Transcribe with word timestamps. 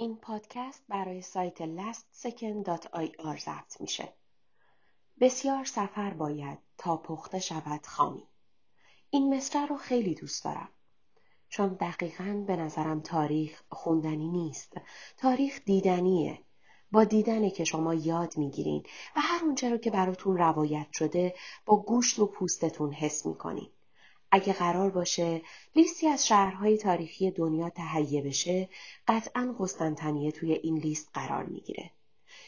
این 0.00 0.16
پادکست 0.16 0.82
برای 0.88 1.22
سایت 1.22 1.62
lastsecond.ir 1.62 3.38
ضبط 3.38 3.80
میشه. 3.80 4.12
بسیار 5.20 5.64
سفر 5.64 6.14
باید 6.14 6.58
تا 6.78 6.96
پخته 6.96 7.38
شود 7.38 7.86
خامی. 7.86 8.28
این 9.10 9.36
مصرع 9.36 9.66
رو 9.66 9.76
خیلی 9.76 10.14
دوست 10.14 10.44
دارم. 10.44 10.68
چون 11.48 11.68
دقیقا 11.68 12.44
به 12.46 12.56
نظرم 12.56 13.00
تاریخ 13.00 13.62
خوندنی 13.70 14.28
نیست. 14.28 14.72
تاریخ 15.16 15.60
دیدنیه. 15.64 16.38
با 16.92 17.04
دیدنه 17.04 17.50
که 17.50 17.64
شما 17.64 17.94
یاد 17.94 18.38
می‌گیرین 18.38 18.82
و 19.16 19.20
هر 19.20 19.44
اونچه 19.44 19.70
رو 19.70 19.76
که 19.76 19.90
براتون 19.90 20.36
روایت 20.36 20.86
شده 20.92 21.34
با 21.66 21.76
گوشت 21.76 22.18
و 22.18 22.26
پوستتون 22.26 22.92
حس 22.92 23.26
می‌کنین. 23.26 23.70
اگه 24.30 24.52
قرار 24.52 24.90
باشه 24.90 25.42
لیستی 25.76 26.08
از 26.08 26.26
شهرهای 26.26 26.78
تاریخی 26.78 27.30
دنیا 27.30 27.70
تهیه 27.70 28.22
بشه 28.22 28.68
قطعا 29.08 29.54
قسطنطنیه 29.60 30.32
توی 30.32 30.52
این 30.52 30.78
لیست 30.78 31.10
قرار 31.14 31.44
می‌گیره. 31.44 31.90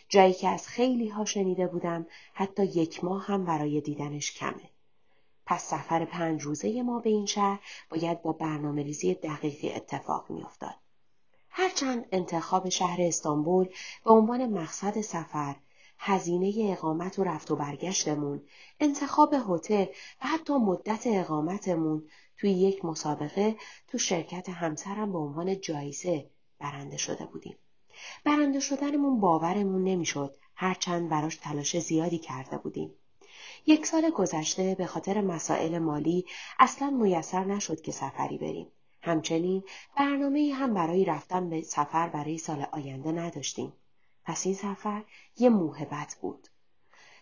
جایی 0.08 0.32
که 0.32 0.48
از 0.48 0.68
خیلی 0.68 1.08
ها 1.08 1.24
شنیده 1.24 1.66
بودم 1.66 2.06
حتی 2.34 2.64
یک 2.64 3.04
ماه 3.04 3.26
هم 3.26 3.44
برای 3.44 3.80
دیدنش 3.80 4.32
کمه. 4.32 4.70
پس 5.46 5.64
سفر 5.64 6.04
پنج 6.04 6.42
روزه 6.42 6.82
ما 6.82 6.98
به 6.98 7.10
این 7.10 7.26
شهر 7.26 7.60
باید 7.90 8.22
با 8.22 8.32
برنامه 8.32 8.82
ریزی 8.82 9.14
دقیقی 9.14 9.72
اتفاق 9.72 10.30
میافتاد. 10.30 10.74
هرچند 11.50 12.06
انتخاب 12.12 12.68
شهر 12.68 13.02
استانبول 13.02 13.68
به 14.04 14.10
عنوان 14.10 14.46
مقصد 14.46 15.00
سفر 15.00 15.56
هزینه 16.04 16.72
اقامت 16.72 17.18
و 17.18 17.24
رفت 17.24 17.50
و 17.50 17.56
برگشتمون، 17.56 18.42
انتخاب 18.80 19.34
هتل 19.48 19.86
و 20.22 20.26
حتی 20.26 20.52
مدت 20.52 21.02
اقامتمون 21.06 22.08
توی 22.36 22.50
یک 22.50 22.84
مسابقه 22.84 23.56
تو 23.88 23.98
شرکت 23.98 24.48
همسرم 24.48 25.12
به 25.12 25.18
عنوان 25.18 25.60
جایزه 25.60 26.30
برنده 26.58 26.96
شده 26.96 27.24
بودیم. 27.24 27.56
برنده 28.24 28.60
شدنمون 28.60 29.20
باورمون 29.20 29.84
نمی‌شد 29.84 30.36
هرچند 30.54 31.08
براش 31.08 31.36
تلاش 31.36 31.78
زیادی 31.78 32.18
کرده 32.18 32.58
بودیم. 32.58 32.90
یک 33.66 33.86
سال 33.86 34.10
گذشته 34.10 34.74
به 34.74 34.86
خاطر 34.86 35.20
مسائل 35.20 35.78
مالی 35.78 36.24
اصلا 36.58 36.90
میسر 36.90 37.44
نشد 37.44 37.80
که 37.80 37.92
سفری 37.92 38.38
بریم. 38.38 38.66
همچنین 39.02 39.62
برنامه 39.96 40.52
هم 40.54 40.74
برای 40.74 41.04
رفتن 41.04 41.50
به 41.50 41.62
سفر 41.62 42.08
برای 42.08 42.38
سال 42.38 42.66
آینده 42.72 43.12
نداشتیم. 43.12 43.72
پس 44.24 44.46
این 44.46 44.54
سفر 44.54 45.04
یه 45.38 45.48
موهبت 45.48 46.18
بود. 46.20 46.48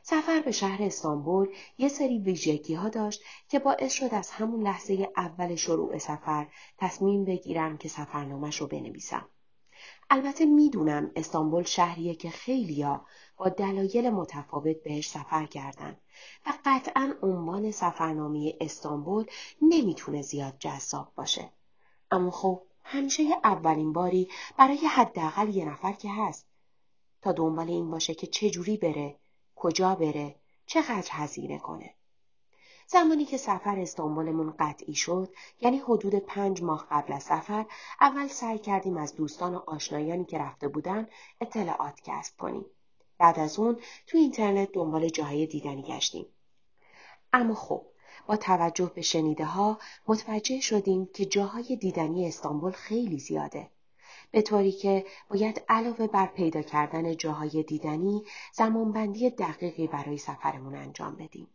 سفر 0.03 0.41
به 0.41 0.53
شهر 0.53 0.83
استانبول 0.83 1.49
یه 1.79 1.89
سری 1.89 2.19
ویژگی 2.19 2.75
ها 2.75 2.89
داشت 2.89 3.23
که 3.49 3.59
باعث 3.59 3.93
شد 3.93 4.15
از 4.15 4.31
همون 4.31 4.63
لحظه 4.63 5.13
اول 5.17 5.55
شروع 5.55 5.99
سفر 5.99 6.47
تصمیم 6.79 7.25
بگیرم 7.25 7.79
که 7.79 7.89
سفرنامهش 7.89 8.57
رو 8.57 8.67
بنویسم. 8.67 9.29
البته 10.11 10.47
می‌دونم 10.47 11.11
استانبول 11.17 11.63
شهریه 11.63 12.15
که 12.15 12.31
خیلیا 12.31 13.07
با 13.37 13.49
دلایل 13.49 14.11
متفاوت 14.11 14.83
بهش 14.83 15.09
سفر 15.09 15.47
کردن 15.47 15.97
و 16.47 16.53
قطعا 16.65 17.15
عنوان 17.23 17.71
سفرنامه 17.71 18.57
استانبول 18.61 19.27
نمی‌تونه 19.63 20.23
زیاد 20.23 20.57
جذاب 20.59 21.13
باشه. 21.15 21.51
اما 22.11 22.31
خب 22.31 22.63
همیشه 22.85 23.23
اولین 23.45 23.93
باری 23.93 24.29
برای 24.59 24.77
حداقل 24.77 25.49
یه 25.49 25.65
نفر 25.65 25.93
که 25.93 26.09
هست 26.11 26.50
تا 27.23 27.33
دنبال 27.33 27.69
این 27.69 27.91
باشه 27.91 28.15
که 28.15 28.27
چه 28.27 28.51
جوری 28.51 28.77
بره، 28.77 29.17
کجا 29.57 29.95
بره، 29.95 30.35
چقدر 30.67 31.09
هزینه 31.11 31.59
کنه. 31.59 31.95
زمانی 32.87 33.25
که 33.25 33.37
سفر 33.37 33.79
استانبولمون 33.79 34.55
قطعی 34.59 34.95
شد 34.95 35.35
یعنی 35.61 35.79
حدود 35.79 36.15
پنج 36.15 36.63
ماه 36.63 36.87
قبل 36.91 37.13
از 37.13 37.23
سفر 37.23 37.67
اول 38.01 38.29
سعی 38.29 38.59
کردیم 38.59 38.97
از 38.97 39.15
دوستان 39.15 39.55
و 39.55 39.59
آشنایانی 39.67 40.25
که 40.25 40.39
رفته 40.39 40.69
بودن 40.69 41.09
اطلاعات 41.41 42.01
کسب 42.05 42.37
کنیم. 42.37 42.65
بعد 43.19 43.39
از 43.39 43.59
اون 43.59 43.79
تو 44.07 44.19
اینترنت 44.19 44.73
دنبال 44.73 45.09
جاهای 45.09 45.47
دیدنی 45.47 45.83
گشتیم. 45.83 46.27
اما 47.33 47.55
خب 47.55 47.87
با 48.27 48.37
توجه 48.37 48.93
به 48.95 49.03
شنیده 49.03 49.45
ها 49.45 49.79
متوجه 50.07 50.61
شدیم 50.61 51.07
که 51.15 51.25
جاهای 51.25 51.77
دیدنی 51.77 52.29
استانبول 52.29 52.73
خیلی 52.73 53.19
زیاده. 53.19 53.71
به 54.31 54.43
طوری 54.43 54.73
که 54.73 55.07
باید 55.31 55.63
علاوه 55.69 56.07
بر 56.07 56.27
پیدا 56.27 56.63
کردن 56.63 57.17
جاهای 57.17 57.63
دیدنی 57.63 58.25
زمانبندی 58.53 59.31
دقیقی 59.31 59.87
برای 59.87 60.19
سفرمون 60.19 60.75
انجام 60.75 61.17
بدیم. 61.17 61.49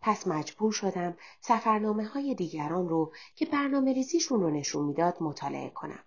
پس 0.00 0.26
مجبور 0.26 0.72
شدم 0.72 1.16
سفرنامه 1.40 2.04
های 2.04 2.34
دیگران 2.34 2.88
رو 2.88 3.12
که 3.36 3.46
برنامه 3.46 3.92
ریزیشون 3.92 4.40
رو 4.40 4.50
نشون 4.50 4.84
می‌داد 4.84 5.16
مطالعه 5.20 5.70
کنم. 5.70 6.04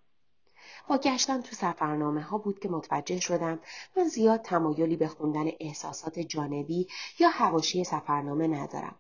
با 0.88 0.98
گشتن 0.98 1.42
تو 1.42 1.56
سفرنامه 1.56 2.22
ها 2.22 2.38
بود 2.38 2.60
که 2.60 2.70
متوجه 2.70 3.20
شدم 3.20 3.60
من 3.98 4.08
زیاد 4.08 4.42
تمایلی 4.42 4.96
به 4.96 5.08
خوندن 5.08 5.46
احساسات 5.60 6.20
جانبی 6.20 6.88
یا 7.20 7.30
هواشی 7.30 7.84
سفرنامه 7.84 8.48
ندارم. 8.48 8.96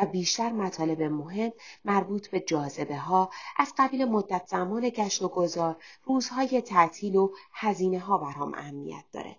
و 0.00 0.06
بیشتر 0.06 0.52
مطالب 0.52 1.02
مهم 1.02 1.52
مربوط 1.84 2.28
به 2.28 2.40
جاذبه 2.40 2.96
ها 2.96 3.30
از 3.56 3.72
قبیل 3.78 4.04
مدت 4.04 4.46
زمان 4.46 4.88
گشت 4.88 5.22
و 5.22 5.28
گذار 5.28 5.82
روزهای 6.04 6.60
تعطیل 6.60 7.16
و 7.16 7.34
هزینه 7.52 7.98
ها 7.98 8.18
برام 8.18 8.54
اهمیت 8.54 9.04
داره. 9.12 9.36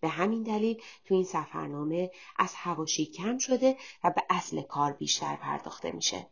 به 0.00 0.08
همین 0.08 0.42
دلیل 0.42 0.82
تو 1.04 1.14
این 1.14 1.24
سفرنامه 1.24 2.10
از 2.36 2.54
هواشی 2.54 3.06
کم 3.06 3.38
شده 3.38 3.76
و 4.04 4.10
به 4.10 4.22
اصل 4.30 4.62
کار 4.62 4.92
بیشتر 4.92 5.36
پرداخته 5.36 5.92
میشه. 5.92 6.26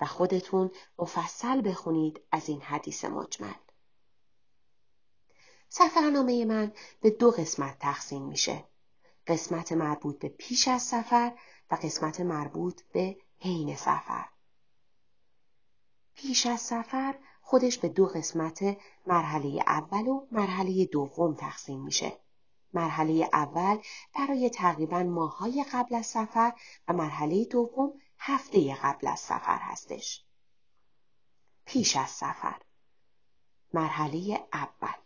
و 0.00 0.06
خودتون 0.06 0.70
مفصل 0.98 1.68
بخونید 1.68 2.20
از 2.32 2.48
این 2.48 2.60
حدیث 2.60 3.04
مجمل. 3.04 3.54
سفرنامه 5.68 6.44
من 6.44 6.72
به 7.00 7.10
دو 7.10 7.30
قسمت 7.30 7.78
تقسیم 7.78 8.22
میشه. 8.22 8.64
قسمت 9.26 9.72
مربوط 9.72 10.18
به 10.18 10.28
پیش 10.28 10.68
از 10.68 10.82
سفر 10.82 11.32
و 11.72 11.74
قسمت 11.74 12.20
مربوط 12.20 12.82
به 12.92 13.16
حین 13.38 13.76
سفر. 13.76 14.28
پیش 16.14 16.46
از 16.46 16.60
سفر 16.60 17.14
خودش 17.42 17.78
به 17.78 17.88
دو 17.88 18.06
قسمت 18.06 18.76
مرحله 19.06 19.62
اول 19.66 20.08
و 20.08 20.26
مرحله 20.32 20.84
دوم 20.84 21.34
تقسیم 21.34 21.84
میشه. 21.84 22.18
مرحله 22.74 23.28
اول 23.32 23.78
برای 24.14 24.50
تقریبا 24.50 25.02
ماهای 25.02 25.64
قبل 25.72 25.94
از 25.94 26.06
سفر 26.06 26.52
و 26.88 26.92
مرحله 26.92 27.44
دوم 27.44 27.92
هفته 28.18 28.74
قبل 28.74 29.06
از 29.06 29.20
سفر 29.20 29.58
هستش. 29.58 30.24
پیش 31.64 31.96
از 31.96 32.10
سفر 32.10 32.62
مرحله 33.72 34.46
اول 34.52 35.01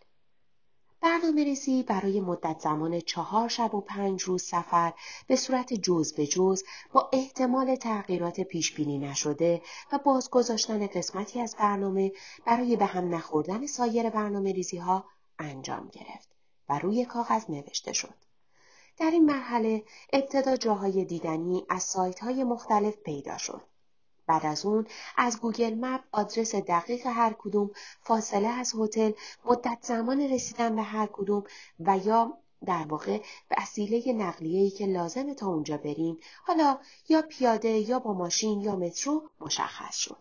برنامه 1.07 1.45
ریزی 1.45 1.83
برای 1.83 2.21
مدت 2.21 2.61
زمان 2.61 3.01
چهار 3.01 3.49
شب 3.49 3.75
و 3.75 3.81
پنج 3.81 4.23
روز 4.23 4.43
سفر 4.43 4.93
به 5.27 5.37
صورت 5.37 5.75
جز 5.75 6.15
به 6.15 6.27
جز 6.27 6.63
با 6.93 7.11
احتمال 7.13 7.77
تغییرات 7.77 8.41
پیش 8.41 8.75
بینی 8.75 8.99
نشده 8.99 9.63
و 9.93 9.99
بازگذاشتن 9.99 10.87
قسمتی 10.87 11.41
از 11.41 11.57
برنامه 11.59 12.13
برای 12.47 12.77
به 12.77 12.85
هم 12.85 13.15
نخوردن 13.15 13.67
سایر 13.67 14.11
برنامه 14.11 14.53
ریزی 14.53 14.77
ها 14.77 15.05
انجام 15.39 15.89
گرفت 15.89 16.29
و 16.69 16.79
روی 16.79 17.05
کاغذ 17.05 17.51
نوشته 17.51 17.93
شد. 17.93 18.15
در 18.97 19.11
این 19.11 19.25
مرحله 19.25 19.85
ابتدا 20.13 20.57
جاهای 20.57 21.05
دیدنی 21.05 21.67
از 21.69 21.83
سایت 21.83 22.21
های 22.21 22.45
مختلف 22.45 22.97
پیدا 22.97 23.39
شد. 23.39 23.63
بعد 24.27 24.47
از 24.47 24.67
اون 24.67 24.87
از 25.17 25.41
گوگل 25.41 25.75
مپ 25.75 26.01
آدرس 26.13 26.55
دقیق 26.55 27.07
هر 27.07 27.33
کدوم 27.39 27.71
فاصله 28.01 28.49
از 28.49 28.75
هتل 28.79 29.13
مدت 29.45 29.79
زمان 29.83 30.21
رسیدن 30.21 30.77
به 30.77 30.83
هر 30.83 31.07
کدوم 31.07 31.45
و 31.81 31.99
یا 31.99 32.39
در 32.67 32.87
واقع 32.89 33.21
اصیله 33.51 34.13
نقلیه‌ای 34.13 34.71
که 34.71 34.87
لازمه 34.87 35.35
تا 35.35 35.47
اونجا 35.47 35.77
بریم 35.77 36.19
حالا 36.45 36.79
یا 37.09 37.23
پیاده 37.23 37.69
یا 37.69 37.99
با 37.99 38.13
ماشین 38.13 38.61
یا 38.61 38.77
مترو 38.77 39.31
مشخص 39.41 39.97
شد. 39.97 40.17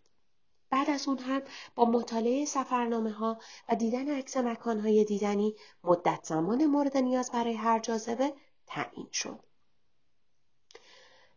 بعد 0.70 0.90
از 0.90 1.08
اون 1.08 1.18
هم 1.18 1.42
با 1.76 1.86
مطالعه 1.86 2.46
سفرنامه 2.46 3.12
ها 3.12 3.40
و 3.70 3.76
دیدن 3.76 4.10
عکس 4.10 4.38
مکان 4.38 4.80
های 4.80 5.04
دیدنی 5.04 5.56
مدت 5.84 6.20
زمان 6.24 6.66
مورد 6.66 6.98
نیاز 6.98 7.32
برای 7.32 7.54
هر 7.54 7.80
جاذبه 7.80 8.34
تعیین 8.68 9.08
شد. 9.12 9.40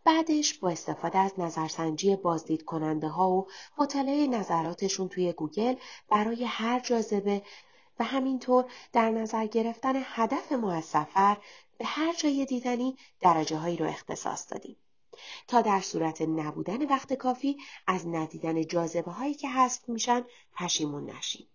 بعدش 0.08 0.54
با 0.54 0.68
استفاده 0.68 1.18
از 1.18 1.32
نظرسنجی 1.38 2.16
بازدید 2.16 2.64
کننده 2.64 3.08
ها 3.08 3.30
و 3.30 3.46
مطالعه 3.78 4.26
نظراتشون 4.26 5.08
توی 5.08 5.32
گوگل 5.32 5.74
برای 6.08 6.44
هر 6.44 6.80
جاذبه 6.80 7.42
و 7.98 8.04
همینطور 8.04 8.64
در 8.92 9.10
نظر 9.10 9.46
گرفتن 9.46 9.92
هدف 10.04 10.52
ما 10.52 10.72
از 10.72 10.84
سفر 10.84 11.36
به 11.78 11.84
هر 11.84 12.14
جای 12.14 12.46
دیدنی 12.46 12.96
درجه 13.20 13.56
هایی 13.56 13.76
رو 13.76 13.86
اختصاص 13.86 14.52
دادیم. 14.52 14.76
تا 15.48 15.60
در 15.60 15.80
صورت 15.80 16.22
نبودن 16.22 16.86
وقت 16.86 17.12
کافی 17.12 17.56
از 17.86 18.06
ندیدن 18.06 18.66
جاذبه 18.66 19.10
هایی 19.10 19.34
که 19.34 19.48
حذف 19.48 19.88
میشن 19.88 20.24
پشیمون 20.56 21.10
نشیم. 21.10 21.46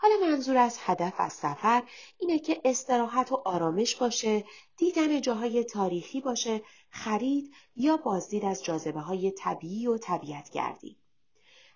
حالا 0.00 0.14
منظور 0.20 0.56
از 0.56 0.78
هدف 0.80 1.14
از 1.18 1.32
سفر 1.32 1.82
اینه 2.18 2.38
که 2.38 2.60
استراحت 2.64 3.32
و 3.32 3.42
آرامش 3.44 3.96
باشه، 3.96 4.44
دیدن 4.76 5.20
جاهای 5.20 5.64
تاریخی 5.64 6.20
باشه، 6.20 6.62
خرید 6.90 7.54
یا 7.76 7.96
بازدید 7.96 8.44
از 8.44 8.64
جاذبه 8.64 9.00
های 9.00 9.30
طبیعی 9.30 9.86
و 9.86 9.98
طبیعت 9.98 10.50
گردی. 10.50 10.96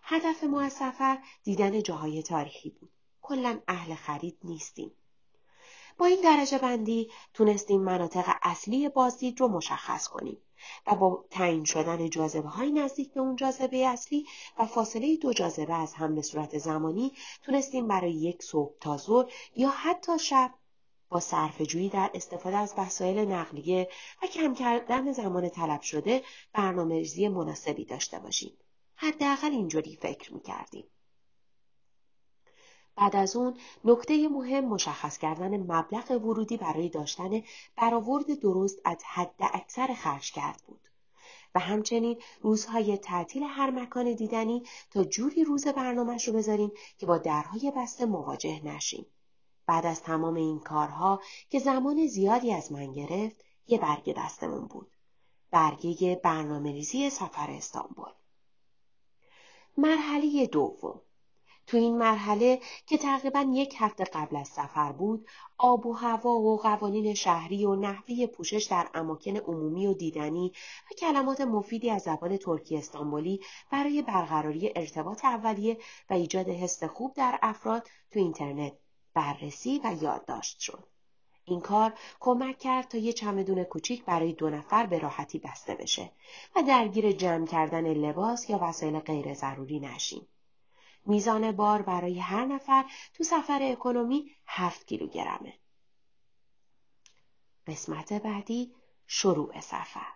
هدف 0.03 0.45
ما 0.45 0.61
از 0.61 0.73
سفر 0.73 1.19
دیدن 1.43 1.83
جاهای 1.83 2.23
تاریخی 2.23 2.71
بود. 2.71 2.91
کلا 3.23 3.61
اهل 3.69 3.95
خرید 3.95 4.39
نیستیم. 4.45 4.93
با 5.99 6.07
این 6.07 6.21
درجه 6.21 6.59
بندی 6.59 7.11
تونستیم 7.35 7.81
مناطق 7.81 8.35
اصلی 8.43 8.89
بازدید 8.89 9.41
رو 9.41 9.49
مشخص 9.49 10.09
کنیم 10.09 10.39
و 10.87 10.95
با 10.95 11.25
تعیین 11.31 11.65
شدن 11.65 12.11
جاذبه 12.11 12.49
های 12.49 12.73
نزدیک 12.73 13.13
به 13.13 13.21
اون 13.21 13.37
جاذبه 13.37 13.87
اصلی 13.87 14.27
و 14.59 14.67
فاصله 14.67 15.17
دو 15.17 15.33
جاذبه 15.33 15.75
از 15.75 15.95
هم 15.95 16.15
به 16.15 16.23
صورت 16.23 16.59
زمانی 16.59 17.13
تونستیم 17.43 17.89
برای 17.89 18.13
یک 18.13 18.43
صبح 18.43 18.75
تا 18.81 18.97
ظهر 18.97 19.33
یا 19.57 19.69
حتی 19.69 20.19
شب 20.19 20.55
با 21.09 21.21
صرفه‌جویی 21.21 21.89
در 21.89 22.11
استفاده 22.15 22.57
از 22.57 22.75
وسایل 22.79 23.19
نقلیه 23.19 23.89
و 24.23 24.27
کم 24.27 24.55
کردن 24.55 25.13
زمان 25.13 25.49
طلب 25.49 25.81
شده 25.81 26.23
برنامه‌ریزی 26.53 27.29
مناسبی 27.29 27.85
داشته 27.85 28.19
باشیم. 28.19 28.59
حداقل 28.95 29.51
اینجوری 29.51 29.97
فکر 29.97 30.35
می‌کردیم. 30.35 30.85
بعد 32.97 33.17
از 33.17 33.37
اون 33.37 33.57
نکته 33.85 34.29
مهم 34.29 34.65
مشخص 34.65 35.19
کردن 35.19 35.57
مبلغ 35.57 36.11
ورودی 36.11 36.57
برای 36.57 36.89
داشتن 36.89 37.43
برآورد 37.77 38.41
درست 38.41 38.79
از 38.85 39.05
حد 39.05 39.35
اکثر 39.39 39.95
خرج 39.95 40.33
کرد 40.33 40.63
بود. 40.67 40.89
و 41.55 41.61
همچنین 41.61 42.23
روزهای 42.41 42.97
تعطیل 42.97 43.43
هر 43.43 43.71
مکان 43.71 44.13
دیدنی 44.13 44.63
تا 44.91 45.05
جوری 45.05 45.45
روز 45.45 45.67
برنامهش 45.67 46.29
رو 46.29 46.35
بذاریم 46.35 46.73
که 46.99 47.07
با 47.07 47.19
درهای 47.19 47.73
بسته 47.77 48.07
مواجه 48.07 48.61
نشیم. 48.65 49.07
بعد 49.67 49.87
از 49.87 50.03
تمام 50.03 50.35
این 50.35 50.59
کارها 50.59 51.21
که 51.51 51.59
زمان 51.59 52.07
زیادی 52.07 52.53
از 52.53 52.73
من 52.73 52.93
گرفت 52.93 53.45
یه 53.67 53.79
برگه 53.79 54.13
دستمون 54.13 54.67
بود. 54.67 54.91
برگه 55.51 56.21
برنامه 56.25 56.73
ریزی 56.73 57.11
سفر 57.11 57.51
استانبول. 57.51 58.13
مرحله 59.77 60.47
دوم 60.47 61.01
تو 61.73 61.79
این 61.79 61.99
مرحله 61.99 62.61
که 62.87 62.99
تقریبا 62.99 63.47
یک 63.53 63.75
هفته 63.79 64.05
قبل 64.05 64.37
از 64.37 64.49
سفر 64.49 64.93
بود 64.93 65.29
آب 65.59 65.87
و 65.87 65.93
هوا 65.93 66.31
و 66.31 66.59
قوانین 66.59 67.15
شهری 67.15 67.65
و 67.65 67.75
نحوه 67.75 68.27
پوشش 68.27 68.65
در 68.65 68.89
اماکن 68.95 69.37
عمومی 69.37 69.87
و 69.87 69.95
دیدنی 69.95 70.53
و 70.91 70.95
کلمات 70.95 71.41
مفیدی 71.41 71.91
از 71.91 72.03
زبان 72.03 72.37
ترکی 72.37 72.77
استانبولی 72.77 73.41
برای 73.71 74.03
برقراری 74.03 74.73
ارتباط 74.77 75.25
اولیه 75.25 75.79
و 76.11 76.15
ایجاد 76.15 76.49
حس 76.49 76.85
خوب 76.85 77.15
در 77.15 77.39
افراد 77.43 77.89
تو 78.11 78.19
اینترنت 78.19 78.73
بررسی 79.15 79.81
و 79.85 79.97
یادداشت 80.03 80.59
شد. 80.59 80.87
این 81.45 81.61
کار 81.61 81.93
کمک 82.21 82.59
کرد 82.59 82.89
تا 82.89 82.99
یه 82.99 83.13
چمدون 83.13 83.65
کوچیک 83.65 84.05
برای 84.05 84.33
دو 84.33 84.51
نفر 84.51 84.87
به 84.87 84.99
راحتی 84.99 85.39
بسته 85.39 85.75
بشه 85.75 86.11
و 86.57 86.63
درگیر 86.63 87.13
جمع 87.13 87.47
کردن 87.47 87.87
لباس 87.87 88.51
یا 88.51 88.59
وسایل 88.63 88.99
غیر 88.99 89.35
ضروری 89.35 89.81
نشیم. 89.81 90.27
میزان 91.07 91.53
بار 91.53 91.83
برای 91.83 92.19
هر 92.19 92.45
نفر 92.45 92.85
تو 93.15 93.25
سفر 93.25 93.59
اکنومی 93.63 94.31
7 94.47 94.87
کیلوگرمه. 94.87 95.55
قسمت 97.67 98.13
بعدی 98.13 98.75
شروع 99.07 99.61
سفر. 99.61 100.07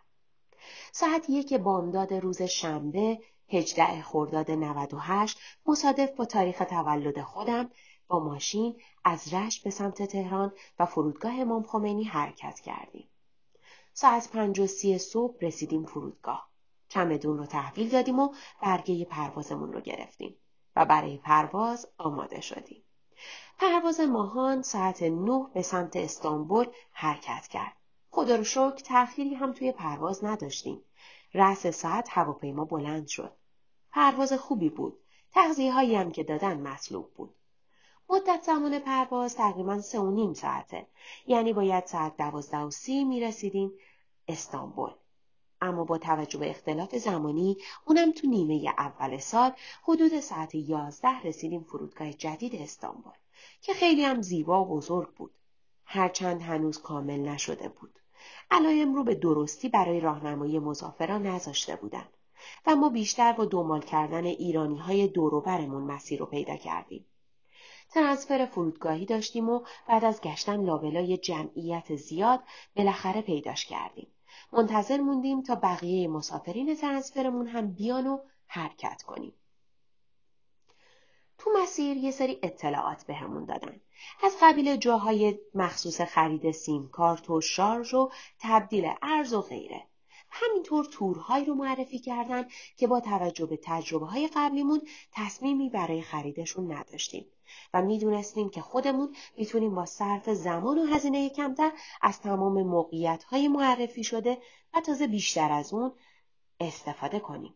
ساعت 0.92 1.30
یک 1.30 1.54
بامداد 1.54 2.14
روز 2.14 2.42
شنبه 2.42 3.18
18 3.48 4.02
خرداد 4.02 4.50
98 4.50 5.38
مصادف 5.66 6.10
با 6.10 6.24
تاریخ 6.24 6.58
تولد 6.58 7.22
خودم 7.22 7.70
با 8.08 8.24
ماشین 8.24 8.80
از 9.04 9.34
رشت 9.34 9.64
به 9.64 9.70
سمت 9.70 10.02
تهران 10.02 10.52
و 10.78 10.86
فرودگاه 10.86 11.40
امام 11.40 11.62
خمینی 11.62 12.04
حرکت 12.04 12.60
کردیم. 12.60 13.08
ساعت 13.92 14.30
پنج 14.30 14.60
و 14.60 14.66
سی 14.66 14.98
صبح 14.98 15.38
رسیدیم 15.40 15.86
فرودگاه. 15.86 16.50
چمدون 16.88 17.38
رو 17.38 17.46
تحویل 17.46 17.88
دادیم 17.88 18.18
و 18.18 18.34
برگه 18.62 19.04
پروازمون 19.04 19.72
رو 19.72 19.80
گرفتیم 19.80 20.36
و 20.76 20.84
برای 20.84 21.16
پرواز 21.16 21.88
آماده 21.98 22.40
شدیم. 22.40 22.82
پرواز 23.58 24.00
ماهان 24.00 24.62
ساعت 24.62 25.02
نه 25.02 25.46
به 25.54 25.62
سمت 25.62 25.96
استانبول 25.96 26.66
حرکت 26.92 27.48
کرد. 27.48 27.76
خدا 28.10 28.36
رو 28.36 28.44
شکر 28.44 28.76
تأخیری 28.76 29.34
هم 29.34 29.52
توی 29.52 29.72
پرواز 29.72 30.24
نداشتیم. 30.24 30.82
رأس 31.34 31.66
ساعت 31.66 32.08
هواپیما 32.10 32.64
بلند 32.64 33.06
شد. 33.06 33.32
پرواز 33.92 34.32
خوبی 34.32 34.68
بود. 34.68 34.98
تغذیه 35.32 35.72
هایی 35.72 35.94
هم 35.94 36.12
که 36.12 36.24
دادن 36.24 36.60
مطلوب 36.60 37.14
بود. 37.14 37.34
مدت 38.10 38.42
زمان 38.42 38.78
پرواز 38.78 39.36
تقریبا 39.36 39.80
سه 39.80 39.98
و 40.00 40.10
نیم 40.10 40.34
ساعته. 40.34 40.86
یعنی 41.26 41.52
باید 41.52 41.86
ساعت 41.86 42.16
دوازده 42.16 42.58
و 42.58 42.70
سی 42.70 43.04
می 43.04 43.20
رسیدیم 43.20 43.72
استانبول. 44.28 44.94
اما 45.66 45.84
با 45.84 45.98
توجه 45.98 46.38
به 46.38 46.50
اختلاف 46.50 46.96
زمانی 46.96 47.56
اونم 47.84 48.12
تو 48.12 48.26
نیمه 48.26 48.74
اول 48.78 49.18
سال 49.18 49.52
حدود 49.82 50.20
ساعت 50.20 50.54
یازده 50.54 51.22
رسیدیم 51.22 51.62
فرودگاه 51.62 52.12
جدید 52.12 52.54
استانبول 52.54 53.12
که 53.60 53.74
خیلی 53.74 54.04
هم 54.04 54.22
زیبا 54.22 54.64
و 54.64 54.68
بزرگ 54.76 55.14
بود. 55.14 55.30
هرچند 55.84 56.42
هنوز 56.42 56.82
کامل 56.82 57.20
نشده 57.20 57.68
بود. 57.68 57.98
علایم 58.50 58.94
رو 58.94 59.04
به 59.04 59.14
درستی 59.14 59.68
برای 59.68 60.00
راهنمایی 60.00 60.58
مسافران 60.58 61.26
نذاشته 61.26 61.76
بودند 61.76 62.16
و 62.66 62.76
ما 62.76 62.88
بیشتر 62.88 63.32
با 63.32 63.44
دنبال 63.44 63.80
کردن 63.80 64.24
ایرانی 64.24 64.78
های 64.78 65.08
دوروبرمون 65.08 65.82
مسیر 65.82 66.20
رو 66.20 66.26
پیدا 66.26 66.56
کردیم. 66.56 67.06
ترانسفر 67.90 68.46
فرودگاهی 68.46 69.06
داشتیم 69.06 69.48
و 69.48 69.64
بعد 69.88 70.04
از 70.04 70.20
گشتن 70.20 70.64
لابلای 70.64 71.16
جمعیت 71.16 71.96
زیاد 71.96 72.40
بالاخره 72.76 73.20
پیداش 73.20 73.66
کردیم. 73.66 74.06
منتظر 74.52 75.00
موندیم 75.00 75.42
تا 75.42 75.54
بقیه 75.54 76.08
مسافرین 76.08 76.74
ترانسفرمون 76.76 77.46
هم 77.46 77.72
بیان 77.72 78.06
و 78.06 78.18
حرکت 78.46 79.02
کنیم. 79.02 79.34
تو 81.38 81.50
مسیر 81.62 81.96
یه 81.96 82.10
سری 82.10 82.38
اطلاعات 82.42 83.06
بهمون 83.06 83.44
دادن. 83.44 83.80
از 84.22 84.36
قبیل 84.42 84.76
جاهای 84.76 85.38
مخصوص 85.54 86.00
خرید 86.00 86.50
سیم 86.50 86.88
کارت 86.88 87.30
و 87.30 87.40
شارژ 87.40 87.94
و 87.94 88.10
تبدیل 88.40 88.92
ارز 89.02 89.32
و 89.32 89.40
غیره. 89.40 89.86
همینطور 90.30 90.84
تورهایی 90.84 91.44
رو 91.44 91.54
معرفی 91.54 91.98
کردن 91.98 92.46
که 92.76 92.86
با 92.86 93.00
توجه 93.00 93.46
به 93.46 93.58
تجربه 93.62 94.06
های 94.06 94.30
قبلیمون 94.34 94.82
تصمیمی 95.12 95.70
برای 95.70 96.02
خریدشون 96.02 96.72
نداشتیم 96.72 97.26
و 97.74 97.82
می‌دونستیم 97.82 98.50
که 98.50 98.60
خودمون 98.60 99.16
می‌تونیم 99.36 99.74
با 99.74 99.86
صرف 99.86 100.30
زمان 100.30 100.78
و 100.78 100.86
هزینه 100.86 101.30
کمتر 101.30 101.72
از 102.02 102.20
تمام 102.20 102.62
موقعیت 102.62 103.24
های 103.24 103.48
معرفی 103.48 104.04
شده 104.04 104.38
و 104.74 104.80
تازه 104.80 105.06
بیشتر 105.06 105.52
از 105.52 105.72
اون 105.72 105.92
استفاده 106.60 107.20
کنیم. 107.20 107.54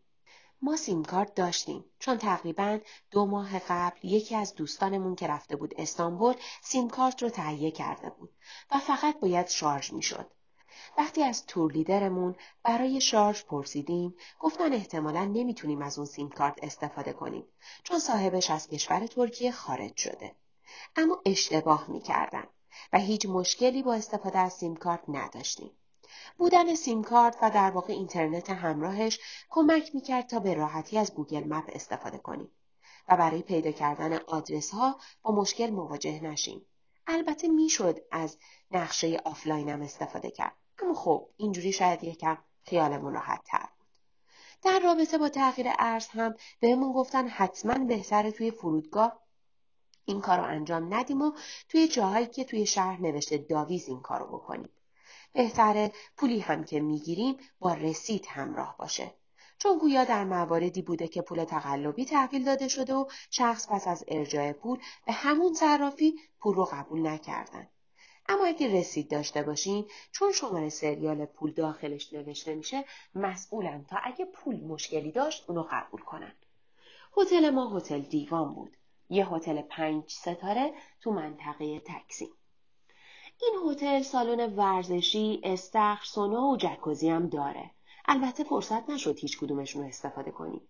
ما 0.62 0.76
سیم 0.76 1.02
کارت 1.04 1.34
داشتیم 1.34 1.84
چون 1.98 2.18
تقریبا 2.18 2.78
دو 3.10 3.26
ماه 3.26 3.58
قبل 3.58 3.98
یکی 4.02 4.36
از 4.36 4.54
دوستانمون 4.54 5.14
که 5.14 5.26
رفته 5.26 5.56
بود 5.56 5.74
استانبول 5.78 6.34
سیم 6.62 6.88
کارت 6.88 7.22
رو 7.22 7.28
تهیه 7.28 7.70
کرده 7.70 8.10
بود 8.10 8.30
و 8.70 8.78
فقط 8.78 9.20
باید 9.20 9.48
شارژ 9.48 9.92
می‌شد. 9.92 10.30
وقتی 10.98 11.22
از 11.22 11.46
تور 11.46 11.72
لیدرمون 11.72 12.36
برای 12.62 13.00
شارژ 13.00 13.42
پرسیدیم 13.42 14.14
گفتن 14.40 14.72
احتمالا 14.72 15.24
نمی‌تونیم 15.24 15.82
از 15.82 15.98
اون 15.98 16.06
سیم 16.06 16.28
کارت 16.28 16.58
استفاده 16.62 17.12
کنیم 17.12 17.44
چون 17.82 17.98
صاحبش 17.98 18.50
از 18.50 18.68
کشور 18.68 19.06
ترکیه 19.06 19.52
خارج 19.52 19.96
شده. 19.96 20.34
اما 20.96 21.22
اشتباه 21.26 21.90
می‌کردن 21.90 22.46
و 22.92 22.98
هیچ 22.98 23.26
مشکلی 23.26 23.82
با 23.82 23.94
استفاده 23.94 24.38
از 24.38 24.52
سیم 24.52 24.76
کارت 24.76 25.02
نداشتیم. 25.08 25.70
بودن 26.38 26.74
سیم 26.74 27.02
کارت 27.02 27.36
و 27.42 27.50
در 27.50 27.70
واقع 27.70 27.92
اینترنت 27.92 28.50
همراهش 28.50 29.20
کمک 29.50 29.94
می‌کرد 29.94 30.26
تا 30.26 30.38
به 30.38 30.54
راحتی 30.54 30.98
از 30.98 31.14
Google 31.14 31.44
Map 31.48 31.70
استفاده 31.72 32.18
کنیم 32.18 32.50
و 33.08 33.16
برای 33.16 33.42
پیدا 33.42 33.72
کردن 33.72 34.12
آدرس 34.12 34.70
ها 34.70 34.98
با 35.22 35.32
مشکل 35.32 35.70
مواجه 35.70 36.20
نشیم. 36.20 36.66
البته 37.06 37.48
می‌شد 37.48 37.98
از 38.10 38.38
نقشه 38.70 39.20
آفلاینم 39.24 39.82
استفاده 39.82 40.30
کرد. 40.30 40.56
اما 40.82 40.94
خب 40.94 41.28
اینجوری 41.36 41.72
شاید 41.72 42.04
یکم 42.04 42.38
خیالمون 42.64 43.12
راحت 43.12 43.40
تر 43.44 43.68
بود. 43.78 43.86
در 44.62 44.80
رابطه 44.80 45.18
با 45.18 45.28
تغییر 45.28 45.66
ارز 45.78 46.06
هم 46.06 46.34
بهمون 46.60 46.92
گفتن 46.92 47.28
حتما 47.28 47.84
بهتره 47.84 48.30
توی 48.30 48.50
فرودگاه 48.50 49.20
این 50.04 50.20
کار 50.20 50.38
رو 50.38 50.44
انجام 50.44 50.94
ندیم 50.94 51.22
و 51.22 51.32
توی 51.68 51.88
جاهایی 51.88 52.26
که 52.26 52.44
توی 52.44 52.66
شهر 52.66 53.00
نوشته 53.00 53.38
داویز 53.38 53.88
این 53.88 54.00
کار 54.00 54.20
رو 54.20 54.26
بکنیم. 54.26 54.68
بهتره 55.32 55.92
پولی 56.16 56.40
هم 56.40 56.64
که 56.64 56.80
می‌گیریم 56.80 57.36
با 57.58 57.74
رسید 57.74 58.26
همراه 58.26 58.76
باشه. 58.78 59.14
چون 59.58 59.78
گویا 59.78 60.04
در 60.04 60.24
مواردی 60.24 60.82
بوده 60.82 61.08
که 61.08 61.22
پول 61.22 61.44
تقلبی 61.44 62.04
تحویل 62.04 62.44
داده 62.44 62.68
شده 62.68 62.94
و 62.94 63.06
شخص 63.30 63.68
پس 63.68 63.88
از 63.88 64.04
ارجاع 64.08 64.52
پول 64.52 64.78
به 65.06 65.12
همون 65.12 65.54
صرافی 65.54 66.14
پول 66.38 66.54
رو 66.54 66.64
قبول 66.64 67.06
نکردن. 67.06 67.68
اما 68.30 68.46
اگه 68.46 68.80
رسید 68.80 69.10
داشته 69.10 69.42
باشین 69.42 69.86
چون 70.12 70.32
شماره 70.32 70.68
سریال 70.68 71.26
پول 71.26 71.52
داخلش 71.52 72.12
نوشته 72.12 72.54
میشه 72.54 72.84
مسئولن 73.14 73.84
تا 73.84 73.96
اگه 74.04 74.24
پول 74.24 74.56
مشکلی 74.56 75.12
داشت 75.12 75.44
اونو 75.48 75.66
قبول 75.70 76.00
کنن. 76.00 76.32
هتل 77.16 77.50
ما 77.50 77.76
هتل 77.76 78.00
دیوان 78.00 78.54
بود. 78.54 78.76
یه 79.08 79.26
هتل 79.26 79.62
پنج 79.62 80.04
ستاره 80.06 80.72
تو 81.00 81.12
منطقه 81.12 81.80
تکسی. 81.80 82.28
این 83.40 83.70
هتل 83.70 84.02
سالن 84.02 84.56
ورزشی، 84.56 85.40
استخر، 85.44 86.04
سونا 86.04 86.42
و 86.42 86.56
جکوزی 86.56 87.08
هم 87.08 87.28
داره. 87.28 87.70
البته 88.04 88.44
فرصت 88.44 88.90
نشد 88.90 89.18
هیچ 89.18 89.38
کدومشون 89.38 89.82
رو 89.82 89.88
استفاده 89.88 90.30
کنیم. 90.30 90.68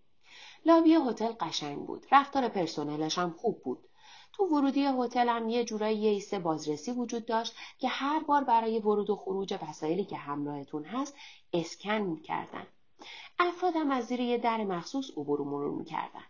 لابی 0.66 0.94
هتل 0.94 1.32
قشنگ 1.40 1.86
بود. 1.86 2.06
رفتار 2.12 2.48
پرسنلش 2.48 3.18
هم 3.18 3.34
خوب 3.38 3.62
بود. 3.62 3.89
تو 4.32 4.44
ورودی 4.44 4.84
هتل 4.84 5.28
هم 5.28 5.49
یه 5.49 5.64
جورایی 5.64 5.96
یه 5.96 6.10
ایست 6.10 6.34
بازرسی 6.34 6.92
وجود 6.92 7.26
داشت 7.26 7.54
که 7.78 7.88
هر 7.88 8.20
بار 8.20 8.44
برای 8.44 8.78
ورود 8.78 9.10
و 9.10 9.16
خروج 9.16 9.58
وسایلی 9.68 10.04
که 10.04 10.16
همراهتون 10.16 10.84
هست 10.84 11.14
اسکن 11.52 11.99
می‌کردن. 11.99 12.66
افراد 13.38 13.76
هم 13.76 13.90
از 13.90 14.06
زیر 14.06 14.20
یه 14.20 14.38
در 14.38 14.64
مخصوص 14.64 15.10
عبور 15.10 15.40
و 15.40 15.44
مرور 15.44 15.78
می‌کردن. 15.78 16.25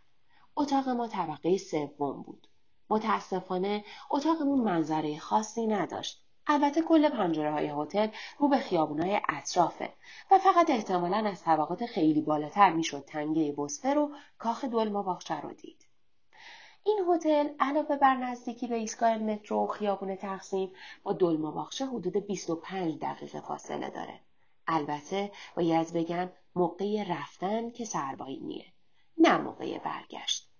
اتاق 0.56 0.88
ما 0.88 1.08
طبقه 1.08 1.58
سوم 1.58 2.22
بود. 2.22 2.46
متاسفانه 2.90 3.84
اتاقمون 4.10 4.60
منظره 4.60 5.18
خاصی 5.18 5.66
نداشت. 5.66 6.22
البته 6.46 6.82
کل 6.82 7.08
پنجره 7.08 7.52
های 7.52 7.72
هتل 7.76 8.08
رو 8.38 8.48
به 8.48 8.58
خیابون 8.58 9.02
های 9.02 9.20
اطرافه 9.28 9.92
و 10.30 10.38
فقط 10.38 10.70
احتمالا 10.70 11.16
از 11.16 11.42
طبقات 11.42 11.86
خیلی 11.86 12.20
بالاتر 12.20 12.72
می‌شد 12.72 13.04
تنگه 13.04 13.54
بسفر 13.58 13.98
و 13.98 14.10
کاخ 14.38 14.64
دلما 14.64 15.02
باغچه 15.02 15.40
رو 15.40 15.52
دید. 15.52 15.89
این 16.84 17.04
هتل 17.08 17.48
علاوه 17.60 17.96
بر 17.96 18.16
نزدیکی 18.16 18.66
به 18.66 18.76
ایستگاه 18.76 19.18
مترو 19.18 19.64
و 19.64 19.66
خیابون 19.66 20.16
تقسیم 20.16 20.72
با 21.02 21.12
دلما 21.12 21.50
باغچه 21.50 21.86
حدود 21.86 22.16
25 22.16 22.98
دقیقه 22.98 23.40
فاصله 23.40 23.90
داره. 23.90 24.20
البته 24.66 25.32
باید 25.56 25.92
بگم 25.92 26.30
موقع 26.54 27.04
رفتن 27.08 27.70
که 27.70 27.84
سربایینیه 27.84 28.64
نه 29.18 29.38
موقع 29.38 29.78
برگشت. 29.78 30.50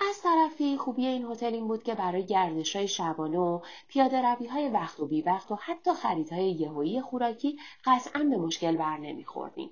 از 0.00 0.22
طرفی 0.22 0.76
خوبی 0.76 1.06
این 1.06 1.24
هتل 1.24 1.54
این 1.54 1.68
بود 1.68 1.82
که 1.82 1.94
برای 1.94 2.26
گردش 2.26 2.76
های 2.76 2.88
شبانه 2.88 3.38
و 3.38 3.60
پیاده 3.88 4.22
روی 4.22 4.46
های 4.46 4.68
وقت 4.68 5.00
و 5.00 5.06
بی 5.06 5.22
وقت 5.22 5.50
و 5.50 5.54
حتی 5.54 5.94
خریدهای 5.94 6.50
یهویی 6.50 7.00
خوراکی 7.00 7.58
قطعا 7.84 8.22
به 8.22 8.36
مشکل 8.36 8.76
بر 8.76 8.96
نمیخوردیم 8.96 9.70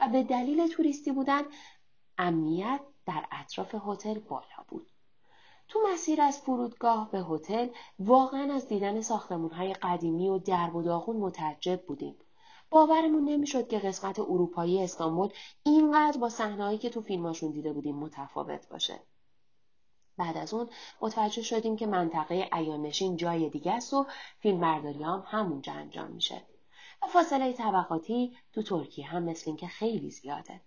و 0.00 0.08
به 0.08 0.22
دلیل 0.22 0.68
توریستی 0.68 1.12
بودن 1.12 1.42
امنیت 2.18 2.80
در 3.06 3.24
اطراف 3.32 3.74
هتل 3.86 4.18
بالا 4.18 4.64
بود. 4.68 4.90
تو 5.68 5.80
مسیر 5.92 6.20
از 6.20 6.38
فرودگاه 6.38 7.10
به 7.10 7.18
هتل 7.20 7.68
واقعا 7.98 8.54
از 8.54 8.68
دیدن 8.68 9.00
ساختمون 9.00 9.50
های 9.50 9.72
قدیمی 9.72 10.28
و 10.28 10.38
درب 10.38 10.76
و 10.76 10.82
داغون 10.82 11.16
متعجب 11.16 11.82
بودیم. 11.86 12.16
باورمون 12.70 13.24
نمی‌شد 13.24 13.68
که 13.68 13.78
قسمت 13.78 14.18
اروپایی 14.18 14.82
استانبول 14.82 15.28
اینقدر 15.62 16.18
با 16.18 16.28
صحنههایی 16.28 16.78
که 16.78 16.90
تو 16.90 17.00
فیلماشون 17.00 17.50
دیده 17.50 17.72
بودیم 17.72 17.96
متفاوت 17.96 18.68
باشه. 18.68 19.00
بعد 20.18 20.36
از 20.36 20.54
اون 20.54 20.68
متوجه 21.00 21.42
شدیم 21.42 21.76
که 21.76 21.86
منطقه 21.86 22.48
ایانشین 22.52 23.16
جای 23.16 23.50
دیگه 23.50 23.72
است 23.72 23.94
و 23.94 24.06
فیلم 24.38 24.60
برداری 24.60 25.02
هم 25.02 25.24
همونجا 25.26 25.72
انجام 25.72 26.10
میشه. 26.10 26.42
و 27.02 27.06
فاصله 27.06 27.52
طبقاتی 27.52 28.36
تو 28.52 28.62
ترکیه 28.62 29.06
هم 29.06 29.22
مثل 29.22 29.44
اینکه 29.46 29.66
خیلی 29.66 30.10
زیاده. 30.10 30.60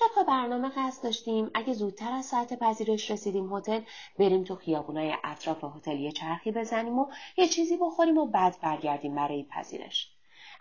طبق 0.00 0.26
برنامه 0.26 0.68
قصد 0.68 1.04
داشتیم 1.04 1.50
اگه 1.54 1.72
زودتر 1.72 2.12
از 2.12 2.26
ساعت 2.26 2.58
پذیرش 2.58 3.10
رسیدیم 3.10 3.52
هتل 3.52 3.80
بریم 4.18 4.44
تو 4.44 4.56
خیابونای 4.56 5.14
اطراف 5.24 5.64
هتل 5.64 6.00
یه 6.00 6.12
چرخی 6.12 6.52
بزنیم 6.52 6.98
و 6.98 7.06
یه 7.36 7.48
چیزی 7.48 7.76
بخوریم 7.76 8.18
و 8.18 8.26
بعد 8.26 8.60
برگردیم 8.62 9.14
برای 9.14 9.42
پذیرش. 9.42 10.12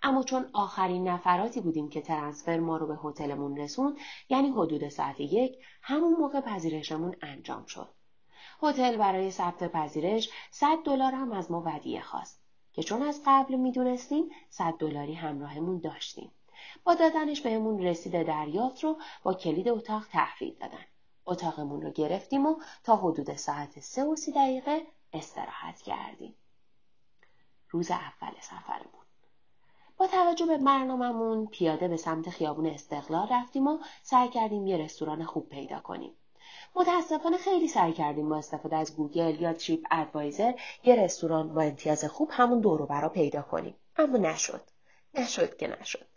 اما 0.03 0.24
چون 0.24 0.50
آخرین 0.53 1.08
نفراتی 1.08 1.62
بودیم 1.62 1.89
که 1.89 2.01
ترنسفر 2.01 2.60
ما 2.60 2.77
رو 2.77 2.88
به 2.88 3.00
هتلمون 3.03 3.58
رسون 3.58 3.98
یعنی 4.29 4.50
حدود 4.50 4.89
ساعت 4.89 5.19
یک 5.19 5.58
همون 5.81 6.13
موقع 6.13 6.41
پذیرشمون 6.41 7.15
انجام 7.22 7.65
شد. 7.65 7.89
هتل 8.63 8.98
برای 8.98 9.31
ثبت 9.31 9.72
پذیرش 9.72 10.29
100 10.51 10.77
دلار 10.86 11.12
هم 11.12 11.31
از 11.31 11.51
ما 11.51 11.63
ودیعه 11.65 12.01
خواست 12.01 12.41
که 12.74 12.84
چون 12.84 13.01
از 13.01 13.22
قبل 13.25 13.55
می‌دونستیم 13.55 14.29
100 14.50 14.74
دلاری 14.79 15.13
همراهمون 15.13 15.79
داشتیم. 15.79 16.31
دادنش 16.96 17.41
بهمون 17.41 17.84
رسید 17.84 18.24
دریافت 18.24 18.84
رو 18.84 18.98
با 19.24 19.34
کلید 19.34 19.69
اتاق 19.69 20.08
تحویل 20.12 20.55
دادن. 20.60 20.86
اتاقمون 21.25 21.81
رو 21.81 21.91
گرفتیم 21.91 22.46
و 22.46 22.55
تا 22.84 22.96
حدود 22.96 23.36
ساعت 23.36 23.79
سه 23.79 24.03
و 24.03 24.15
سی 24.15 24.31
دقیقه 24.31 24.81
استراحت 25.13 25.81
کردیم. 25.81 26.36
روز 27.69 27.91
اول 27.91 28.34
سفرمون. 28.41 29.00
با 29.98 30.08
توجه 30.08 30.46
به 30.46 30.58
برنامهمون 30.58 31.48
پیاده 31.48 31.88
به 31.88 31.98
سمت 31.98 32.29
خیابون 32.29 32.65
استقلال 32.65 33.27
رفتیم 33.31 33.67
و 33.67 33.79
سعی 34.03 34.29
کردیم 34.29 34.67
یه 34.67 34.77
رستوران 34.77 35.24
خوب 35.24 35.50
پیدا 35.50 35.79
کنیم. 35.79 36.12
متاسفانه 36.75 37.38
خیلی 37.38 37.67
سعی 37.67 37.93
کردیم 37.93 38.29
با 38.29 38.38
استفاده 38.38 38.75
از 38.75 38.96
گوگل 38.96 39.41
یا 39.41 39.53
TripAdvisor 39.53 40.53
یه 40.84 40.96
رستوران 40.96 41.53
با 41.53 41.62
امتیاز 41.62 42.05
خوب 42.05 42.29
همون 42.31 42.60
دورو 42.60 42.86
برا 42.86 43.10
پیدا 43.10 43.41
کنیم. 43.41 43.75
اما 43.98 44.17
نشد. 44.17 44.62
نشد 45.13 45.58
که 45.58 45.67
نشد. 45.81 46.08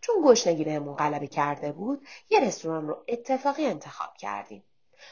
چون 0.00 0.14
گشنگی 0.24 0.64
بهمون 0.64 0.94
غلبه 0.94 1.26
کرده 1.26 1.72
بود 1.72 2.06
یه 2.30 2.40
رستوران 2.40 2.88
رو 2.88 3.04
اتفاقی 3.08 3.66
انتخاب 3.66 4.16
کردیم. 4.16 4.64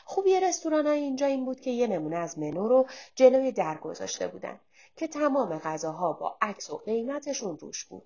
خوبی 0.05 0.41
رستوران 0.41 0.87
های 0.87 1.01
اینجا 1.01 1.27
این 1.27 1.45
بود 1.45 1.61
که 1.61 1.71
یه 1.71 1.87
نمونه 1.87 2.17
از 2.17 2.39
منو 2.39 2.69
رو 2.69 2.87
جلوی 3.15 3.53
در 3.53 3.77
گذاشته 3.77 4.29
بودن 4.29 4.61
که 4.97 5.09
تمام 5.09 5.59
غذاها 5.59 6.13
با 6.13 6.37
عکس 6.43 6.71
و 6.71 6.77
قیمتشون 6.77 7.59
روش 7.59 7.85
بود. 7.85 8.03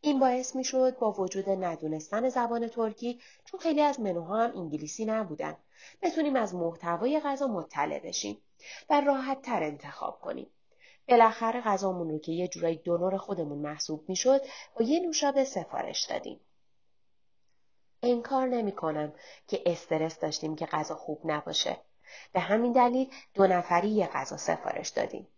این 0.00 0.18
باعث 0.18 0.56
می 0.56 0.64
شد 0.64 0.98
با 0.98 1.12
وجود 1.12 1.48
ندونستن 1.48 2.28
زبان 2.28 2.68
ترکی 2.68 3.20
چون 3.44 3.60
خیلی 3.60 3.80
از 3.80 4.00
منوها 4.00 4.44
هم 4.44 4.56
انگلیسی 4.56 5.04
نبودن 5.04 5.56
بتونیم 6.02 6.36
از 6.36 6.54
محتوای 6.54 7.20
غذا 7.20 7.46
مطلع 7.46 7.98
بشیم 7.98 8.38
و 8.90 9.00
راحت 9.00 9.42
تر 9.42 9.62
انتخاب 9.62 10.20
کنیم. 10.20 10.50
بالاخره 11.08 11.60
غذامون 11.60 12.08
رو 12.10 12.18
که 12.18 12.32
یه 12.32 12.48
جورایی 12.48 12.76
دونور 12.76 13.16
خودمون 13.16 13.58
محسوب 13.58 14.08
می‌شد 14.08 14.40
با 14.74 14.84
یه 14.84 15.00
نوشابه 15.00 15.44
سفارش 15.44 16.04
دادیم. 16.04 16.40
انکار 18.02 18.48
نمی 18.48 18.72
کنم 18.72 19.12
که 19.48 19.62
استرس 19.66 20.18
داشتیم 20.18 20.56
که 20.56 20.66
غذا 20.66 20.94
خوب 20.94 21.20
نباشه. 21.24 21.76
به 22.32 22.40
همین 22.40 22.72
دلیل 22.72 23.10
دو 23.34 23.46
نفری 23.46 23.88
یه 23.88 24.06
غذا 24.06 24.36
سفارش 24.36 24.88
دادیم. 24.88 25.28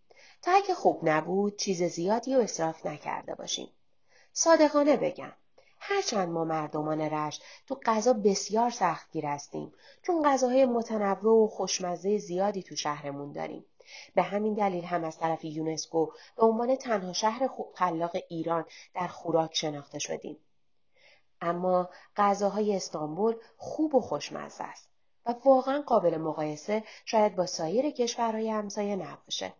تا 0.41 0.51
اگه 0.51 0.73
خوب 0.73 0.99
نبود 1.09 1.55
چیز 1.57 1.83
زیادی 1.83 2.35
و 2.35 2.39
اصراف 2.39 2.85
نکرده 2.85 3.35
باشیم. 3.35 3.69
صادقانه 4.33 4.97
بگم. 4.97 5.33
هرچند 5.79 6.29
ما 6.29 6.43
مردمان 6.43 7.01
رشت 7.01 7.43
تو 7.67 7.79
غذا 7.85 8.13
بسیار 8.13 8.69
سختگیر 8.69 9.25
هستیم 9.25 9.73
چون 10.01 10.23
غذاهای 10.23 10.65
متنوع 10.65 11.43
و 11.43 11.47
خوشمزه 11.47 12.17
زیادی 12.17 12.63
تو 12.63 12.75
شهرمون 12.75 13.31
داریم. 13.31 13.65
به 14.15 14.21
همین 14.21 14.53
دلیل 14.53 14.83
هم 14.83 15.03
از 15.03 15.17
طرف 15.17 15.45
یونسکو 15.45 16.05
به 16.35 16.45
عنوان 16.45 16.75
تنها 16.75 17.13
شهر 17.13 17.49
خلاق 17.75 18.17
ایران 18.29 18.65
در 18.93 19.07
خوراک 19.07 19.55
شناخته 19.55 19.99
شدیم. 19.99 20.37
اما 21.41 21.89
غذاهای 22.17 22.75
استانبول 22.75 23.35
خوب 23.57 23.95
و 23.95 24.01
خوشمزه 24.01 24.63
است 24.63 24.89
و 25.25 25.35
واقعا 25.45 25.81
قابل 25.81 26.17
مقایسه 26.17 26.83
شاید 27.05 27.35
با 27.35 27.45
سایر 27.45 27.89
کشورهای 27.89 28.49
همسایه 28.49 28.95
نباشه. 28.95 29.53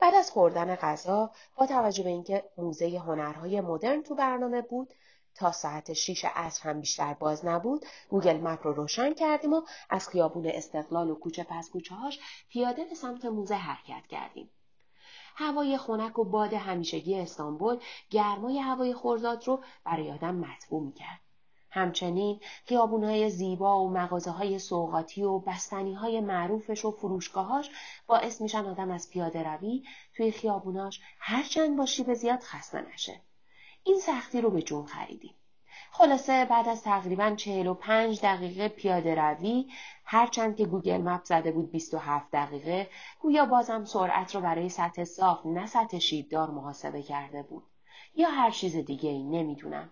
بعد 0.00 0.14
از 0.14 0.30
خوردن 0.30 0.74
غذا 0.74 1.30
با 1.56 1.66
توجه 1.66 2.02
به 2.02 2.10
اینکه 2.10 2.44
موزه 2.58 2.98
هنرهای 2.98 3.60
مدرن 3.60 4.02
تو 4.02 4.14
برنامه 4.14 4.62
بود 4.62 4.94
تا 5.34 5.52
ساعت 5.52 5.92
6 5.92 6.24
عصر 6.24 6.70
هم 6.70 6.80
بیشتر 6.80 7.14
باز 7.14 7.44
نبود 7.44 7.86
گوگل 8.08 8.36
مپ 8.36 8.66
رو 8.66 8.72
روشن 8.72 9.14
کردیم 9.14 9.52
و 9.52 9.62
از 9.90 10.08
خیابون 10.08 10.46
استقلال 10.46 11.10
و 11.10 11.14
کوچه 11.14 11.44
پس 11.44 11.70
کوچه 11.70 11.94
هاش 11.94 12.20
پیاده 12.48 12.84
به 12.84 12.94
سمت 12.94 13.24
موزه 13.24 13.54
حرکت 13.54 14.06
کردیم. 14.06 14.50
هوای 15.36 15.78
خنک 15.78 16.18
و 16.18 16.24
باد 16.24 16.54
همیشگی 16.54 17.14
استانبول 17.20 17.78
گرمای 18.10 18.58
هوای 18.58 18.94
خورزاد 18.94 19.46
رو 19.46 19.60
برای 19.84 20.12
آدم 20.12 20.34
مطبوع 20.34 20.82
می‌کرد. 20.82 21.20
همچنین 21.70 22.40
خیابونهای 22.64 23.30
زیبا 23.30 23.84
و 23.84 23.90
مغازه 23.90 24.30
های 24.30 24.58
سوقاتی 24.58 25.22
و 25.22 25.38
بستنی 25.38 25.94
های 25.94 26.20
معروفش 26.20 26.84
و 26.84 26.90
فروشگاهاش 26.90 27.70
باعث 28.06 28.40
میشن 28.40 28.66
آدم 28.66 28.90
از 28.90 29.10
پیاده 29.10 29.42
روی 29.42 29.82
توی 30.16 30.30
خیابوناش 30.32 31.00
هرچند 31.18 31.76
با 31.76 31.86
شیب 31.86 32.14
زیاد 32.14 32.40
خسته 32.40 32.80
نشه. 32.94 33.20
این 33.84 33.98
سختی 33.98 34.40
رو 34.40 34.50
به 34.50 34.62
جون 34.62 34.86
خریدیم. 34.86 35.34
خلاصه 35.90 36.44
بعد 36.44 36.68
از 36.68 36.82
تقریبا 36.82 37.34
45 37.34 38.20
دقیقه 38.22 38.68
پیاده 38.68 39.14
روی 39.14 39.70
هرچند 40.04 40.56
که 40.56 40.66
گوگل 40.66 41.02
مپ 41.02 41.24
زده 41.24 41.52
بود 41.52 41.70
27 41.70 42.30
دقیقه 42.30 42.90
گویا 43.20 43.44
بازم 43.46 43.84
سرعت 43.84 44.34
رو 44.34 44.40
برای 44.40 44.68
سطح 44.68 45.04
صاف 45.04 45.46
نه 45.46 45.66
سطح 45.66 45.98
شیبدار 45.98 46.50
محاسبه 46.50 47.02
کرده 47.02 47.42
بود. 47.42 47.62
یا 48.16 48.28
هر 48.28 48.50
چیز 48.50 48.76
دیگه 48.76 49.10
ای 49.10 49.22
نمی‌دونم. 49.22 49.90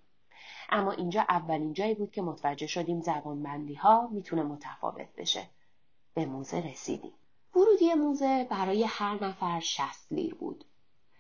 اما 0.71 0.93
اینجا 0.93 1.21
اولین 1.29 1.73
جایی 1.73 1.95
بود 1.95 2.11
که 2.11 2.23
متوجه 2.23 2.67
شدیم 2.67 3.01
زبانبندی 3.01 3.75
ها 3.75 4.09
می‌تونه 4.13 4.43
متفاوت 4.43 5.09
بشه. 5.17 5.49
به 6.15 6.27
موزه 6.27 6.61
رسیدیم. 6.61 7.13
ورودی 7.57 7.95
موزه 7.95 8.47
برای 8.51 8.85
هر 8.85 9.25
نفر 9.25 9.61
60 9.61 10.13
لیر 10.13 10.35
بود. 10.35 10.65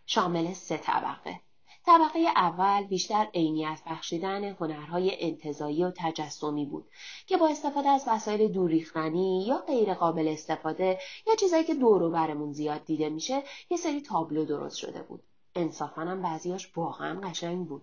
شامل 0.06 0.52
سه 0.52 0.76
طبقه. 0.76 1.40
طبقه 1.86 2.18
اول 2.36 2.84
بیشتر 2.84 3.26
عینیت 3.34 3.82
بخشیدن 3.86 4.44
هنرهای 4.44 5.24
انتظایی 5.24 5.84
و 5.84 5.92
تجسمی 5.96 6.66
بود 6.66 6.84
که 7.26 7.36
با 7.36 7.48
استفاده 7.48 7.88
از 7.88 8.04
وسایل 8.06 8.52
دوریختنی 8.52 9.46
یا 9.46 9.58
غیر 9.58 9.94
قابل 9.94 10.28
استفاده 10.28 10.98
یا 11.26 11.34
چیزایی 11.34 11.64
که 11.64 11.74
دور 11.74 12.10
برمون 12.10 12.52
زیاد 12.52 12.84
دیده 12.84 13.08
میشه 13.08 13.42
یه 13.70 13.76
سری 13.76 14.00
تابلو 14.00 14.44
درست 14.44 14.76
شده 14.76 15.02
بود. 15.02 15.22
انصافا 15.54 16.02
هم 16.02 16.22
بعضیاش 16.22 16.72
واقعا 16.76 17.20
قشنگ 17.20 17.66
بود. 17.68 17.82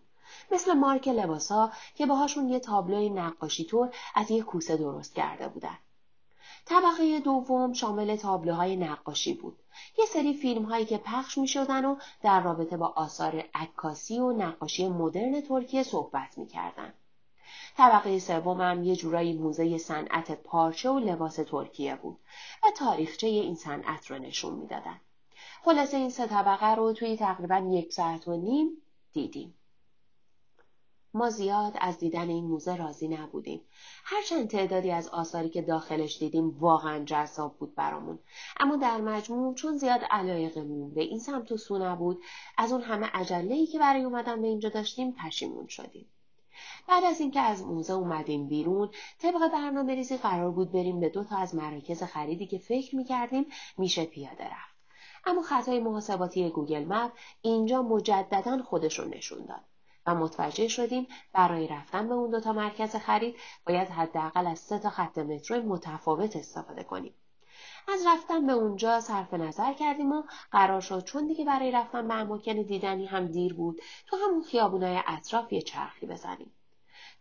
مثل 0.51 0.73
مارک 0.73 1.07
لباسا 1.07 1.71
که 1.95 2.05
باهاشون 2.05 2.49
یه 2.49 2.59
تابلوی 2.59 3.09
نقاشی 3.09 3.65
طور 3.65 3.89
از 4.15 4.31
یه 4.31 4.43
کوسه 4.43 4.77
درست 4.77 5.15
کرده 5.15 5.47
بودن. 5.47 5.77
طبقه 6.65 7.19
دوم 7.19 7.73
شامل 7.73 8.15
تابلوهای 8.15 8.75
نقاشی 8.75 9.33
بود. 9.33 9.57
یه 9.97 10.05
سری 10.05 10.33
فیلم 10.33 10.63
هایی 10.63 10.85
که 10.85 10.97
پخش 10.97 11.37
می 11.37 11.47
شدن 11.47 11.85
و 11.85 11.95
در 12.21 12.41
رابطه 12.41 12.77
با 12.77 12.87
آثار 12.87 13.43
عکاسی 13.53 14.19
و 14.19 14.31
نقاشی 14.31 14.87
مدرن 14.87 15.41
ترکیه 15.41 15.83
صحبت 15.83 16.37
می 16.37 16.47
کردن. 16.47 16.93
طبقه 17.77 18.19
سومم 18.19 18.83
یه 18.83 18.95
جورایی 18.95 19.33
موزه 19.33 19.77
صنعت 19.77 20.31
پارچه 20.31 20.89
و 20.89 20.99
لباس 20.99 21.35
ترکیه 21.35 21.95
بود 21.95 22.19
و 22.63 22.67
تاریخچه 22.77 23.27
این 23.27 23.55
صنعت 23.55 24.11
رو 24.11 24.19
نشون 24.19 24.53
می‌دادن. 24.53 25.01
خلاصه 25.63 25.97
این 25.97 26.09
سه 26.09 26.27
طبقه 26.27 26.75
رو 26.75 26.93
توی 26.93 27.17
تقریبا 27.17 27.57
یک 27.57 27.93
ساعت 27.93 28.27
و 28.27 28.37
نیم 28.37 28.69
دیدیم. 29.13 29.58
ما 31.13 31.29
زیاد 31.29 31.73
از 31.81 31.97
دیدن 31.97 32.29
این 32.29 32.45
موزه 32.45 32.75
راضی 32.75 33.07
نبودیم. 33.07 33.61
هرچند 34.03 34.47
تعدادی 34.47 34.91
از 34.91 35.07
آثاری 35.07 35.49
که 35.49 35.61
داخلش 35.61 36.19
دیدیم 36.19 36.49
واقعا 36.59 37.03
جذاب 37.05 37.57
بود 37.57 37.75
برامون. 37.75 38.19
اما 38.59 38.75
در 38.75 39.01
مجموع 39.01 39.53
چون 39.53 39.77
زیاد 39.77 40.01
علایقمون 40.11 40.93
به 40.93 41.01
این 41.01 41.19
سمت 41.19 41.51
و 41.51 41.57
سو 41.57 41.77
نبود 41.77 42.23
از 42.57 42.71
اون 42.71 42.81
همه 42.81 43.07
عجله 43.13 43.65
که 43.65 43.79
برای 43.79 44.03
اومدن 44.03 44.41
به 44.41 44.47
اینجا 44.47 44.69
داشتیم 44.69 45.11
پشیمون 45.11 45.67
شدیم. 45.67 46.05
بعد 46.87 47.03
از 47.03 47.19
اینکه 47.19 47.39
از 47.39 47.63
موزه 47.63 47.93
اومدیم 47.93 48.47
بیرون 48.47 48.89
طبق 49.19 49.51
برنامه 49.51 49.95
ریزی 49.95 50.17
قرار 50.17 50.51
بود 50.51 50.71
بریم 50.71 50.99
به 50.99 51.09
دو 51.09 51.23
تا 51.23 51.37
از 51.37 51.55
مراکز 51.55 52.03
خریدی 52.03 52.47
که 52.47 52.57
فکر 52.57 52.95
می‌کردیم 52.95 53.45
میشه 53.77 54.05
پیاده 54.05 54.43
رفت. 54.43 54.75
اما 55.25 55.41
خطای 55.41 55.79
محاسباتی 55.79 56.49
گوگل 56.49 56.85
مپ 56.85 57.11
اینجا 57.41 57.81
مجددا 57.81 58.63
خودش 58.63 58.99
رو 58.99 59.05
نشون 59.05 59.45
داد. 59.45 59.68
و 60.09 60.15
متوجه 60.15 60.67
شدیم 60.67 61.07
برای 61.33 61.67
رفتن 61.67 62.07
به 62.07 62.13
اون 62.13 62.29
دوتا 62.29 62.53
مرکز 62.53 62.95
خرید 62.95 63.35
باید 63.65 63.89
حداقل 63.89 64.47
از 64.47 64.59
سه 64.59 64.79
تا 64.79 64.89
خط 64.89 65.17
مترو 65.17 65.61
متفاوت 65.61 66.35
استفاده 66.35 66.83
کنیم. 66.83 67.13
از 67.87 68.05
رفتن 68.07 68.47
به 68.47 68.53
اونجا 68.53 69.01
صرف 69.01 69.33
نظر 69.33 69.73
کردیم 69.73 70.11
و 70.11 70.23
قرار 70.51 70.81
شد 70.81 71.03
چون 71.03 71.27
دیگه 71.27 71.45
برای 71.45 71.71
رفتن 71.71 72.07
به 72.07 72.13
اماکن 72.13 72.61
دیدنی 72.61 73.05
هم 73.05 73.27
دیر 73.27 73.53
بود 73.53 73.81
تو 74.07 74.17
همون 74.17 74.43
خیابونای 74.43 75.01
اطراف 75.07 75.53
یه 75.53 75.61
چرخی 75.61 76.05
بزنیم. 76.05 76.51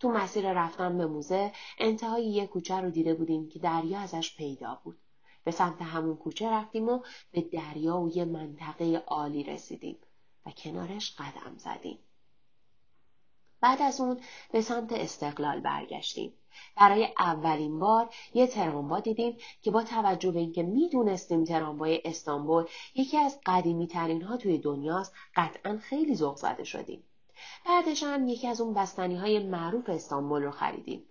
تو 0.00 0.10
مسیر 0.10 0.52
رفتن 0.52 0.98
به 0.98 1.06
موزه 1.06 1.52
انتهای 1.78 2.26
یه 2.26 2.46
کوچه 2.46 2.80
رو 2.80 2.90
دیده 2.90 3.14
بودیم 3.14 3.48
که 3.48 3.58
دریا 3.58 3.98
ازش 3.98 4.36
پیدا 4.36 4.80
بود. 4.84 4.98
به 5.44 5.50
سمت 5.50 5.82
همون 5.82 6.16
کوچه 6.16 6.50
رفتیم 6.50 6.88
و 6.88 7.02
به 7.32 7.40
دریا 7.40 7.98
و 7.98 8.16
یه 8.16 8.24
منطقه 8.24 9.02
عالی 9.06 9.44
رسیدیم 9.44 9.98
و 10.46 10.50
کنارش 10.50 11.16
قدم 11.18 11.56
زدیم. 11.56 11.98
بعد 13.60 13.82
از 13.82 14.00
اون 14.00 14.20
به 14.52 14.60
سمت 14.60 14.92
استقلال 14.92 15.60
برگشتیم. 15.60 16.32
برای 16.76 17.08
اولین 17.18 17.78
بار 17.78 18.14
یه 18.34 18.46
تراموا 18.46 19.00
دیدیم 19.00 19.36
که 19.62 19.70
با 19.70 19.82
توجه 19.82 20.30
به 20.30 20.38
اینکه 20.38 20.62
می‌دونستیم 20.62 21.44
تراموای 21.44 22.02
استانبول 22.04 22.64
یکی 22.94 23.16
از 23.16 23.38
قدیمی 23.46 23.86
ترین 23.86 24.22
ها 24.22 24.36
توی 24.36 24.58
دنیاست 24.58 25.12
قطعا 25.36 25.78
خیلی 25.78 26.14
ذوق 26.14 26.36
زده 26.36 26.64
شدیم. 26.64 27.04
بعدش 27.66 28.02
هم 28.02 28.28
یکی 28.28 28.48
از 28.48 28.60
اون 28.60 28.74
بستنی 28.74 29.16
های 29.16 29.38
معروف 29.38 29.88
استانبول 29.88 30.42
رو 30.42 30.50
خریدیم. 30.50 31.02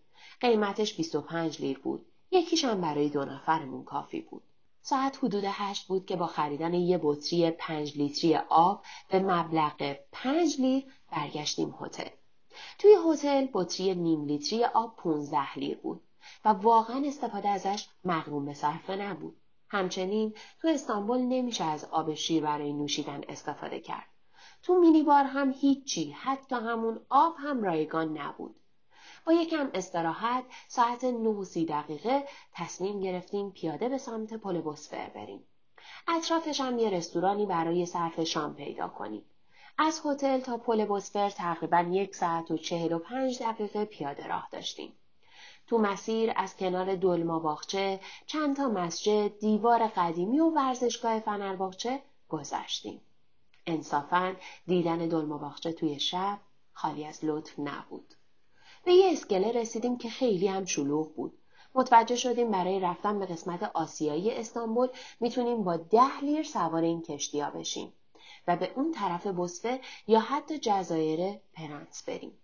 قیمتش 0.42 0.98
25 0.98 1.62
لیر 1.62 1.80
بود. 1.80 2.06
یکیش 2.32 2.66
هم 2.66 2.82
برای 2.82 3.10
دو 3.10 3.26
نفرمون 3.26 3.84
کافی 3.84 4.22
بود. 4.22 4.44
ساعت 4.82 5.18
حدود 5.24 5.44
هشت 5.48 5.88
بود 5.88 6.06
که 6.06 6.16
با 6.16 6.28
خریدن 6.28 6.74
یه 6.74 7.00
بطری 7.04 7.52
پنج 7.52 7.98
لیتری 7.98 8.36
آب 8.36 8.84
به 9.10 9.20
مبلغ 9.20 9.96
پنج 10.12 10.62
لیر 10.62 10.86
برگشتیم 11.12 11.76
هتل. 11.82 12.10
توی 12.80 12.96
هتل 13.06 13.48
بطری 13.54 13.96
نیم 13.96 14.26
لیتری 14.26 14.66
آب 14.66 14.96
15 14.96 15.60
لیر 15.60 15.78
بود 15.78 16.02
و 16.46 16.50
واقعا 16.50 17.04
استفاده 17.06 17.50
ازش 17.50 17.88
مغروم 18.06 18.46
به 18.46 18.54
صرفه 18.54 18.96
نبود. 18.96 19.36
همچنین 19.70 20.34
تو 20.62 20.68
استانبول 20.68 21.18
نمیشه 21.18 21.64
از 21.64 21.86
آب 21.86 22.14
شیر 22.14 22.44
برای 22.44 22.74
نوشیدن 22.74 23.22
استفاده 23.30 23.80
کرد. 23.80 24.08
تو 24.64 24.80
مینیبار 24.80 25.24
هم 25.24 25.52
هیچی 25.52 26.12
حتی 26.12 26.56
همون 26.56 27.00
آب 27.10 27.36
هم 27.38 27.64
رایگان 27.64 28.18
نبود. 28.18 28.56
با 29.26 29.34
یکم 29.34 29.70
استراحت 29.74 30.44
ساعت 30.68 31.04
9 31.04 31.44
سی 31.44 31.66
دقیقه 31.66 32.28
تصمیم 32.54 33.00
گرفتیم 33.00 33.52
پیاده 33.52 33.90
به 33.90 33.98
سمت 33.98 34.34
پل 34.34 34.62
بسفر 34.62 35.10
بریم. 35.10 35.44
اطرافش 36.08 36.62
هم 36.62 36.80
یه 36.80 36.90
رستورانی 36.90 37.46
برای 37.46 37.86
صرف 37.86 38.24
شام 38.24 38.56
پیدا 38.56 38.88
کنیم. 38.88 39.26
از 39.80 40.02
هتل 40.06 40.40
تا 40.40 40.58
پل 40.58 40.86
بسفر 40.86 41.30
تقریبا 41.30 41.80
یک 41.80 42.16
ساعت 42.16 42.52
و 42.52 42.58
چهل 42.58 42.94
و 42.94 43.00
پنج 43.00 43.40
دقیقه 43.40 43.86
پیاده 43.86 44.28
راه 44.28 44.48
داشتیم. 44.52 44.94
تو 45.68 45.78
مسیر 45.78 46.34
از 46.36 46.58
کنار 46.58 46.96
دلما 46.96 47.40
باغچه، 47.40 48.00
چند 48.26 48.56
تا 48.56 48.70
مسجد، 48.70 49.40
دیوار 49.40 49.88
قدیمی 49.88 50.40
و 50.40 50.50
ورزشگاه 50.50 51.20
فنرباغچه 51.20 52.02
گذشتیم. 52.30 53.02
انصافا 53.66 54.36
دیدن 54.68 54.98
دلما 54.98 55.38
باغچه 55.38 55.72
توی 55.72 56.00
شب 56.00 56.40
خالی 56.74 57.06
از 57.06 57.26
لطف 57.26 57.60
نبود. 57.60 58.14
به 58.86 58.94
یه 58.94 59.12
اسکله 59.12 59.52
رسیدیم 59.52 59.98
که 59.98 60.10
خیلی 60.10 60.48
هم 60.48 60.66
شلوغ 60.66 61.16
بود. 61.16 61.38
متوجه 61.76 62.16
شدیم 62.16 62.52
برای 62.52 62.80
رفتن 62.80 63.20
به 63.20 63.26
قسمت 63.26 63.64
آسیایی 63.64 64.32
استانبول 64.32 64.88
می‌تونیم 65.20 65.64
با 65.64 65.78
ده 65.78 66.20
لیر 66.22 66.44
سوار 66.44 66.82
این 66.82 67.02
کشتیا 67.02 67.50
بشیم. 67.50 67.94
و 68.48 68.56
به 68.56 68.72
اون 68.76 68.92
طرف 68.92 69.28
بسته 69.28 69.80
یا 70.08 70.20
حتی 70.20 70.60
جزایر 70.60 71.40
پرنس 71.54 72.04
بریم. 72.04 72.38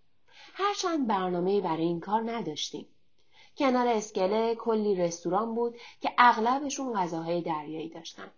هرچند 0.54 1.08
برنامه 1.08 1.62
برای 1.62 1.84
این 1.84 2.00
کار 2.00 2.32
نداشتیم. 2.32 2.88
کنار 3.58 3.88
اسکله 3.88 4.56
کلی 4.56 4.96
رستوران 4.96 5.56
بود 5.56 5.78
که 6.02 6.12
اغلبشون 6.18 6.94
غذاهای 6.94 7.42
دریایی 7.42 7.90
داشتن. 7.90 8.32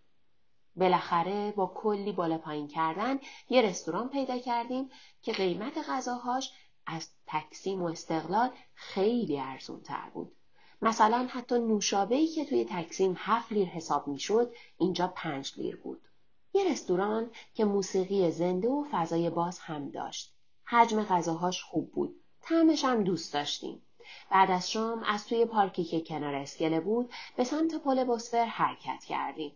بالاخره 0.75 1.51
با 1.51 1.71
کلی 1.75 2.12
بالا 2.12 2.38
پایین 2.38 2.67
کردن 2.67 3.19
یه 3.49 3.62
رستوران 3.62 4.10
پیدا 4.10 4.39
کردیم 4.39 4.89
که 5.21 5.32
قیمت 5.32 5.89
غذاهاش 5.89 6.51
از 6.86 7.10
تکسیم 7.28 7.84
و 7.84 7.86
استقلال 7.86 8.49
خیلی 8.73 9.39
ارزون 9.39 9.82
تر 9.82 10.10
بود. 10.13 10.32
مثلا 10.82 11.28
حتی 11.30 11.60
نوشابهی 11.60 12.28
که 12.28 12.45
توی 12.45 12.65
تکسیم 12.69 13.15
هفت 13.17 13.51
لیر 13.51 13.67
حساب 13.67 14.08
می‌شد 14.08 14.54
اینجا 14.78 15.08
پنج 15.08 15.54
لیر 15.58 15.75
بود. 15.75 16.01
یه 16.56 16.72
رستوران 16.72 17.30
که 17.54 17.65
موسیقی 17.65 18.32
زنده 18.32 18.68
و 18.68 18.86
فضای 18.91 19.30
باز 19.30 19.60
هم 19.60 19.89
داشت. 19.89 20.34
حجم 20.65 21.04
غذاهاش 21.04 21.63
خوب 21.63 21.91
بود. 21.91 22.15
طعمش 22.41 22.86
هم 22.86 23.04
دوست 23.04 23.34
داشتیم. 23.34 23.82
بعد 24.32 24.52
از 24.52 24.72
شام 24.72 25.04
از 25.04 25.28
توی 25.28 25.46
پارکی 25.46 25.84
که 25.84 26.02
کنار 26.02 26.36
اسکله 26.36 26.80
بود 26.80 27.13
به 27.36 27.44
سمت 27.44 27.76
پل 27.76 28.04
بسفر 28.04 28.46
حرکت 28.46 29.04
کردیم. 29.04 29.52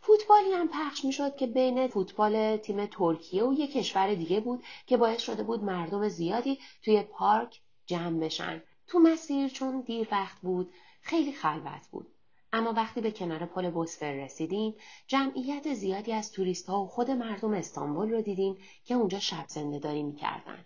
فوتبالی 0.00 0.52
هم 0.52 0.68
پخش 0.68 1.04
می 1.04 1.12
شد 1.12 1.36
که 1.36 1.46
بین 1.46 1.88
فوتبال 1.88 2.56
تیم 2.56 2.86
ترکیه 2.86 3.44
و 3.44 3.52
یک 3.52 3.72
کشور 3.72 4.14
دیگه 4.14 4.40
بود 4.40 4.64
که 4.86 4.96
باعث 4.96 5.22
شده 5.22 5.42
بود 5.42 5.64
مردم 5.64 6.08
زیادی 6.08 6.58
توی 6.82 7.02
پارک 7.02 7.60
جمع 7.86 8.20
بشن. 8.20 8.62
تو 8.86 8.98
مسیر 8.98 9.48
چون 9.48 9.80
دیر 9.80 10.08
وقت 10.10 10.40
بود 10.40 10.72
خیلی 11.00 11.32
خلوت 11.32 11.88
بود. 11.90 12.15
اما 12.56 12.72
وقتی 12.72 13.00
به 13.00 13.10
کنار 13.10 13.46
پل 13.46 13.70
بوسفر 13.70 14.12
رسیدیم 14.12 14.74
جمعیت 15.06 15.74
زیادی 15.74 16.12
از 16.12 16.32
توریست 16.32 16.68
ها 16.68 16.82
و 16.82 16.86
خود 16.86 17.10
مردم 17.10 17.52
استانبول 17.52 18.10
رو 18.10 18.22
دیدیم 18.22 18.58
که 18.84 18.94
اونجا 18.94 19.18
شب 19.18 19.44
زنده 19.48 19.78
داری 19.78 20.02
می‌کردن. 20.02 20.64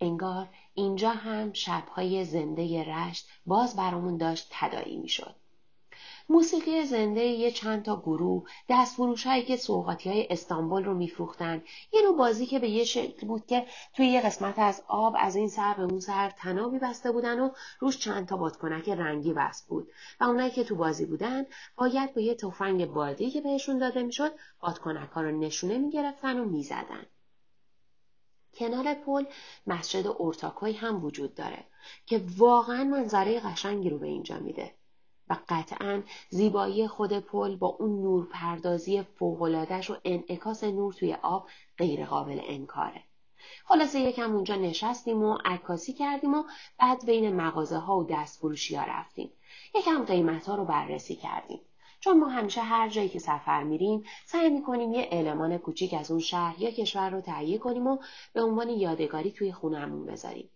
انگار 0.00 0.48
اینجا 0.74 1.10
هم 1.10 1.52
شبهای 1.52 2.24
زنده 2.24 2.84
رشت 2.84 3.28
باز 3.46 3.76
برامون 3.76 4.16
داشت 4.16 4.48
تدایی 4.50 4.96
می‌شد. 4.96 5.34
موسیقی 6.28 6.84
زنده 6.84 7.20
یه 7.20 7.50
چند 7.50 7.82
تا 7.82 7.96
گروه 7.96 8.48
دست 8.68 9.00
هایی 9.00 9.42
که 9.42 9.56
سوغاتی 9.56 10.10
های 10.10 10.26
استانبول 10.30 10.84
رو 10.84 10.94
میفروختن. 10.94 11.62
یه 11.92 12.02
نوع 12.02 12.16
بازی 12.16 12.46
که 12.46 12.58
به 12.58 12.68
یه 12.68 12.84
شکل 12.84 13.26
بود 13.26 13.46
که 13.46 13.66
توی 13.96 14.06
یه 14.06 14.20
قسمت 14.20 14.58
از 14.58 14.82
آب 14.88 15.16
از 15.18 15.36
این 15.36 15.48
سر 15.48 15.74
به 15.74 15.82
اون 15.82 16.00
سر 16.00 16.30
تنابی 16.30 16.78
بسته 16.78 17.12
بودن 17.12 17.40
و 17.40 17.50
روش 17.80 17.98
چند 17.98 18.26
تا 18.26 18.36
بادکنک 18.36 18.88
رنگی 18.88 19.32
بست 19.32 19.68
بود. 19.68 19.88
و 20.20 20.24
اونایی 20.24 20.50
که 20.50 20.64
تو 20.64 20.76
بازی 20.76 21.06
بودن 21.06 21.46
باید 21.76 22.14
با 22.14 22.20
یه 22.20 22.34
تفنگ 22.34 22.86
بادی 22.86 23.30
که 23.30 23.40
بهشون 23.40 23.78
داده 23.78 24.02
می‌شد 24.02 24.32
بادکنک 24.60 25.10
ها 25.10 25.20
رو 25.20 25.38
نشونه 25.38 25.78
می‌گرفتن 25.78 26.38
و 26.38 26.44
می‌زدن. 26.44 27.06
کنار 28.54 28.94
پل 28.94 29.24
مسجد 29.66 30.06
اورتاکوی 30.06 30.72
هم 30.72 31.04
وجود 31.04 31.34
داره 31.34 31.64
که 32.06 32.22
واقعا 32.36 32.84
منظره 32.84 33.40
قشنگی 33.40 33.90
رو 33.90 33.98
به 33.98 34.06
اینجا 34.06 34.38
میده. 34.38 34.74
و 35.30 35.36
قطعا 35.48 36.02
زیبایی 36.30 36.88
خود 36.88 37.18
پل 37.18 37.56
با 37.56 37.66
اون 37.66 38.02
نور 38.02 38.28
پردازی 38.32 39.02
فوقلادش 39.02 39.90
و 39.90 39.96
انعکاس 40.04 40.64
نور 40.64 40.92
توی 40.92 41.14
آب 41.22 41.48
غیر 41.78 42.06
قابل 42.06 42.40
انکاره. 42.44 43.02
خلاصه 43.64 44.00
یکم 44.00 44.34
اونجا 44.34 44.54
نشستیم 44.54 45.22
و 45.22 45.38
عکاسی 45.44 45.92
کردیم 45.92 46.34
و 46.34 46.42
بعد 46.78 47.06
بین 47.06 47.36
مغازه 47.36 47.78
ها 47.78 47.98
و 47.98 48.04
دست 48.04 48.44
ها 48.74 48.84
رفتیم. 48.84 49.30
یکم 49.74 50.04
قیمت 50.04 50.48
ها 50.48 50.54
رو 50.54 50.64
بررسی 50.64 51.14
کردیم. 51.16 51.60
چون 52.00 52.18
ما 52.18 52.28
همیشه 52.28 52.60
هر 52.60 52.88
جایی 52.88 53.08
که 53.08 53.18
سفر 53.18 53.62
میریم 53.62 54.04
سعی 54.26 54.50
می‌کنیم 54.50 54.92
یه 54.92 55.08
المان 55.12 55.58
کوچیک 55.58 55.94
از 55.94 56.10
اون 56.10 56.20
شهر 56.20 56.62
یا 56.62 56.70
کشور 56.70 57.10
رو 57.10 57.20
تهیه 57.20 57.58
کنیم 57.58 57.86
و 57.86 57.98
به 58.32 58.42
عنوان 58.42 58.68
یادگاری 58.68 59.32
توی 59.32 59.52
خونهمون 59.52 60.06
بذاریم. 60.06 60.50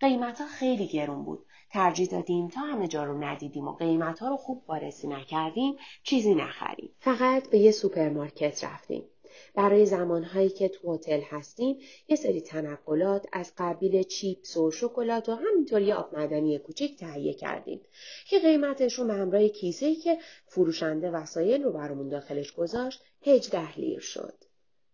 قیمت 0.00 0.44
خیلی 0.44 0.88
گرون 0.88 1.24
بود 1.24 1.46
ترجیح 1.70 2.08
دادیم 2.08 2.48
تا 2.48 2.60
همه 2.60 2.88
جا 2.88 3.04
رو 3.04 3.24
ندیدیم 3.24 3.68
و 3.68 3.72
قیمت 3.72 4.18
ها 4.18 4.28
رو 4.28 4.36
خوب 4.36 4.62
وارسی 4.68 5.08
نکردیم 5.08 5.76
چیزی 6.02 6.34
نخریم 6.34 6.90
فقط 6.98 7.50
به 7.50 7.58
یه 7.58 7.70
سوپرمارکت 7.70 8.64
رفتیم 8.64 9.04
برای 9.54 9.86
زمانهایی 9.86 10.48
که 10.48 10.68
تو 10.68 10.94
هتل 10.94 11.20
هستیم 11.30 11.78
یه 12.08 12.16
سری 12.16 12.40
تنقلات 12.40 13.26
از 13.32 13.52
قبیل 13.58 14.02
چیپس 14.02 14.56
و 14.56 14.70
شکلات 14.70 15.28
و 15.28 15.34
همینطور 15.34 15.82
یه 15.82 15.94
آب 15.94 16.14
معدنی 16.14 16.58
کوچیک 16.58 16.98
تهیه 16.98 17.34
کردیم 17.34 17.80
که 18.28 18.38
قیمتش 18.38 18.94
رو 18.94 19.06
به 19.06 19.14
همراه 19.14 19.48
کیسه‌ای 19.48 19.94
که 19.94 20.18
فروشنده 20.46 21.10
وسایل 21.10 21.62
رو 21.62 21.72
برامون 21.72 22.08
داخلش 22.08 22.52
گذاشت 22.52 23.02
18 23.26 23.78
لیر 23.78 24.00
شد. 24.00 24.47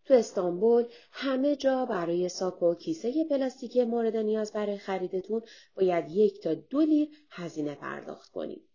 تو 0.05 0.15
استانبول 0.15 0.87
همه 1.13 1.57
جا 1.57 1.87
برای 1.87 2.29
ساک 2.29 2.79
کیسه 2.79 3.25
پلاستیکی 3.25 3.85
مورد 3.85 4.17
نیاز 4.17 4.53
برای 4.53 4.79
خریدتون 4.79 5.43
باید 5.75 6.11
یک 6.11 6.41
تا 6.41 6.55
دو 6.55 6.81
لیر 6.81 7.09
هزینه 7.31 7.75
پرداخت 7.75 8.33
کنید. 8.33 8.69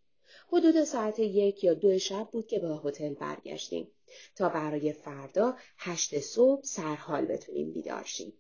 حدود 0.48 0.84
ساعت 0.84 1.20
یک 1.20 1.64
یا 1.64 1.74
دو 1.74 2.00
شب 2.00 2.28
بود 2.32 2.48
که 2.48 2.60
به 2.60 2.80
هتل 2.84 3.14
برگشتیم 3.14 3.92
تا 4.36 4.50
برای 4.50 4.94
فردا 4.94 5.56
هشت 5.78 6.20
صبح 6.20 6.64
سرحال 6.64 7.26
بتونیم 7.26 7.72
بیدار 7.72 8.04
شیم. 8.04 8.34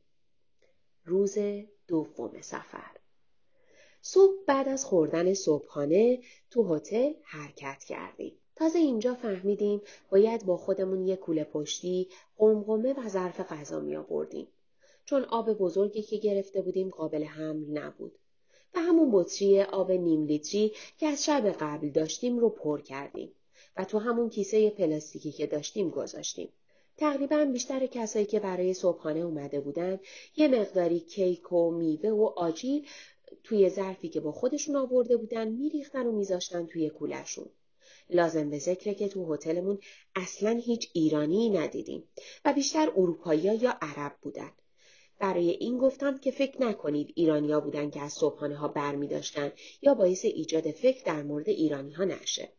روز 1.06 1.38
دوم 1.88 2.42
سفر 2.42 3.00
صبح 4.02 4.44
بعد 4.48 4.68
از 4.68 4.86
خوردن 4.86 5.34
صبحانه 5.34 6.22
تو 6.50 6.76
هتل 6.76 7.14
حرکت 7.24 7.84
کردیم. 7.84 8.39
تازه 8.60 8.80
اینجا 8.80 9.16
فهمیدیم 9.16 9.82
باید 10.12 10.46
با 10.46 10.58
خودمون 10.58 11.08
یک 11.08 11.20
کوله 11.20 11.44
پشتی، 11.44 12.08
قمقمه 12.38 12.94
و 12.94 13.10
ظرف 13.10 13.40
غذا 13.40 13.80
می 13.80 13.96
آوردیم. 13.96 14.48
چون 15.06 15.24
آب 15.24 15.54
بزرگی 15.54 16.02
که 16.02 16.18
گرفته 16.18 16.62
بودیم 16.62 16.90
قابل 16.90 17.24
حمل 17.24 17.78
نبود. 17.78 18.12
و 18.76 18.80
همون 18.80 19.10
بطری 19.12 19.62
آب 19.62 19.92
نیم 19.92 20.26
لیتری 20.26 20.72
که 20.98 21.08
از 21.08 21.26
شب 21.26 21.50
قبل 21.60 21.90
داشتیم 21.90 22.40
رو 22.40 22.50
پر 22.50 22.82
کردیم 22.82 23.32
و 23.78 23.86
تو 23.86 24.00
همون 24.00 24.30
کیسه 24.30 24.70
پلاستیکی 24.70 25.32
که 25.32 25.48
داشتیم 25.48 25.90
گذاشتیم. 25.90 26.50
تقریبا 26.98 27.46
بیشتر 27.46 27.86
کسایی 27.86 28.26
که 28.26 28.40
برای 28.40 28.74
صبحانه 28.74 29.20
اومده 29.20 29.60
بودن 29.60 30.00
یه 30.38 30.48
مقداری 30.48 31.00
کیک 31.00 31.52
و 31.52 31.72
میوه 31.72 32.10
و 32.10 32.24
آجیل 32.24 32.88
توی 33.44 33.70
ظرفی 33.70 34.10
که 34.10 34.20
با 34.20 34.32
خودشون 34.32 34.76
آورده 34.76 35.18
بودن 35.18 35.48
میریختن 35.48 36.08
و 36.08 36.12
میذاشتن 36.12 36.66
توی 36.66 36.90
کولشون. 36.90 37.50
لازم 38.10 38.50
به 38.50 38.60
ذکره 38.60 38.94
که 38.94 39.08
تو 39.08 39.34
هتلمون 39.34 39.80
اصلا 40.16 40.62
هیچ 40.66 40.90
ایرانی 40.94 41.50
ندیدیم 41.50 42.04
و 42.46 42.54
بیشتر 42.54 42.92
اروپایی 42.98 43.42
یا 43.42 43.78
عرب 43.82 44.16
بودن. 44.22 44.52
برای 45.20 45.50
این 45.50 45.78
گفتم 45.78 46.18
که 46.18 46.32
فکر 46.32 46.62
نکنید 46.62 47.14
ایرانیا 47.16 47.60
بودن 47.60 47.90
که 47.90 48.02
از 48.02 48.14
صبحانه 48.14 48.56
ها 48.56 48.68
بر 48.68 48.96
می 48.96 49.08
داشتن 49.08 49.52
یا 49.82 49.94
باعث 49.94 50.26
ایجاد 50.26 50.72
فکر 50.72 51.04
در 51.06 51.24
مورد 51.24 51.50
ایرانی 51.50 51.92
ها 51.92 52.04
نشه. 52.04 52.50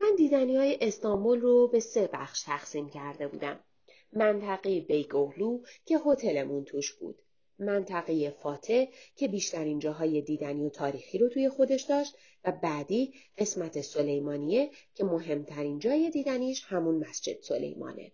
من 0.00 0.14
دیدنی 0.16 0.56
های 0.56 0.78
استانبول 0.80 1.40
رو 1.40 1.68
به 1.68 1.80
سه 1.80 2.08
بخش 2.12 2.42
تقسیم 2.42 2.88
کرده 2.88 3.28
بودم. 3.28 3.60
منطقه 4.12 4.80
بیگوهلو 4.80 5.60
که 5.84 5.98
هتلمون 6.06 6.64
توش 6.64 6.92
بود. 6.92 7.22
منطقه 7.58 8.30
فاتح 8.30 8.84
که 9.16 9.28
بیشترین 9.28 9.78
جاهای 9.78 10.22
دیدنی 10.22 10.66
و 10.66 10.68
تاریخی 10.68 11.18
رو 11.18 11.28
توی 11.28 11.48
خودش 11.48 11.82
داشت 11.82 12.16
و 12.44 12.52
بعدی 12.52 13.14
قسمت 13.38 13.80
سلیمانیه 13.80 14.70
که 14.94 15.04
مهمترین 15.04 15.78
جای 15.78 16.10
دیدنیش 16.10 16.64
همون 16.64 17.08
مسجد 17.08 17.42
سلیمانه. 17.42 18.12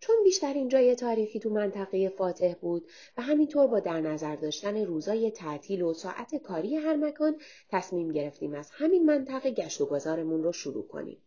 چون 0.00 0.16
بیشترین 0.24 0.68
جای 0.68 0.94
تاریخی 0.94 1.40
تو 1.40 1.50
منطقه 1.50 2.08
فاتح 2.08 2.54
بود 2.60 2.88
و 3.16 3.22
همینطور 3.22 3.66
با 3.66 3.80
در 3.80 4.00
نظر 4.00 4.36
داشتن 4.36 4.76
روزای 4.76 5.30
تعطیل 5.30 5.82
و 5.82 5.94
ساعت 5.94 6.34
کاری 6.34 6.76
هر 6.76 6.96
مکان 6.96 7.40
تصمیم 7.68 8.12
گرفتیم 8.12 8.54
از 8.54 8.70
همین 8.72 9.06
منطقه 9.06 9.50
گشت 9.50 9.80
و 9.80 9.86
گذارمون 9.86 10.42
رو 10.42 10.52
شروع 10.52 10.86
کنیم. 10.86 11.22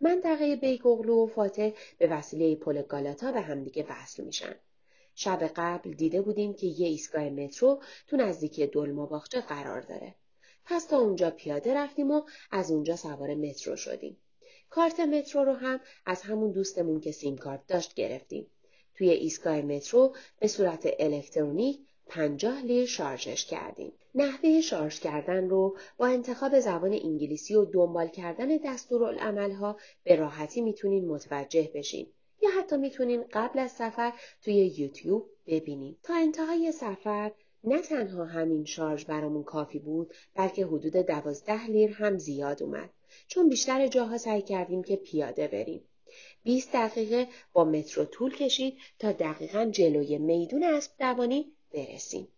منطقه 0.00 0.56
بیگوغلو 0.56 1.24
و 1.24 1.26
فاتح 1.26 1.70
به 1.98 2.06
وسیله 2.06 2.56
پل 2.56 2.82
گالاتا 2.82 3.32
به 3.32 3.40
همدیگه 3.40 3.86
وصل 3.90 4.24
میشن. 4.24 4.54
شب 5.20 5.50
قبل 5.56 5.92
دیده 5.92 6.22
بودیم 6.22 6.54
که 6.54 6.66
یه 6.66 6.88
ایستگاه 6.88 7.30
مترو 7.30 7.82
تو 8.06 8.16
نزدیکی 8.16 8.66
دلما 8.66 9.06
باغچه 9.06 9.40
قرار 9.40 9.80
داره. 9.80 10.14
پس 10.64 10.86
تا 10.86 10.98
اونجا 10.98 11.30
پیاده 11.30 11.74
رفتیم 11.74 12.10
و 12.10 12.22
از 12.50 12.70
اونجا 12.70 12.96
سوار 12.96 13.34
مترو 13.34 13.76
شدیم. 13.76 14.16
کارت 14.70 15.00
مترو 15.00 15.44
رو 15.44 15.52
هم 15.52 15.80
از 16.06 16.22
همون 16.22 16.52
دوستمون 16.52 17.00
که 17.00 17.12
سیم 17.12 17.36
کارت 17.36 17.66
داشت 17.66 17.94
گرفتیم. 17.94 18.46
توی 18.94 19.10
ایستگاه 19.10 19.62
مترو 19.62 20.14
به 20.40 20.46
صورت 20.46 20.88
الکترونیک 20.98 21.78
50 22.06 22.62
لیر 22.62 22.86
شارژش 22.86 23.46
کردیم. 23.46 23.92
نحوه 24.14 24.60
شارژ 24.60 25.00
کردن 25.00 25.48
رو 25.48 25.76
با 25.96 26.06
انتخاب 26.06 26.60
زبان 26.60 26.92
انگلیسی 26.92 27.54
و 27.54 27.64
دنبال 27.64 28.08
کردن 28.08 28.56
دستورالعملها 28.64 29.76
به 30.04 30.16
راحتی 30.16 30.60
می‌تونین 30.60 31.08
متوجه 31.08 31.70
بشین. 31.74 32.06
یا 32.42 32.50
حتی 32.58 32.76
می‌تونین 32.76 33.24
قبل 33.32 33.58
از 33.58 33.72
سفر 33.72 34.12
توی 34.42 34.54
یوتیوب 34.54 35.30
ببینین. 35.46 35.96
تا 36.02 36.14
انتهای 36.14 36.72
سفر 36.72 37.32
نه 37.64 37.82
تنها 37.82 38.24
همین 38.24 38.64
شارژ 38.64 39.04
برامون 39.04 39.44
کافی 39.44 39.78
بود 39.78 40.14
بلکه 40.34 40.66
حدود 40.66 40.96
دوازده 40.96 41.66
لیر 41.66 41.90
هم 41.90 42.18
زیاد 42.18 42.62
اومد. 42.62 42.90
چون 43.26 43.48
بیشتر 43.48 43.86
جاها 43.86 44.18
سعی 44.18 44.42
کردیم 44.42 44.82
که 44.82 44.96
پیاده 44.96 45.48
بریم. 45.48 45.84
20 46.44 46.72
دقیقه 46.72 47.26
با 47.52 47.64
مترو 47.64 48.04
طول 48.04 48.36
کشید 48.36 48.78
تا 48.98 49.12
دقیقا 49.12 49.64
جلوی 49.64 50.18
میدون 50.18 50.62
اسب 50.62 50.92
دوانی 50.98 51.52
برسیم. 51.74 52.28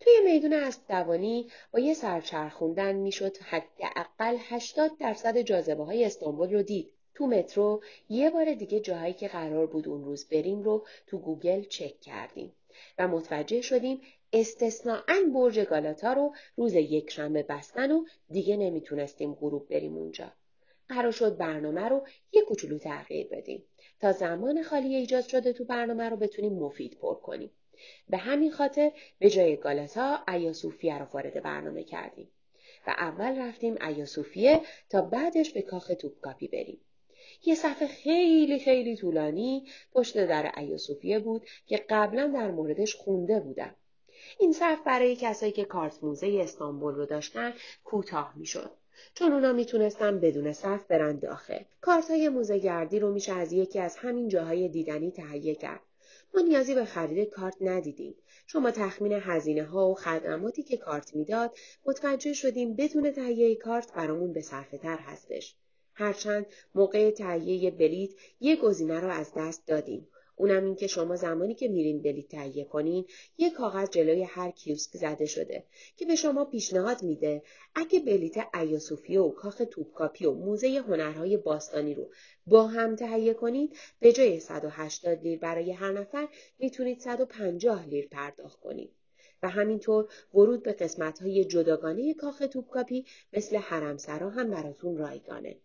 توی 0.00 0.12
میدون 0.24 0.52
اسب 0.52 0.80
دوانی 0.88 1.50
با 1.72 1.80
یه 1.80 1.94
سرچرخوندن 1.94 2.96
می‌شد 2.96 3.36
حداقل 3.36 4.36
80 4.40 4.98
درصد 4.98 5.38
جاذبه 5.38 5.84
های 5.84 6.04
استانبول 6.04 6.52
رو 6.52 6.62
دید. 6.62 6.92
تو 7.14 7.26
مترو 7.26 7.82
یه 8.08 8.30
بار 8.30 8.54
دیگه 8.54 8.80
جاهایی 8.80 9.14
که 9.14 9.28
قرار 9.28 9.66
بود 9.66 9.88
اون 9.88 10.04
روز 10.04 10.28
بریم 10.28 10.62
رو 10.62 10.86
تو 11.06 11.18
گوگل 11.18 11.62
چک 11.62 12.00
کردیم 12.00 12.52
و 12.98 13.08
متوجه 13.08 13.60
شدیم 13.60 14.00
استثناعا 14.32 15.16
برج 15.34 15.60
گالاتا 15.60 16.12
رو 16.12 16.34
روز 16.56 16.74
یک 16.74 17.10
شنبه 17.10 17.42
بستن 17.42 17.90
و 17.90 18.04
دیگه 18.30 18.56
نمی‌تونستیم 18.56 19.34
غروب 19.34 19.68
بریم 19.68 19.96
اونجا. 19.96 20.32
قرار 20.88 21.12
شد 21.12 21.36
برنامه 21.36 21.88
رو 21.88 22.06
یه 22.32 22.42
کوچولو 22.42 22.78
تغییر 22.78 23.28
بدیم 23.28 23.64
تا 24.00 24.12
زمان 24.12 24.62
خالی 24.62 24.94
ایجاد 24.94 25.24
شده 25.26 25.52
تو 25.52 25.64
برنامه 25.64 26.08
رو 26.08 26.16
بتونیم 26.16 26.52
مفید 26.52 26.98
پر 26.98 27.14
کنیم. 27.14 27.50
به 28.10 28.16
همین 28.16 28.50
خاطر 28.50 28.92
به 29.18 29.30
جای 29.30 29.56
گالاتا 29.56 30.18
ایاسوفیه 30.28 30.98
رو 30.98 31.04
وارد 31.04 31.42
برنامه 31.42 31.84
کردیم 31.84 32.28
و 32.86 32.90
اول 32.90 33.38
رفتیم 33.38 33.76
ایاسوفیه 33.86 34.60
تا 34.90 35.02
بعدش 35.02 35.52
به 35.52 35.62
کاخ 35.62 35.92
توپکاپی 36.00 36.48
بریم. 36.48 36.80
یه 37.44 37.54
صفحه 37.54 37.86
خیلی 37.88 38.58
خیلی 38.58 38.96
طولانی 38.96 39.66
پشت 39.92 40.26
در 40.26 40.52
ایاسوفیه 40.56 41.18
بود 41.18 41.42
که 41.66 41.84
قبلا 41.90 42.26
در 42.26 42.50
موردش 42.50 42.94
خونده 42.94 43.40
بودم. 43.40 43.74
این 44.38 44.52
صف 44.52 44.78
برای 44.86 45.16
کسایی 45.16 45.52
که 45.52 45.64
کارت 45.64 46.04
موزه 46.04 46.38
استانبول 46.42 46.94
رو 46.94 47.06
داشتن 47.06 47.52
کوتاه 47.84 48.32
می‌شد. 48.36 48.70
چون 49.14 49.32
اونا 49.32 49.52
می‌تونستن 49.52 50.20
بدون 50.20 50.52
صف 50.52 50.84
برن 50.84 51.18
داخل. 51.18 51.62
کارت 51.80 52.10
های 52.10 52.28
موزه 52.28 52.58
گردی 52.58 52.98
رو 52.98 53.12
میشه 53.12 53.32
از 53.32 53.52
یکی 53.52 53.78
از 53.78 53.96
همین 53.96 54.28
جاهای 54.28 54.68
دیدنی 54.68 55.10
تهیه 55.10 55.54
کرد. 55.54 55.80
ما 56.34 56.40
نیازی 56.40 56.74
به 56.74 56.84
خرید 56.84 57.30
کارت 57.30 57.56
ندیدیم. 57.60 58.14
با 58.54 58.70
تخمین 58.70 59.12
هزینه 59.12 59.64
ها 59.64 59.90
و 59.90 59.94
خدماتی 59.94 60.62
که 60.62 60.76
کارت 60.76 61.16
می‌داد 61.16 61.56
متوجه 61.86 62.32
شدیم 62.32 62.74
بدون 62.74 63.10
تهیه 63.10 63.56
کارت 63.56 63.92
برامون 63.92 64.32
به 64.32 64.40
صرفه 64.40 64.78
تر 64.78 64.96
هستش. 64.96 65.56
هرچند 65.94 66.46
موقع 66.74 67.10
تهیه 67.10 67.70
بلیت 67.70 68.10
یه 68.40 68.56
گزینه 68.56 69.00
رو 69.00 69.08
از 69.08 69.32
دست 69.36 69.66
دادیم 69.66 70.08
اونم 70.36 70.64
این 70.64 70.76
که 70.76 70.86
شما 70.86 71.16
زمانی 71.16 71.54
که 71.54 71.68
میرین 71.68 72.02
بلیط 72.02 72.28
تهیه 72.28 72.64
کنین 72.64 73.04
یه 73.38 73.50
کاغذ 73.50 73.90
جلوی 73.90 74.22
هر 74.22 74.50
کیوسک 74.50 74.96
زده 74.96 75.26
شده 75.26 75.64
که 75.96 76.04
به 76.04 76.16
شما 76.16 76.44
پیشنهاد 76.44 77.02
میده 77.02 77.42
اگه 77.74 78.00
بلیت 78.00 78.36
ایاسوفیه 78.54 79.20
و 79.20 79.30
کاخ 79.30 79.62
توپکاپی 79.70 80.26
و 80.26 80.32
موزه 80.32 80.84
هنرهای 80.88 81.36
باستانی 81.36 81.94
رو 81.94 82.10
با 82.46 82.66
هم 82.66 82.96
تهیه 82.96 83.34
کنید 83.34 83.76
به 84.00 84.12
جای 84.12 84.40
180 84.40 85.22
لیر 85.22 85.38
برای 85.38 85.72
هر 85.72 85.92
نفر 85.92 86.28
می‌تونید 86.58 87.00
150 87.00 87.88
لیر 87.88 88.08
پرداخت 88.08 88.60
کنید. 88.60 88.92
و 89.42 89.48
همینطور 89.48 90.08
ورود 90.34 90.62
به 90.62 90.72
قسمت 90.72 91.18
های 91.18 91.44
جداگانه 91.44 92.14
کاخ 92.14 92.42
توپکاپی 92.52 93.04
مثل 93.32 93.56
حرمسرا 93.56 94.30
هم 94.30 94.50
براتون 94.50 94.96
رایگانه. 94.96 95.56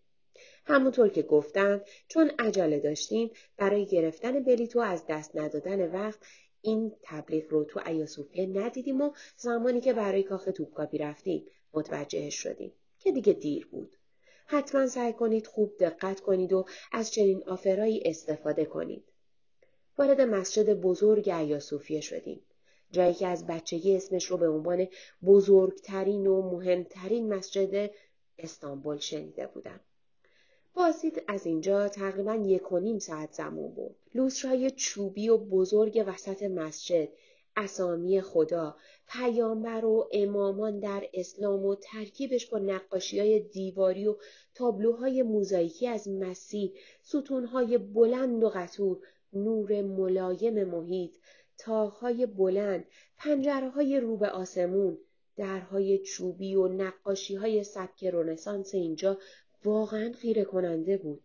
همونطور 0.67 1.09
که 1.09 1.21
گفتم 1.21 1.81
چون 2.07 2.31
عجله 2.39 2.79
داشتیم 2.79 3.31
برای 3.57 3.85
گرفتن 3.85 4.43
بلیتو 4.43 4.79
از 4.79 5.03
دست 5.09 5.35
ندادن 5.35 5.91
وقت 5.91 6.19
این 6.61 6.95
تبلیغ 7.01 7.45
رو 7.49 7.63
تو 7.63 7.81
ایاسوفیه 7.85 8.45
ندیدیم 8.45 9.01
و 9.01 9.11
زمانی 9.37 9.81
که 9.81 9.93
برای 9.93 10.23
کاخ 10.23 10.49
توپکاپی 10.55 10.97
رفتیم 10.97 11.45
متوجه 11.73 12.29
شدیم 12.29 12.73
که 12.99 13.11
دیگه 13.11 13.33
دیر 13.33 13.67
بود. 13.67 13.97
حتما 14.45 14.87
سعی 14.87 15.13
کنید 15.13 15.47
خوب 15.47 15.77
دقت 15.79 16.19
کنید 16.19 16.53
و 16.53 16.65
از 16.91 17.11
چنین 17.11 17.43
آفرایی 17.43 18.01
استفاده 18.05 18.65
کنید. 18.65 19.03
وارد 19.97 20.21
مسجد 20.21 20.73
بزرگ 20.73 21.29
ایاسوفیه 21.29 22.01
شدیم. 22.01 22.41
جایی 22.91 23.13
که 23.13 23.27
از 23.27 23.47
بچگی 23.47 23.95
اسمش 23.95 24.25
رو 24.25 24.37
به 24.37 24.49
عنوان 24.49 24.87
بزرگترین 25.25 26.27
و 26.27 26.41
مهمترین 26.41 27.33
مسجد 27.33 27.91
استانبول 28.37 28.97
شنیده 28.97 29.47
بودم. 29.47 29.79
بازدید 30.77 31.23
از 31.27 31.45
اینجا 31.45 31.89
تقریبا 31.89 32.35
یک 32.35 32.71
و 32.71 32.79
نیم 32.79 32.99
ساعت 32.99 33.33
زمان 33.33 33.71
برد. 33.73 33.95
لوسرای 34.15 34.71
چوبی 34.71 35.29
و 35.29 35.37
بزرگ 35.37 36.03
وسط 36.07 36.43
مسجد 36.43 37.09
اسامی 37.55 38.21
خدا، 38.21 38.75
پیامبر 39.07 39.85
و 39.85 40.09
امامان 40.11 40.79
در 40.79 41.09
اسلام 41.13 41.65
و 41.65 41.75
ترکیبش 41.75 42.45
با 42.49 42.59
نقاشی 42.59 43.19
های 43.19 43.39
دیواری 43.39 44.07
و 44.07 44.15
تابلوهای 44.55 45.23
موزاییکی 45.23 45.87
از 45.87 46.07
مسیح، 46.07 46.73
ستونهای 47.01 47.77
بلند 47.77 48.43
و 48.43 48.49
قطور، 48.49 48.97
نور 49.33 49.81
ملایم 49.81 50.63
محیط، 50.63 51.15
تاهای 51.57 52.25
بلند، 52.25 52.85
پنجره 53.17 53.69
های 53.69 53.99
رو 53.99 54.17
به 54.17 54.29
آسمون، 54.29 54.97
درهای 55.37 55.99
چوبی 55.99 56.55
و 56.55 56.67
نقاشی 56.67 57.35
های 57.35 57.63
سبک 57.63 58.03
رنسانس 58.03 58.73
اینجا 58.73 59.17
واقعا 59.65 60.11
خیره 60.11 60.43
کننده 60.43 60.97
بود. 60.97 61.23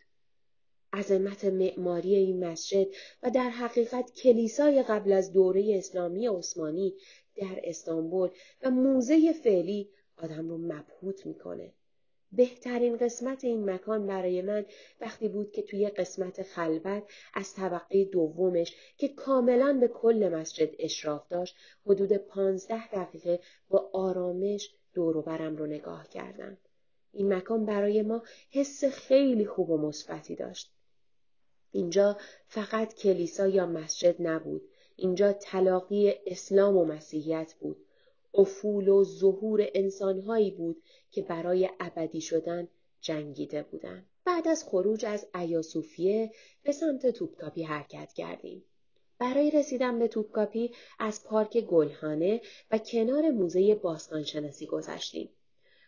عظمت 0.92 1.44
معماری 1.44 2.14
این 2.14 2.44
مسجد 2.44 2.86
و 3.22 3.30
در 3.30 3.50
حقیقت 3.50 4.12
کلیسای 4.12 4.82
قبل 4.82 5.12
از 5.12 5.32
دوره 5.32 5.74
اسلامی 5.78 6.26
عثمانی 6.26 6.94
در 7.36 7.60
استانبول 7.64 8.30
و 8.62 8.70
موزه 8.70 9.32
فعلی 9.32 9.90
آدم 10.16 10.48
رو 10.48 10.58
مبهوت 10.58 11.26
می‌کنه. 11.26 11.72
بهترین 12.32 12.96
قسمت 12.96 13.44
این 13.44 13.70
مکان 13.70 14.06
برای 14.06 14.42
من 14.42 14.66
وقتی 15.00 15.28
بود 15.28 15.52
که 15.52 15.62
توی 15.62 15.88
قسمت 15.88 16.42
خلوت 16.42 17.02
از 17.34 17.54
طبقه 17.54 18.04
دومش 18.04 18.76
که 18.96 19.08
کاملا 19.08 19.78
به 19.80 19.88
کل 19.88 20.30
مسجد 20.34 20.70
اشراف 20.78 21.28
داشت 21.28 21.56
حدود 21.86 22.12
پانزده 22.12 22.88
دقیقه 22.88 23.40
با 23.68 23.90
آرامش 23.92 24.74
دوروبرم 24.94 25.56
رو 25.56 25.66
نگاه 25.66 26.08
کردم. 26.08 26.58
این 27.12 27.32
مکان 27.32 27.66
برای 27.66 28.02
ما 28.02 28.22
حس 28.50 28.84
خیلی 28.84 29.46
خوب 29.46 29.70
و 29.70 29.76
مثبتی 29.76 30.36
داشت. 30.36 30.72
اینجا 31.72 32.16
فقط 32.46 32.94
کلیسا 32.94 33.48
یا 33.48 33.66
مسجد 33.66 34.16
نبود. 34.18 34.62
اینجا 34.96 35.32
تلاقی 35.32 36.12
اسلام 36.26 36.76
و 36.76 36.84
مسیحیت 36.84 37.54
بود. 37.60 37.76
افول 38.34 38.88
و 38.88 39.04
ظهور 39.04 39.68
انسانهایی 39.74 40.50
بود 40.50 40.82
که 41.10 41.22
برای 41.22 41.70
ابدی 41.80 42.20
شدن 42.20 42.68
جنگیده 43.00 43.62
بودند. 43.62 44.06
بعد 44.24 44.48
از 44.48 44.64
خروج 44.64 45.04
از 45.04 45.26
ایاسوفیه 45.34 46.32
به 46.62 46.72
سمت 46.72 47.06
توپکاپی 47.06 47.62
حرکت 47.62 48.12
کردیم. 48.12 48.64
برای 49.18 49.50
رسیدن 49.50 49.98
به 49.98 50.08
توپکاپی 50.08 50.74
از 50.98 51.24
پارک 51.24 51.58
گلخانه 51.58 52.40
و 52.70 52.78
کنار 52.78 53.30
موزه 53.30 53.74
باستانشناسی 53.74 54.66
گذشتیم. 54.66 55.30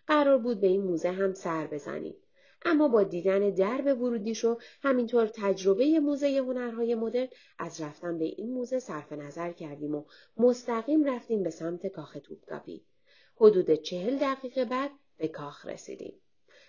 قرار 0.07 0.39
بود 0.39 0.61
به 0.61 0.67
این 0.67 0.83
موزه 0.83 1.11
هم 1.11 1.35
سر 1.35 1.67
بزنیم. 1.67 2.17
اما 2.65 2.89
با 2.89 3.03
دیدن 3.03 3.51
درب 3.51 4.01
ورودیش 4.03 4.45
و 4.45 4.59
همینطور 4.83 5.27
تجربه 5.27 6.01
موزه 6.01 6.39
هنرهای 6.39 6.95
مدرن 6.95 7.29
از 7.59 7.81
رفتن 7.81 8.19
به 8.19 8.25
این 8.25 8.53
موزه 8.53 8.79
صرف 8.79 9.13
نظر 9.13 9.53
کردیم 9.53 9.95
و 9.95 10.05
مستقیم 10.37 11.05
رفتیم 11.05 11.43
به 11.43 11.51
سمت 11.51 11.87
کاخ 11.87 12.17
توپکاپی. 12.25 12.85
حدود 13.37 13.75
چهل 13.75 14.17
دقیقه 14.17 14.65
بعد 14.65 14.91
به 15.19 15.29
کاخ 15.29 15.67
رسیدیم. 15.67 16.21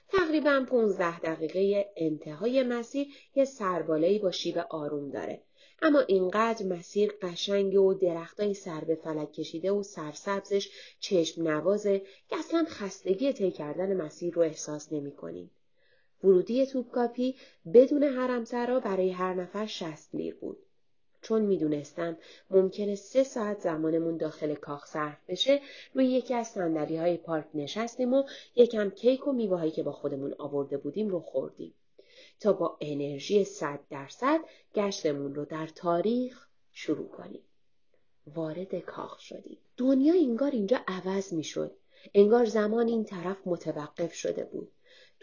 تقریبا 0.09 0.65
15 0.69 1.19
دقیقه 1.19 1.91
انتهای 1.97 2.63
مسیر 2.63 3.07
یه 3.35 3.45
سربالایی 3.45 4.19
با 4.19 4.31
شیب 4.31 4.57
آروم 4.57 5.09
داره. 5.09 5.43
اما 5.81 5.99
اینقدر 5.99 6.65
مسیر 6.65 7.13
قشنگ 7.21 7.79
و 7.79 7.93
درختای 7.93 8.53
سر 8.53 8.83
به 8.83 8.95
فلک 8.95 9.31
کشیده 9.31 9.71
و 9.71 9.83
سرسبزش 9.83 10.69
چشم 10.99 11.47
نوازه 11.47 12.01
که 12.29 12.37
اصلا 12.37 12.65
خستگی 12.69 13.33
طی 13.33 13.51
کردن 13.51 14.01
مسیر 14.01 14.33
رو 14.33 14.41
احساس 14.41 14.93
نمی 14.93 15.11
کنیم. 15.11 15.51
ورودی 16.23 16.65
توپکاپی 16.65 17.35
بدون 17.73 18.03
حرمسرا 18.03 18.79
برای 18.79 19.11
هر 19.11 19.33
نفر 19.33 19.65
شست 19.65 20.15
لیر 20.15 20.35
بود. 20.35 20.57
چون 21.21 21.41
می‌دونستم 21.41 22.17
ممکنه 22.49 22.95
سه 22.95 23.23
ساعت 23.23 23.59
زمانمون 23.59 24.17
داخل 24.17 24.55
کاخ 24.55 24.85
صرف 24.85 25.17
بشه 25.29 25.61
روی 25.93 26.05
یکی 26.05 26.33
از 26.33 26.47
صندلی 26.47 26.97
های 26.97 27.17
پارک 27.17 27.45
نشستیم 27.53 28.13
و 28.13 28.23
یکم 28.55 28.89
کیک 28.89 29.27
و 29.27 29.31
میوهایی 29.31 29.71
که 29.71 29.83
با 29.83 29.91
خودمون 29.91 30.35
آورده 30.37 30.77
بودیم 30.77 31.09
رو 31.09 31.19
خوردیم 31.19 31.73
تا 32.39 32.53
با 32.53 32.77
انرژی 32.81 33.43
صد 33.43 33.79
درصد 33.89 34.39
گشتمون 34.75 35.35
رو 35.35 35.45
در 35.45 35.67
تاریخ 35.67 36.47
شروع 36.71 37.07
کنیم. 37.07 37.43
وارد 38.35 38.75
کاخ 38.79 39.19
شدیم. 39.19 39.57
دنیا 39.77 40.13
انگار 40.13 40.51
اینجا 40.51 40.79
عوض 40.87 41.33
می‌شد. 41.33 41.71
انگار 42.13 42.45
زمان 42.45 42.87
این 42.87 43.03
طرف 43.05 43.37
متوقف 43.45 44.13
شده 44.13 44.43
بود. 44.43 44.71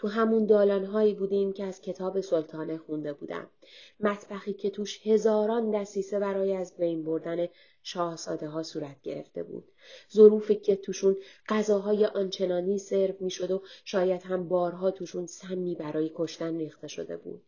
تو 0.03 0.09
همون 0.09 0.47
دالانهایی 0.47 1.15
بودیم 1.15 1.53
که 1.53 1.65
از 1.65 1.81
کتاب 1.81 2.21
سلطانه 2.21 2.79
خونده 2.79 3.13
بودم. 3.13 3.51
مطبخی 4.01 4.53
که 4.53 4.71
توش 4.71 5.07
هزاران 5.07 5.71
دستیسه 5.71 6.19
برای 6.19 6.57
از 6.57 6.77
بین 6.77 7.05
بردن 7.05 7.49
شاهزاده 7.83 8.49
ها 8.49 8.63
صورت 8.63 9.03
گرفته 9.03 9.43
بود. 9.43 9.65
ظروفی 10.13 10.55
که 10.55 10.77
توشون 10.77 11.17
غذاهای 11.49 12.05
آنچنانی 12.05 12.79
سرو 12.79 13.15
می‌شد 13.21 13.51
و 13.51 13.63
شاید 13.85 14.23
هم 14.23 14.49
بارها 14.49 14.91
توشون 14.91 15.27
سمی 15.27 15.75
برای 15.75 16.11
کشتن 16.15 16.59
ریخته 16.59 16.89
شده 16.89 17.17
بود. 17.17 17.43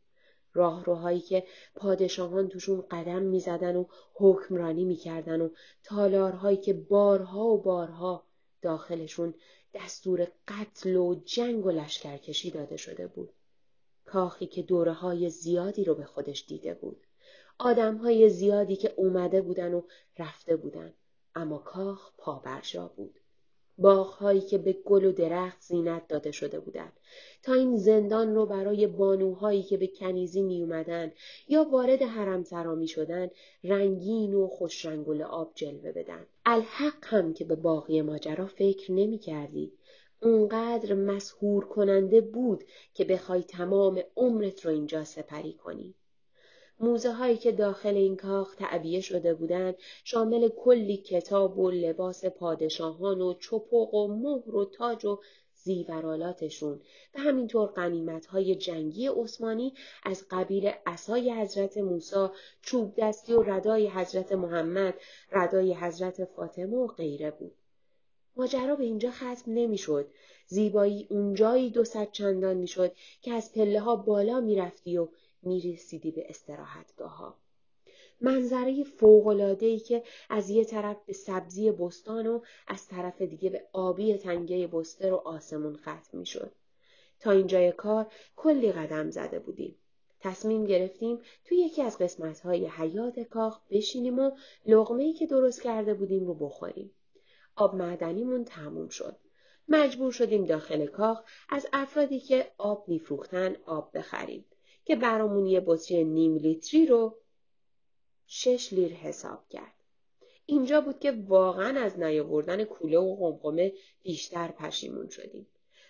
راهروهایی 0.52 1.20
که 1.20 1.44
پادشاهان 1.74 2.48
توشون 2.48 2.84
قدم 2.90 3.22
می‌زدن 3.22 3.76
و 3.76 3.84
حکمرانی 4.14 4.84
می‌کردن 4.84 5.40
و 5.40 5.48
تالارهایی 5.84 6.56
که 6.56 6.72
بارها 6.72 7.46
و 7.46 7.62
بارها 7.62 8.24
داخلشون 8.62 9.34
دستور 9.74 10.26
قتل 10.48 10.96
و 10.96 11.14
جنگ 11.14 11.66
و 11.66 11.70
لشکرکشی 11.70 12.50
داده 12.50 12.76
شده 12.76 13.06
بود. 13.06 13.32
کاخی 14.04 14.46
که 14.46 14.62
دوره 14.62 14.92
های 14.92 15.30
زیادی 15.30 15.84
رو 15.84 15.94
به 15.94 16.04
خودش 16.04 16.44
دیده 16.48 16.74
بود. 16.74 17.06
آدم 17.58 17.96
های 17.96 18.30
زیادی 18.30 18.76
که 18.76 18.94
اومده 18.96 19.42
بودن 19.42 19.74
و 19.74 19.82
رفته 20.18 20.56
بودن. 20.56 20.94
اما 21.34 21.58
کاخ 21.58 22.12
پابرجا 22.18 22.88
بود. 22.88 23.20
باغهایی 23.78 24.40
که 24.40 24.58
به 24.58 24.72
گل 24.72 25.04
و 25.04 25.12
درخت 25.12 25.60
زینت 25.60 26.08
داده 26.08 26.30
شده 26.30 26.60
بودند 26.60 26.92
تا 27.42 27.54
این 27.54 27.76
زندان 27.76 28.34
رو 28.34 28.46
برای 28.46 28.86
بانوهایی 28.86 29.62
که 29.62 29.76
به 29.76 29.86
کنیزی 29.86 30.42
می 30.42 30.84
یا 31.48 31.64
وارد 31.64 32.02
حرمسرا 32.02 32.74
می 32.74 32.88
شدن 32.88 33.30
رنگین 33.64 34.34
و 34.34 34.48
خوشرنگ 34.48 35.20
آب 35.22 35.52
جلوه 35.54 35.92
بدن 35.92 36.26
الحق 36.46 37.04
هم 37.04 37.34
که 37.34 37.44
به 37.44 37.56
باقی 37.56 38.02
ماجرا 38.02 38.46
فکر 38.46 38.92
نمی 38.92 39.18
کردی. 39.18 39.72
اونقدر 40.22 40.94
مسهور 40.94 41.64
کننده 41.64 42.20
بود 42.20 42.64
که 42.94 43.04
بخوای 43.04 43.42
تمام 43.42 44.02
عمرت 44.16 44.64
رو 44.64 44.70
اینجا 44.70 45.04
سپری 45.04 45.52
کنی. 45.52 45.94
موزه 46.80 47.12
هایی 47.12 47.36
که 47.36 47.52
داخل 47.52 47.94
این 47.94 48.16
کاخ 48.16 48.54
تعبیه 48.54 49.00
شده 49.00 49.34
بودند 49.34 49.74
شامل 50.04 50.48
کلی 50.48 50.96
کتاب 50.96 51.58
و 51.58 51.70
لباس 51.70 52.24
پادشاهان 52.24 53.20
و 53.20 53.34
چپق 53.34 53.94
و 53.94 54.08
مهر 54.08 54.54
و 54.54 54.64
تاج 54.64 55.04
و 55.04 55.20
زیورالاتشون 55.54 56.80
و 57.14 57.20
همینطور 57.20 57.68
قنیمت 57.68 58.26
های 58.26 58.54
جنگی 58.54 59.06
عثمانی 59.08 59.74
از 60.02 60.26
قبیل 60.30 60.72
اسای 60.86 61.32
حضرت 61.32 61.78
موسی، 61.78 62.26
چوب 62.62 62.94
دستی 62.98 63.32
و 63.32 63.42
ردای 63.42 63.88
حضرت 63.88 64.32
محمد، 64.32 64.94
ردای 65.32 65.74
حضرت 65.74 66.24
فاطمه 66.24 66.76
و 66.76 66.86
غیره 66.86 67.30
بود. 67.30 67.54
ماجرا 68.36 68.76
به 68.76 68.84
اینجا 68.84 69.10
ختم 69.10 69.52
نمی‌شد. 69.52 70.10
زیبایی 70.46 71.06
اونجایی 71.10 71.70
دو 71.70 71.84
صد 71.84 72.10
چندان 72.12 72.56
می‌شد 72.56 72.92
که 73.22 73.32
از 73.32 73.52
پله 73.52 73.80
ها 73.80 73.96
بالا 73.96 74.40
می‌رفتی 74.40 74.98
و 74.98 75.08
می‌رسیدی 75.46 76.10
به 76.10 76.26
استراحتگاه 76.28 77.16
ها. 77.16 77.38
منظره 78.20 78.84
ای 79.60 79.78
که 79.78 80.02
از 80.30 80.50
یه 80.50 80.64
طرف 80.64 80.96
به 81.06 81.12
سبزی 81.12 81.70
بستان 81.70 82.26
و 82.26 82.40
از 82.68 82.88
طرف 82.88 83.22
دیگه 83.22 83.50
به 83.50 83.68
آبی 83.72 84.16
تنگه 84.16 84.66
بستر 84.66 85.12
و 85.12 85.16
آسمون 85.16 85.76
ختم 85.76 86.18
می‌شد. 86.18 86.52
تا 87.20 87.30
اینجای 87.30 87.72
کار 87.72 88.12
کلی 88.36 88.72
قدم 88.72 89.10
زده 89.10 89.38
بودیم. 89.38 89.78
تصمیم 90.20 90.64
گرفتیم 90.64 91.18
توی 91.44 91.58
یکی 91.58 91.82
از 91.82 91.98
قسمت 91.98 92.40
های 92.40 92.66
حیات 92.66 93.20
کاخ 93.20 93.60
بشینیم 93.70 94.18
و 94.18 94.30
لغمه 94.66 95.12
که 95.12 95.26
درست 95.26 95.62
کرده 95.62 95.94
بودیم 95.94 96.26
رو 96.26 96.34
بخوریم. 96.34 96.90
آب 97.56 97.74
معدنیمون 97.74 98.44
تموم 98.44 98.88
شد. 98.88 99.16
مجبور 99.68 100.12
شدیم 100.12 100.44
داخل 100.44 100.86
کاخ 100.86 101.24
از 101.48 101.66
افرادی 101.72 102.20
که 102.20 102.50
آب 102.58 102.88
میفروختن 102.88 103.56
آب 103.66 103.98
بخریم. 103.98 104.44
که 104.84 104.96
برامون 104.96 105.46
یه 105.46 105.62
بطری 105.66 106.04
نیم 106.04 106.36
لیتری 106.36 106.86
رو 106.86 107.18
شش 108.26 108.72
لیر 108.72 108.92
حساب 108.92 109.48
کرد. 109.48 109.74
اینجا 110.46 110.80
بود 110.80 110.98
که 110.98 111.12
واقعا 111.12 111.80
از 111.80 111.98
نیاوردن 111.98 112.64
کوله 112.64 112.98
و 112.98 113.16
قمقمه 113.16 113.72
بیشتر 114.02 114.48
پشیمون 114.48 115.08
شدیم. 115.08 115.46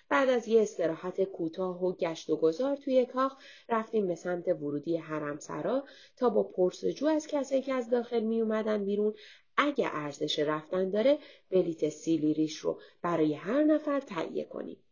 بعد 0.09 0.28
از 0.28 0.48
یه 0.48 0.62
استراحت 0.62 1.24
کوتاه 1.24 1.85
و 1.85 1.92
گشت 1.92 2.30
و 2.30 2.37
گذار 2.37 2.76
توی 2.76 3.07
کاخ 3.07 3.37
رفتیم 3.68 4.07
به 4.07 4.14
سمت 4.14 4.48
ورودی 4.48 4.96
حرم 4.96 5.38
سرا 5.38 5.85
تا 6.16 6.28
با 6.28 6.42
پرسجو 6.42 7.07
از 7.07 7.26
کسایی 7.26 7.62
که 7.62 7.74
از 7.74 7.90
داخل 7.90 8.20
می 8.20 8.40
اومدن 8.40 8.85
بیرون 8.85 9.14
اگه 9.57 9.88
ارزش 9.92 10.38
رفتن 10.38 10.90
داره 10.90 11.18
بلیت 11.50 11.88
سیلیریش 11.88 12.57
رو 12.57 12.80
برای 13.02 13.35
هر 13.35 13.64
نفر 13.64 14.00
تهیه 14.00 14.44
کنیم. 14.44 14.84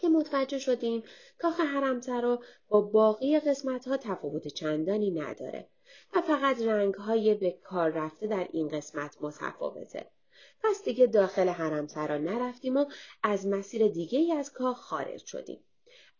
که 0.00 0.08
متوجه 0.08 0.58
شدیم 0.58 1.02
کاخ 1.38 1.60
حرمسرا 1.60 2.40
با 2.68 2.80
باقی 2.80 3.40
قسمت 3.40 3.88
ها 3.88 3.96
تفاوت 3.96 4.48
چندانی 4.48 5.10
نداره 5.10 5.68
و 6.16 6.20
فقط 6.20 6.62
رنگ 6.62 6.94
های 6.94 7.34
به 7.34 7.50
کار 7.50 7.90
رفته 7.90 8.26
در 8.26 8.48
این 8.52 8.68
قسمت 8.68 9.16
متفاوته. 9.20 10.10
پس 10.62 10.84
دیگه 10.84 11.06
داخل 11.06 11.48
حرمسرا 11.48 12.18
نرفتیم 12.18 12.76
و 12.76 12.84
از 13.22 13.46
مسیر 13.46 13.88
دیگه 13.88 14.34
از 14.34 14.52
کاخ 14.52 14.76
خارج 14.76 15.24
شدیم. 15.26 15.64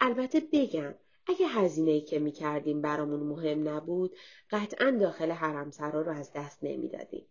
البته 0.01 0.41
بگم 0.53 0.95
اگه 1.27 1.47
هزینه 1.47 1.91
ای 1.91 2.01
که 2.01 2.19
می 2.19 2.33
کردیم 2.33 2.83
برامون 2.83 3.21
مهم 3.21 3.69
نبود 3.69 4.17
قطعا 4.51 4.91
داخل 4.91 5.31
حرمسرا 5.31 6.03
رو 6.03 6.13
از 6.13 6.33
دست 6.33 6.59
نمی‌دادیم. 6.63 7.27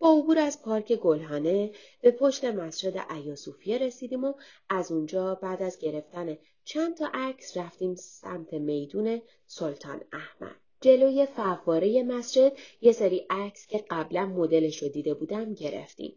با 0.00 0.18
عبور 0.18 0.38
از 0.38 0.62
پارک 0.62 0.92
گلهانه 0.92 1.70
به 2.00 2.10
پشت 2.10 2.44
مسجد 2.44 3.06
ایاسوفیه 3.10 3.78
رسیدیم 3.78 4.24
و 4.24 4.34
از 4.68 4.92
اونجا 4.92 5.34
بعد 5.34 5.62
از 5.62 5.78
گرفتن 5.78 6.38
چند 6.64 6.96
تا 6.96 7.10
عکس 7.14 7.56
رفتیم 7.56 7.94
سمت 7.94 8.52
میدون 8.52 9.22
سلطان 9.46 10.00
احمد. 10.12 10.56
جلوی 10.80 11.26
فواره 11.26 12.02
مسجد 12.02 12.52
یه 12.80 12.92
سری 12.92 13.26
عکس 13.30 13.66
که 13.66 13.84
قبلا 13.90 14.26
مدلش 14.26 14.82
رو 14.82 14.88
دیده 14.88 15.14
بودم 15.14 15.54
گرفتیم. 15.54 16.16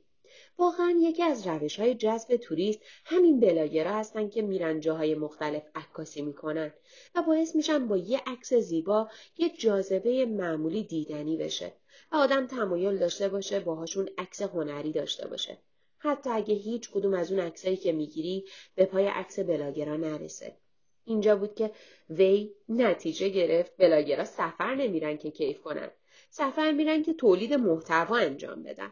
واقعا 0.58 0.98
یکی 1.02 1.24
از 1.24 1.48
روش 1.48 1.80
های 1.80 1.96
جذب 1.96 2.36
توریست 2.36 2.80
همین 3.06 3.40
بلاگرا 3.40 3.92
هستن 3.92 4.30
که 4.30 4.42
میرن 4.42 4.80
جاهای 4.80 5.16
مختلف 5.16 5.64
عکاسی 5.76 6.22
می‌کنن 6.22 6.74
و 7.16 7.22
باعث 7.22 7.56
میشن 7.56 7.88
با 7.88 7.98
یه 7.98 8.22
عکس 8.28 8.54
زیبا 8.54 9.10
یه 9.38 9.50
جاذبه 9.50 10.26
معمولی 10.26 10.84
دیدنی 10.84 11.38
بشه 11.38 11.74
آدم 12.14 12.48
تمایل 12.48 12.98
داشته 12.98 13.30
باشه 13.30 13.60
باهاشون 13.60 14.10
عکس 14.18 14.42
هنری 14.42 14.92
داشته 14.92 15.28
باشه 15.28 15.58
حتی 15.98 16.30
اگه 16.30 16.56
هیچ 16.56 16.92
کدوم 16.92 17.14
از 17.14 17.32
اون 17.32 17.42
عکسایی 17.42 17.78
که 17.78 17.92
می‌گیری 17.92 18.46
به 18.76 18.86
پای 18.86 19.08
عکس 19.08 19.40
بلاگرا 19.40 19.96
نرسه 19.96 20.58
اینجا 21.06 21.36
بود 21.36 21.56
که 21.56 21.72
وی 22.10 22.54
نتیجه 22.70 23.30
گرفت 23.30 23.78
بلاگرا 23.78 24.26
سفر 24.26 24.76
نمیرن 24.76 25.18
که 25.18 25.32
کیف 25.32 25.62
کنن 25.62 25.92
سفر 26.30 26.72
میرن 26.72 27.04
که 27.04 27.14
تولید 27.14 27.54
محتوا 27.54 28.18
انجام 28.18 28.64
بدن 28.64 28.92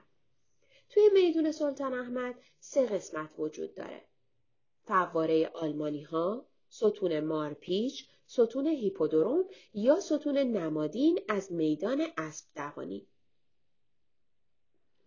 توی 0.90 1.10
میدون 1.14 1.52
سلطان 1.52 1.94
احمد 1.94 2.36
سه 2.60 2.86
قسمت 2.86 3.30
وجود 3.38 3.76
داره. 3.76 4.02
فواره 4.84 5.48
آلمانی 5.48 6.04
ها، 6.04 6.46
ستون 6.70 7.20
مارپیچ، 7.20 8.08
ستون 8.28 8.68
هیپودروم 8.68 9.46
یا 9.74 10.00
ستون 10.00 10.38
نمادین 10.38 11.20
از 11.30 11.52
میدان 11.52 12.08
اسب 12.18 12.46
دوانی. 12.56 13.08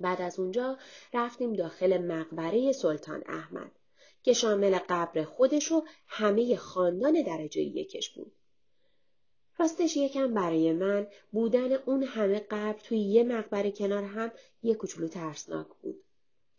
بعد 0.01 0.23
از 0.23 0.39
اونجا 0.39 0.79
رفتیم 1.15 1.53
داخل 1.53 1.99
مقبره 1.99 2.73
سلطان 2.73 3.23
احمد 3.27 3.73
که 4.23 4.33
شامل 4.33 4.79
قبر 4.89 5.25
خودش 5.25 5.73
و 5.73 5.85
همه 6.09 6.57
خاندان 6.57 7.23
درجه 7.23 7.63
یکش 7.63 8.11
بود. 8.11 8.33
راستش 9.59 9.97
یکم 9.97 10.35
برای 10.35 10.73
من 10.73 11.07
بودن 11.33 11.73
اون 11.73 12.03
همه 12.03 12.39
قبر 12.51 12.79
توی 12.79 12.99
یه 12.99 13.25
مقبره 13.25 13.71
کنار 13.71 14.03
هم 14.03 14.33
یه 14.63 14.75
کوچولو 14.75 15.09
ترسناک 15.09 15.67
بود. 15.83 16.05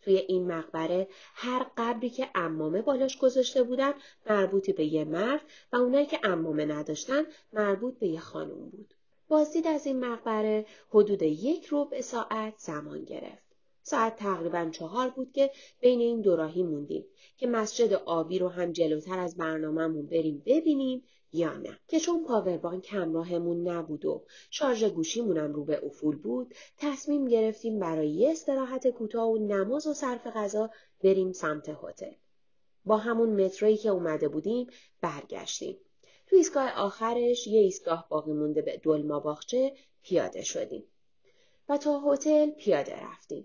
توی 0.00 0.16
این 0.16 0.52
مقبره 0.52 1.08
هر 1.34 1.66
قبری 1.76 2.10
که 2.10 2.28
امامه 2.34 2.82
بالاش 2.82 3.18
گذاشته 3.18 3.62
بودن 3.62 3.92
مربوطی 4.30 4.72
به 4.72 4.84
یه 4.84 5.04
مرد 5.04 5.40
و 5.72 5.76
اونایی 5.76 6.06
که 6.06 6.20
امامه 6.24 6.64
نداشتن 6.64 7.22
مربوط 7.52 7.98
به 7.98 8.06
یه 8.06 8.20
خانم 8.20 8.70
بود. 8.70 8.94
بازدید 9.28 9.66
از 9.66 9.86
این 9.86 10.04
مقبره 10.04 10.66
حدود 10.90 11.22
یک 11.22 11.68
ربع 11.72 12.00
ساعت 12.00 12.54
زمان 12.58 13.04
گرفت. 13.04 13.46
ساعت 13.82 14.16
تقریبا 14.16 14.68
چهار 14.72 15.10
بود 15.10 15.32
که 15.32 15.50
بین 15.80 16.00
این 16.00 16.20
دوراهی 16.20 16.62
موندیم 16.62 17.04
که 17.36 17.46
مسجد 17.46 17.92
آبی 17.92 18.38
رو 18.38 18.48
هم 18.48 18.72
جلوتر 18.72 19.18
از 19.18 19.36
برنامهمون 19.36 20.06
بریم 20.06 20.42
ببینیم 20.46 21.02
یا 21.32 21.56
نه. 21.56 21.78
که 21.88 22.00
چون 22.00 22.24
پاوربانک 22.24 22.88
همراهمون 22.92 23.68
نبود 23.68 24.04
و 24.04 24.24
شارژ 24.50 24.84
گوشیمونم 24.84 25.52
رو 25.52 25.64
به 25.64 25.84
افول 25.84 26.16
بود 26.16 26.54
تصمیم 26.78 27.28
گرفتیم 27.28 27.78
برای 27.78 28.10
یه 28.10 28.30
استراحت 28.30 28.88
کوتاه 28.88 29.28
و 29.30 29.38
نماز 29.38 29.86
و 29.86 29.94
صرف 29.94 30.26
غذا 30.26 30.70
بریم 31.04 31.32
سمت 31.32 31.68
هتل. 31.82 32.12
با 32.84 32.96
همون 32.96 33.44
مترویی 33.44 33.76
که 33.76 33.88
اومده 33.88 34.28
بودیم 34.28 34.66
برگشتیم. 35.00 35.76
تو 36.26 36.36
ایستگاه 36.36 36.70
آخرش 36.70 37.46
یه 37.46 37.60
ایستگاه 37.60 38.06
باقی 38.08 38.32
مونده 38.32 38.62
به 38.62 38.80
دلما 38.82 39.20
باغچه 39.20 39.72
پیاده 40.02 40.42
شدیم 40.42 40.84
و 41.68 41.78
تا 41.78 42.00
هتل 42.00 42.50
پیاده 42.50 42.96
رفتیم 43.06 43.44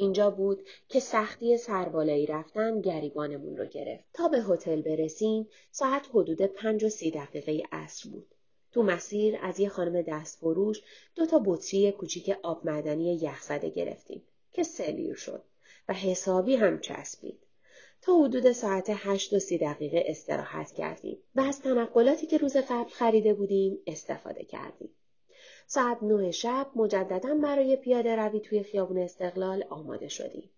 اینجا 0.00 0.30
بود 0.30 0.66
که 0.88 1.00
سختی 1.00 1.56
سربالایی 1.56 2.26
رفتن 2.26 2.80
گریبانمون 2.80 3.56
رو 3.56 3.64
گرفت. 3.64 4.04
تا 4.12 4.28
به 4.28 4.42
هتل 4.42 4.82
برسیم 4.82 5.48
ساعت 5.70 6.08
حدود 6.14 6.42
پنج 6.42 6.84
و 6.84 6.88
سی 6.88 7.10
دقیقه 7.10 7.62
عصر 7.72 8.10
بود. 8.10 8.34
تو 8.72 8.82
مسیر 8.82 9.38
از 9.42 9.60
یه 9.60 9.68
خانم 9.68 10.02
دست 10.02 10.38
فروش 10.38 10.82
دو 11.14 11.26
تا 11.26 11.42
بطری 11.44 11.92
کوچیک 11.92 12.36
آب 12.42 12.66
معدنی 12.66 13.14
یخزده 13.14 13.70
گرفتیم 13.70 14.22
که 14.52 14.62
سلیر 14.62 15.14
شد 15.14 15.42
و 15.88 15.92
حسابی 15.92 16.56
هم 16.56 16.80
چسبید. 16.80 17.38
تا 18.02 18.24
حدود 18.24 18.52
ساعت 18.52 18.86
هشت 18.88 19.32
و 19.32 19.38
سی 19.38 19.58
دقیقه 19.58 20.04
استراحت 20.06 20.72
کردیم 20.72 21.18
و 21.34 21.40
از 21.40 21.60
تنقلاتی 21.60 22.26
که 22.26 22.38
روز 22.38 22.56
قبل 22.56 22.90
خریده 22.90 23.34
بودیم 23.34 23.78
استفاده 23.86 24.44
کردیم. 24.44 24.90
ساعت 25.66 26.02
نه 26.02 26.30
شب 26.30 26.70
مجددا 26.76 27.34
برای 27.34 27.76
پیاده 27.76 28.16
روی 28.16 28.40
توی 28.40 28.62
خیابون 28.62 28.98
استقلال 28.98 29.64
آماده 29.70 30.08
شدیم. 30.08 30.50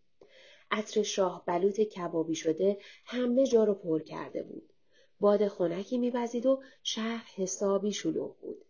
عطر 0.70 1.02
شاه 1.02 1.42
بلوط 1.46 1.80
کبابی 1.80 2.34
شده 2.34 2.78
همه 3.04 3.46
جا 3.46 3.64
رو 3.64 3.74
پر 3.74 4.02
کرده 4.02 4.42
بود. 4.42 4.72
باد 5.20 5.48
خنکی 5.48 5.98
میوزید 5.98 6.46
و 6.46 6.62
شهر 6.82 7.30
حسابی 7.36 7.92
شلوغ 7.92 8.36
بود. 8.40 8.64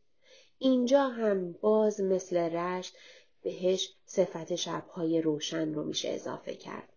اینجا 0.59 1.02
هم 1.02 1.52
باز 1.52 2.00
مثل 2.00 2.37
رشت 2.37 2.96
بهش 3.42 3.94
صفت 4.04 4.54
شبهای 4.54 5.20
روشن 5.20 5.74
رو 5.74 5.85
میشه 5.85 6.09
اضافه 6.09 6.54
کرد. 6.54 6.88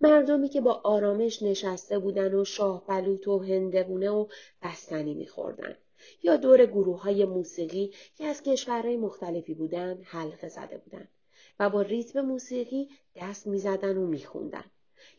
مردمی 0.00 0.48
که 0.48 0.60
با 0.60 0.80
آرامش 0.84 1.42
نشسته 1.42 1.98
بودن 1.98 2.34
و 2.34 2.44
شاه 2.44 2.86
بلوط 2.86 3.28
و 3.28 3.38
هندبونه 3.38 4.10
و 4.10 4.26
بستنی 4.62 5.14
میخوردن. 5.14 5.76
یا 6.22 6.36
دور 6.36 6.66
گروه 6.66 7.02
های 7.02 7.24
موسیقی 7.24 7.92
که 8.16 8.24
از 8.24 8.42
کشورهای 8.42 8.96
مختلفی 8.96 9.54
بودن 9.54 10.02
حلقه 10.02 10.48
زده 10.48 10.78
بودن 10.78 11.08
و 11.60 11.70
با 11.70 11.82
ریتم 11.82 12.20
موسیقی 12.20 12.88
دست 13.16 13.46
می‌زدن 13.46 13.96
و 13.96 14.06
میخوندن. 14.06 14.64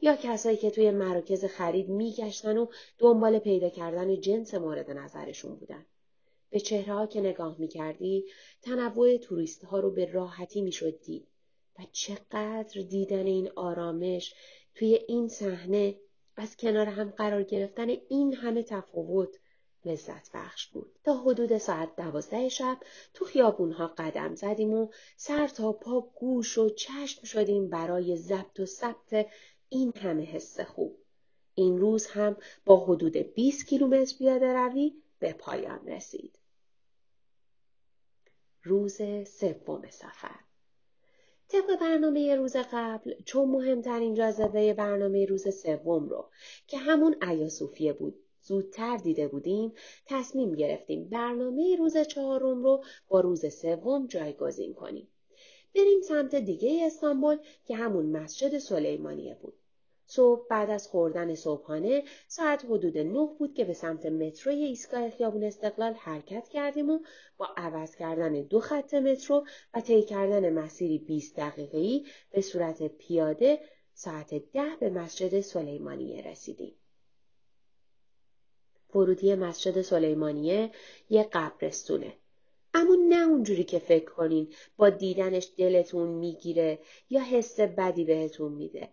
یا 0.02 0.16
کسایی 0.16 0.58
که 0.58 0.72
توی 0.72 0.92
مراکز 0.92 1.46
خرید 1.46 1.90
میگشتن 1.90 2.58
و 2.58 2.68
دنبال 2.98 3.40
پیدا 3.40 3.70
کردن 3.70 4.22
جنس 4.22 4.54
مورد 4.54 4.92
نظرشون 4.92 5.56
بودن. 5.56 5.86
به 6.50 6.60
چهره 6.60 6.94
ها 6.94 7.08
که 7.08 7.22
نگاه 7.22 7.56
می‌کردی 7.60 8.26
تنوع 8.62 9.18
توریست 9.18 9.64
ها 9.64 9.80
رو 9.80 9.92
به 9.92 10.12
راحتی 10.12 10.62
می‌شد 10.62 11.02
دید 11.02 11.28
و 11.80 11.84
چقدر 11.92 12.82
دیدن 12.90 13.26
این 13.26 13.52
آرامش 13.56 14.34
توی 14.78 15.00
این 15.08 15.28
صحنه 15.28 16.00
از 16.36 16.58
کنار 16.58 16.86
هم 16.86 17.10
قرار 17.10 17.44
گرفتن 17.44 17.90
این 17.90 18.34
همه 18.34 18.64
تفاوت 18.64 19.40
لذت 19.86 20.32
بخش 20.34 20.68
بود. 20.68 21.00
تا 21.04 21.18
حدود 21.18 21.58
ساعت 21.58 21.96
دوازده 21.96 22.50
شب 22.50 22.78
تو 23.14 23.26
خیابونها 23.26 23.88
قدم 23.88 24.36
زدیم 24.36 24.74
و 24.74 24.90
سر 25.16 25.48
تا 25.48 25.72
پا 25.72 26.02
گوش 26.02 26.58
و 26.58 26.70
چشم 26.70 27.24
شدیم 27.24 27.70
برای 27.70 28.18
ضبط 28.18 28.60
و 28.60 28.66
ثبت 28.66 29.28
این 29.70 29.94
همه 29.96 30.24
حس 30.24 30.60
خوب. 30.60 30.98
این 31.56 31.78
روز 31.78 32.08
هم 32.08 32.38
با 32.66 32.86
حدود 32.86 33.18
20 33.18 33.68
کیلومتر 33.68 34.18
پیاده 34.18 34.54
روی 34.54 34.94
به 35.20 35.34
پایان 35.34 35.88
رسید. 35.88 36.40
روز 38.64 38.98
سوم 39.26 39.90
سفر 39.90 40.47
طبق 41.50 41.80
برنامه 41.80 42.36
روز 42.36 42.56
قبل 42.74 43.14
چون 43.26 43.50
مهمترین 43.50 44.14
جاذبه 44.14 44.74
برنامه 44.74 45.26
روز 45.26 45.56
سوم 45.62 46.10
رو 46.10 46.30
که 46.68 46.78
همون 46.78 47.16
ایاسوفیه 47.30 47.94
بود 47.94 48.16
زودتر 48.42 48.98
دیده 48.98 49.28
بودیم 49.28 49.74
تصمیم 50.06 50.56
گرفتیم 50.56 51.10
برنامه 51.10 51.76
روز 51.76 51.98
چهارم 51.98 52.64
رو 52.64 52.84
با 53.08 53.20
روز 53.20 53.54
سوم 53.54 54.08
جایگزین 54.08 54.74
کنیم. 54.74 55.08
بریم 55.76 56.02
سمت 56.02 56.36
دیگه 56.36 56.86
استانبول 56.86 57.38
که 57.66 57.76
همون 57.76 58.06
مسجد 58.06 58.58
سلیمانیه 58.58 59.38
بود. 59.42 59.54
صبح 60.10 60.48
بعد 60.50 60.70
از 60.70 60.88
خوردن 60.88 61.36
صبحانه 61.36 62.04
ساعت 62.28 62.66
حدود 62.66 62.98
نه 62.98 63.30
بود 63.40 63.54
که 63.54 63.66
به 63.66 63.74
سمت 63.74 64.06
متروی 64.06 64.64
ایستگاه 64.64 65.10
خیابون 65.10 65.44
استقلال 65.44 65.94
حرکت 65.94 66.48
کردیم 66.48 66.90
و 66.90 67.00
با 67.38 67.48
عوض 67.58 67.96
کردن 67.96 68.42
دو 68.42 68.60
خط 68.60 68.94
مترو 68.94 69.46
و 69.74 69.82
طی 69.82 70.02
کردن 70.02 70.54
مسیری 70.54 70.98
20 70.98 71.36
دقیقه‌ای 71.36 72.06
به 72.32 72.42
صورت 72.42 72.84
پیاده 72.84 73.60
ساعت 73.94 74.34
ده 74.34 74.76
به 74.80 74.90
مسجد 74.90 75.40
سلیمانیه 75.40 76.22
رسیدیم. 76.22 76.76
ورودی 78.96 79.36
مسجد 79.36 79.82
سلیمانیه 79.82 80.72
یه 81.10 81.24
قبرستونه. 81.24 82.14
اما 82.74 82.96
نه 83.10 83.28
اونجوری 83.28 83.64
که 83.64 83.80
فکر 83.80 84.12
کنین 84.12 84.54
با 84.78 84.90
دیدنش 84.90 85.52
دلتون 85.58 86.10
می‌گیره 86.10 86.80
یا 87.10 87.22
حس 87.22 87.60
بدی 87.60 88.06
بهتون 88.06 88.52
میده. 88.52 88.90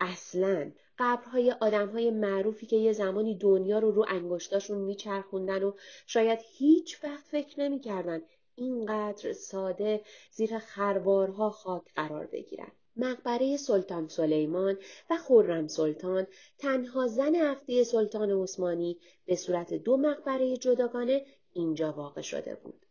اصلا 0.00 0.72
قبرهای 0.98 1.50
آدمهای 1.50 2.10
معروفی 2.10 2.66
که 2.66 2.76
یه 2.76 2.92
زمانی 2.92 3.34
دنیا 3.34 3.78
رو 3.78 3.90
رو 3.90 4.04
انگشتاشون 4.08 4.78
میچرخوندن 4.78 5.62
و 5.62 5.72
شاید 6.06 6.38
هیچ 6.42 7.04
وقت 7.04 7.24
فکر 7.24 7.60
نمی‌کردن 7.60 8.22
اینقدر 8.54 9.32
ساده 9.32 10.00
زیر 10.32 10.58
خروارها 10.58 11.50
خاک 11.50 11.82
قرار 11.96 12.26
بگیرن. 12.26 12.72
مقبره 12.96 13.56
سلطان 13.56 14.08
سلیمان 14.08 14.78
و 15.10 15.16
خرم 15.16 15.66
سلطان 15.66 16.26
تنها 16.58 17.06
زن 17.06 17.34
هفته 17.34 17.84
سلطان 17.84 18.30
عثمانی 18.30 18.98
به 19.26 19.36
صورت 19.36 19.74
دو 19.74 19.96
مقبره 19.96 20.56
جداگانه 20.56 21.26
اینجا 21.52 21.92
واقع 21.92 22.20
شده 22.20 22.54
بود. 22.54 22.86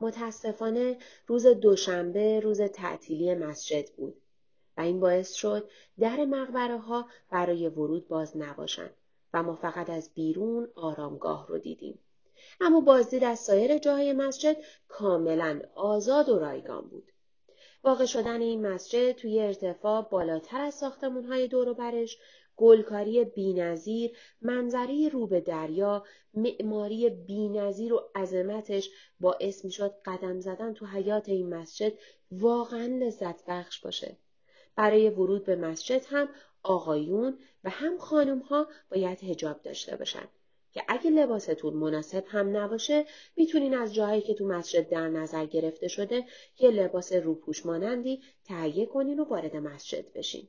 متاسفانه 0.00 0.98
روز 1.26 1.46
دوشنبه 1.46 2.40
روز 2.40 2.60
تعطیلی 2.60 3.34
مسجد 3.34 3.90
بود 3.90 4.23
و 4.76 4.80
این 4.80 5.00
باعث 5.00 5.32
شد 5.32 5.68
در 5.98 6.24
مقبره 6.24 6.78
ها 6.78 7.06
برای 7.30 7.68
ورود 7.68 8.08
باز 8.08 8.36
نباشند 8.36 8.94
و 9.34 9.42
ما 9.42 9.54
فقط 9.54 9.90
از 9.90 10.10
بیرون 10.14 10.68
آرامگاه 10.74 11.46
رو 11.48 11.58
دیدیم. 11.58 11.98
اما 12.60 12.80
بازدید 12.80 13.24
از 13.24 13.38
سایر 13.38 13.78
جاهای 13.78 14.12
مسجد 14.12 14.56
کاملا 14.88 15.60
آزاد 15.74 16.28
و 16.28 16.38
رایگان 16.38 16.88
بود. 16.88 17.12
واقع 17.84 18.04
شدن 18.06 18.40
این 18.40 18.66
مسجد 18.66 19.12
توی 19.12 19.40
ارتفاع 19.40 20.02
بالاتر 20.02 20.60
از 20.60 20.74
ساختمونهای 20.74 21.48
دور 21.48 21.68
و 21.68 21.74
برش 21.74 22.18
گلکاری 22.56 23.24
بینظیر 23.24 24.16
منظره 24.42 25.08
رو 25.08 25.26
به 25.26 25.40
دریا 25.40 26.04
معماری 26.34 27.10
بینظیر 27.10 27.94
و 27.94 28.10
عظمتش 28.14 28.90
باعث 29.20 29.64
می‌شد 29.64 29.94
قدم 30.04 30.40
زدن 30.40 30.74
تو 30.74 30.86
حیات 30.86 31.28
این 31.28 31.54
مسجد 31.54 31.92
واقعا 32.30 32.86
لذت 32.86 33.44
بخش 33.46 33.80
باشه 33.80 34.16
برای 34.76 35.10
ورود 35.10 35.44
به 35.44 35.56
مسجد 35.56 36.04
هم 36.08 36.28
آقایون 36.62 37.38
و 37.64 37.70
هم 37.70 37.98
خانم 37.98 38.38
ها 38.38 38.68
باید 38.90 39.24
هجاب 39.24 39.62
داشته 39.62 39.96
باشن 39.96 40.28
که 40.72 40.82
اگه 40.88 41.10
لباستون 41.10 41.74
مناسب 41.74 42.24
هم 42.28 42.56
نباشه 42.56 43.06
می‌تونین 43.36 43.74
از 43.74 43.94
جاهایی 43.94 44.22
که 44.22 44.34
تو 44.34 44.46
مسجد 44.46 44.88
در 44.88 45.08
نظر 45.08 45.46
گرفته 45.46 45.88
شده 45.88 46.24
یه 46.58 46.70
لباس 46.70 47.12
روپوش 47.12 47.66
مانندی 47.66 48.22
تهیه 48.44 48.86
کنین 48.86 49.20
و 49.20 49.24
وارد 49.24 49.56
مسجد 49.56 50.12
بشین. 50.12 50.48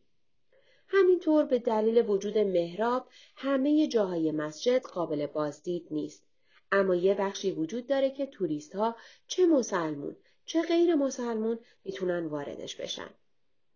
همینطور 0.87 1.45
به 1.45 1.59
دلیل 1.59 2.09
وجود 2.09 2.37
محراب 2.37 3.07
همه 3.35 3.87
جاهای 3.87 4.31
مسجد 4.31 4.81
قابل 4.81 5.25
بازدید 5.25 5.87
نیست. 5.91 6.23
اما 6.71 6.95
یه 6.95 7.13
بخشی 7.13 7.51
وجود 7.51 7.87
داره 7.87 8.09
که 8.11 8.25
توریست 8.25 8.75
ها 8.75 8.95
چه 9.27 9.45
مسلمون 9.45 10.15
چه 10.45 10.61
غیر 10.61 10.95
مسلمون 10.95 11.59
می‌تونن 11.83 12.25
واردش 12.25 12.75
بشن. 12.75 13.09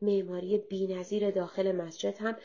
معماری 0.02 0.58
بینظیر 0.58 1.32
داخل 1.32 1.72
مسجد 1.72 2.18
هم 2.18 2.36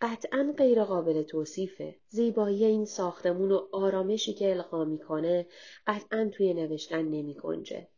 قطعا 0.00 0.54
غیر 0.58 0.84
قابل 0.84 1.22
توصیفه. 1.22 1.96
زیبایی 2.08 2.64
این 2.64 2.84
ساختمون 2.84 3.52
و 3.52 3.68
آرامشی 3.72 4.34
که 4.34 4.50
القا 4.50 4.84
می‌کنه 4.84 5.46
قطعا 5.86 6.30
توی 6.32 6.54
نوشتن 6.54 7.02
نمی 7.02 7.34
گنجه. 7.34 7.88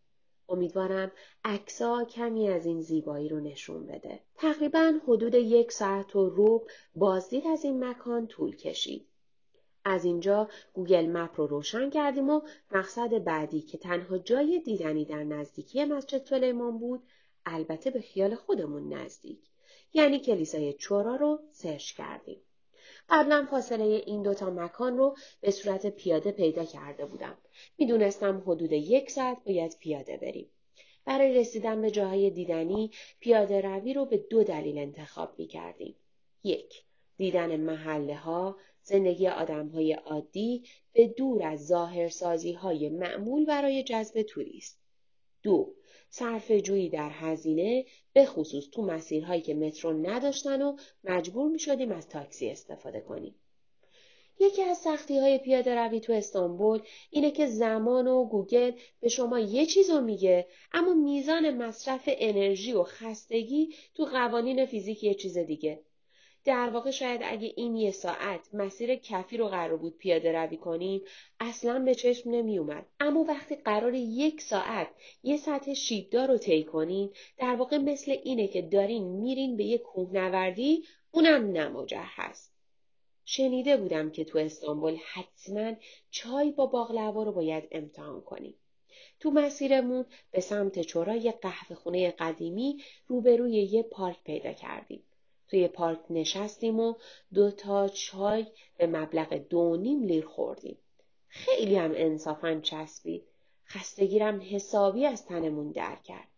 امیدوارم 0.49 1.13
عکسا 1.45 2.05
کمی 2.05 2.49
از 2.49 2.67
این 2.67 2.81
زیبایی 2.81 3.29
رو 3.29 3.41
نشون 3.41 3.87
بده. 3.87 4.21
تقریبا 4.37 4.93
حدود 5.07 5.35
یک 5.35 5.73
ساعت 5.73 6.17
و 6.17 6.29
ربع 6.29 6.69
بازدید 6.95 7.47
از 7.47 7.65
این 7.65 7.85
مکان 7.85 8.27
طول 8.27 8.57
کشید. 8.57 9.09
از 9.85 10.05
اینجا 10.05 10.49
Google 10.73 11.07
Map 11.07 11.41
رو 11.41 11.47
روشن 11.47 11.91
کردیم 11.91 12.31
و 12.31 12.41
مقصد 12.73 13.25
بعدی 13.25 13.61
که 13.61 13.79
تنها 13.79 14.19
جای 14.19 14.61
دیدنی 14.61 15.05
در 15.05 15.25
نزدیکی 15.25 15.85
مسجد 15.85 16.25
سلیمان 16.25 16.79
بود 16.79 17.03
البته 17.55 17.91
به 17.91 18.01
خیال 18.01 18.35
خودمون 18.35 18.95
نزدیک 18.95 19.39
یعنی 19.93 20.19
کلیسای 20.19 20.73
چورا 20.73 21.17
رو 21.17 21.41
سرچ 21.53 21.93
کردیم. 21.93 22.41
قبلا 23.09 23.47
فاصله 23.51 23.85
این 23.85 24.23
دوتا 24.23 24.51
مکان 24.51 24.99
رو 24.99 25.17
به 25.41 25.51
صورت 25.51 25.87
پیاده 25.87 26.33
پیدا 26.33 26.65
کرده 26.65 27.07
بودم. 27.07 27.39
می‌دونستم 27.79 28.43
حدود 28.47 28.73
یک 28.73 29.11
ساعت 29.11 29.45
باید 29.45 29.77
پیاده 29.81 30.17
بریم. 30.17 30.51
برای 31.05 31.35
رسیدن 31.35 31.83
به 31.83 31.91
جاهای 31.91 32.31
دیدنی 32.31 32.91
پیاده 33.21 33.61
روی 33.61 33.95
رو 33.95 34.05
به 34.05 34.17
دو 34.17 34.45
دلیل 34.45 34.79
انتخاب 34.79 35.39
می 35.39 35.47
کردیم. 35.47 35.97
یک، 36.45 36.85
دیدن 37.17 37.57
محله 37.57 38.17
ها، 38.17 38.57
زندگی 38.83 39.29
آدم 39.29 39.69
های 39.69 39.93
عادی 39.93 40.65
به 40.93 41.07
دور 41.07 41.43
از 41.43 41.67
ظاهرسازی 41.67 42.53
های 42.53 42.89
معمول 42.89 43.45
برای 43.45 43.83
جذب 43.83 44.23
توریست. 44.23 44.79
دو، 45.43 45.75
صرف 46.11 46.51
جویی 46.51 46.89
در 46.89 47.11
هزینه 47.11 47.85
به 48.13 48.25
خصوص 48.25 48.71
تو 48.73 48.83
مسیرهایی 48.83 49.41
که 49.41 49.55
مترو 49.55 49.93
نداشتن 49.93 50.63
و 50.63 50.77
مجبور 51.05 51.49
می 51.49 51.59
شدیم 51.59 51.93
از 51.93 52.09
تاکسی 52.09 52.51
استفاده 52.51 53.01
کنیم. 53.01 53.35
یکی 54.41 54.63
از 54.63 54.79
سختی 54.79 55.19
های 55.19 55.39
پیاده 55.39 55.75
روی 55.75 56.01
تو 56.01 56.13
استانبول 56.13 56.81
اینه 57.11 57.31
که 57.31 57.47
زمان 57.47 58.09
و 58.09 58.25
گوگل 58.25 58.73
به 59.01 59.09
شما 59.09 59.39
یه 59.39 59.67
چیز 59.67 59.91
رو 59.91 60.01
میگه 60.01 60.47
اما 60.73 60.95
میزان 60.95 61.51
مصرف 61.51 62.03
انرژی 62.07 62.73
و 62.73 62.83
خستگی 62.83 63.75
تو 63.95 64.05
قوانین 64.05 64.67
فیزیک 64.67 65.05
یه 65.05 65.15
چیز 65.15 65.39
دیگه. 65.39 65.81
در 66.49 66.71
واقع 66.71 66.91
شاید 66.91 67.21
اگه 67.25 67.53
این 67.57 67.77
یه 67.77 67.91
ساعت 67.91 68.55
مسیر 68.55 68.95
کفی 68.95 69.37
رو 69.37 69.49
قرار 69.49 69.77
بود 69.77 69.99
پیاده 69.99 70.33
روی 70.33 70.57
کنیم 70.57 71.03
اصلا 71.41 71.79
به 71.79 71.95
چشم 71.95 72.31
نمی 72.31 72.59
اومد. 72.59 72.87
اما 73.01 73.25
وقتی 73.25 73.57
قرار 73.57 73.95
یک 73.95 74.41
ساعت 74.41 74.89
یه 75.23 75.37
سطح 75.37 75.75
شیبدار 75.75 76.29
رو 76.29 76.39
طی 76.39 76.65
کنین 76.65 77.11
در 77.39 77.57
واقع 77.57 77.79
مثل 77.79 78.17
اینه 78.25 78.49
که 78.49 78.63
دارین 78.63 79.05
میرین 79.05 79.57
به 79.57 79.65
یه 79.65 79.79
کوهنوردی 79.79 80.85
اونم 81.11 81.53
نموجه 81.53 82.03
هست. 82.03 82.55
شنیده 83.25 83.77
بودم 83.77 84.11
که 84.11 84.25
تو 84.25 84.39
استانبول 84.39 84.97
حتما 85.13 85.73
چای 86.11 86.51
با 86.51 86.67
باقلوا 86.67 87.23
رو 87.23 87.33
باید 87.33 87.69
امتحان 87.71 88.21
کنیم. 88.21 88.55
تو 89.21 89.31
مسیرمون 89.31 90.05
به 90.31 90.41
سمت 90.41 90.81
چورای 90.81 91.33
قهوه 91.43 91.77
خونه 91.77 92.11
قدیمی 92.11 92.83
روبروی 93.07 93.53
یه 93.53 93.83
پارک 93.83 94.25
پیدا 94.25 94.53
کردیم. 94.53 95.03
توی 95.49 95.69
پارک 95.69 96.01
نشستیم 96.11 96.81
و 96.81 96.95
دو 97.35 97.51
تا 97.51 97.89
چای 97.89 98.47
به 98.77 98.87
مبلغ 98.87 99.35
دو 99.35 99.77
نیم 99.77 100.03
لیر 100.03 100.27
خوردیم. 100.27 100.79
خیلی 101.29 101.77
هم 101.77 101.93
انصافا 101.95 102.61
چسبید. 102.63 103.23
خستگیرم 103.67 104.41
حسابی 104.51 105.07
از 105.07 105.27
تنمون 105.27 105.73
در 105.73 105.97
کرد. 106.05 106.29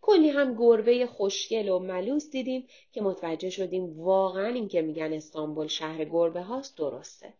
کلی 0.00 0.28
هم 0.28 0.54
گربه 0.54 1.06
خوشگل 1.06 1.68
و 1.68 1.78
ملوس 1.78 2.30
دیدیم 2.30 2.66
که 2.92 3.02
متوجه 3.02 3.50
شدیم 3.50 4.00
واقعا 4.00 4.46
این 4.46 4.68
که 4.68 4.82
میگن 4.82 5.12
استانبول 5.12 5.66
شهر 5.66 6.04
گربه 6.04 6.42
هاست 6.42 6.76
درسته. 6.76 7.32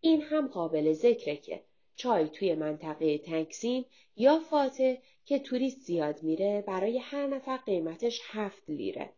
این 0.00 0.22
هم 0.22 0.48
قابل 0.48 0.92
ذکره 0.92 1.36
که 1.36 1.62
چای 1.96 2.28
توی 2.28 2.54
منطقه 2.54 3.18
تکسیم 3.18 3.84
یا 4.16 4.38
فاتح 4.38 4.94
که 5.24 5.38
توریست 5.38 5.80
زیاد 5.80 6.22
میره 6.22 6.64
برای 6.66 6.98
هر 6.98 7.26
نفر 7.26 7.56
قیمتش 7.56 8.20
هفت 8.24 8.70
لیره. 8.70 9.10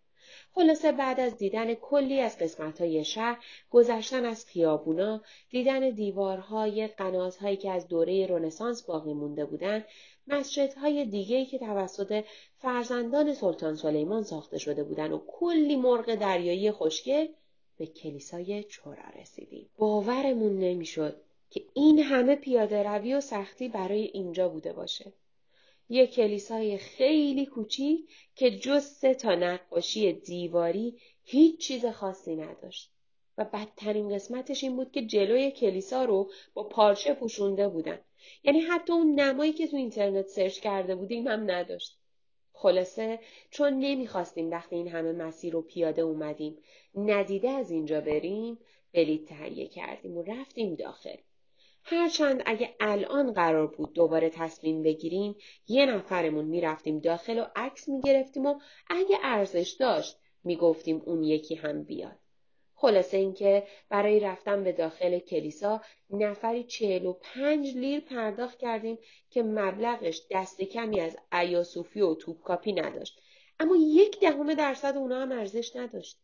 خلاصه 0.54 0.92
بعد 0.92 1.20
از 1.20 1.36
دیدن 1.36 1.74
کلی 1.74 2.20
از 2.20 2.38
قسمتهای 2.38 3.04
شهر، 3.04 3.44
گذشتن 3.70 4.24
از 4.24 4.46
خیابونا، 4.46 5.22
دیدن 5.50 5.90
دیوارهای 5.90 6.86
قناتهایی 6.86 7.56
که 7.56 7.70
از 7.70 7.88
دوره 7.88 8.26
رنسانس 8.26 8.82
باقی 8.82 9.12
مونده 9.12 9.44
بودن، 9.44 9.84
مسجدهای 10.26 11.04
دیگهی 11.04 11.46
که 11.46 11.58
توسط 11.58 12.24
فرزندان 12.58 13.34
سلطان 13.34 13.76
سلیمان 13.76 14.22
ساخته 14.22 14.58
شده 14.58 14.84
بودن 14.84 15.12
و 15.12 15.20
کلی 15.26 15.76
مرغ 15.76 16.14
دریایی 16.14 16.70
خوشگل 16.70 17.26
به 17.78 17.86
کلیسای 17.86 18.64
چورا 18.64 19.04
رسیدیم. 19.20 19.66
باورمون 19.78 20.58
نمی‌شد 20.58 21.16
که 21.50 21.62
این 21.74 21.98
همه 21.98 22.36
پیاده 22.36 22.82
روی 22.82 23.14
و 23.14 23.20
سختی 23.20 23.68
برای 23.68 24.02
اینجا 24.02 24.48
بوده 24.48 24.72
باشه. 24.72 25.12
یک 25.88 26.14
کلیسای 26.14 26.78
خیلی 26.78 27.46
کوچیک 27.46 28.08
که 28.34 28.50
جز 28.50 28.84
سه 28.84 29.14
تا 29.14 29.34
نقاشی 29.34 30.12
دیواری 30.12 30.98
هیچ 31.24 31.60
چیز 31.60 31.86
خاصی 31.86 32.36
نداشت. 32.36 32.90
و 33.38 33.44
بدترین 33.44 34.14
قسمتش 34.14 34.64
این 34.64 34.76
بود 34.76 34.92
که 34.92 35.02
جلوی 35.02 35.50
کلیسا 35.50 36.04
رو 36.04 36.30
با 36.54 36.64
پارچه 36.64 37.14
پوشونده 37.14 37.68
بودن. 37.68 37.98
یعنی 38.44 38.60
حتی 38.60 38.92
اون 38.92 39.20
نمایی 39.20 39.52
که 39.52 39.66
تو 39.66 39.76
اینترنت 39.76 40.26
سرچ 40.26 40.60
کرده 40.60 40.94
بودیم 40.94 41.28
هم 41.28 41.50
نداشت. 41.50 41.98
خلاصه 42.52 43.20
چون 43.50 43.78
نمی‌خواستیم 43.78 44.50
وقتی 44.50 44.76
این 44.76 44.88
همه 44.88 45.12
مسیر 45.12 45.52
رو 45.52 45.62
پیاده 45.62 46.02
اومدیم 46.02 46.58
ندیده 46.94 47.50
از 47.50 47.70
اینجا 47.70 48.00
بریم 48.00 48.58
بلیط 48.92 49.28
تهیه 49.28 49.68
کردیم 49.68 50.16
و 50.16 50.22
رفتیم 50.22 50.74
داخل. 50.74 51.16
هرچند 51.86 52.42
اگه 52.46 52.74
الان 52.80 53.32
قرار 53.32 53.66
بود 53.66 53.92
دوباره 53.92 54.30
تصمیم 54.30 54.82
بگیریم 54.82 55.36
یه 55.68 55.86
نفرمون 55.86 56.44
می‌رفتیم 56.44 56.98
داخل 56.98 57.38
و 57.38 57.46
عکس 57.56 57.88
می‌گرفتیم 57.88 58.46
و 58.46 58.60
اگه 58.90 59.18
ارزش 59.22 59.76
داشت 59.80 60.18
می‌گفتیم 60.44 61.02
اون 61.04 61.22
یکی 61.22 61.54
هم 61.54 61.82
بیاد. 61.82 62.18
خلاصه 62.74 63.16
اینکه 63.16 63.66
برای 63.88 64.20
رفتن 64.20 64.64
به 64.64 64.72
داخل 64.72 65.18
کلیسا 65.18 65.80
نفری 66.10 66.64
چهل 66.64 67.06
و 67.06 67.12
پنج 67.12 67.76
لیر 67.76 68.00
پرداخت 68.00 68.58
کردیم 68.58 68.98
که 69.30 69.42
مبلغش 69.42 70.22
دست 70.30 70.62
کمی 70.62 71.00
از 71.00 71.16
ایاسوفی 71.32 72.00
و 72.00 72.14
توپکاپی 72.14 72.72
نداشت 72.72 73.20
اما 73.60 73.76
یک 73.76 74.20
دهم 74.20 74.54
درصد 74.54 74.96
اونا 74.96 75.22
هم 75.22 75.32
ارزش 75.32 75.76
نداشت 75.76 76.18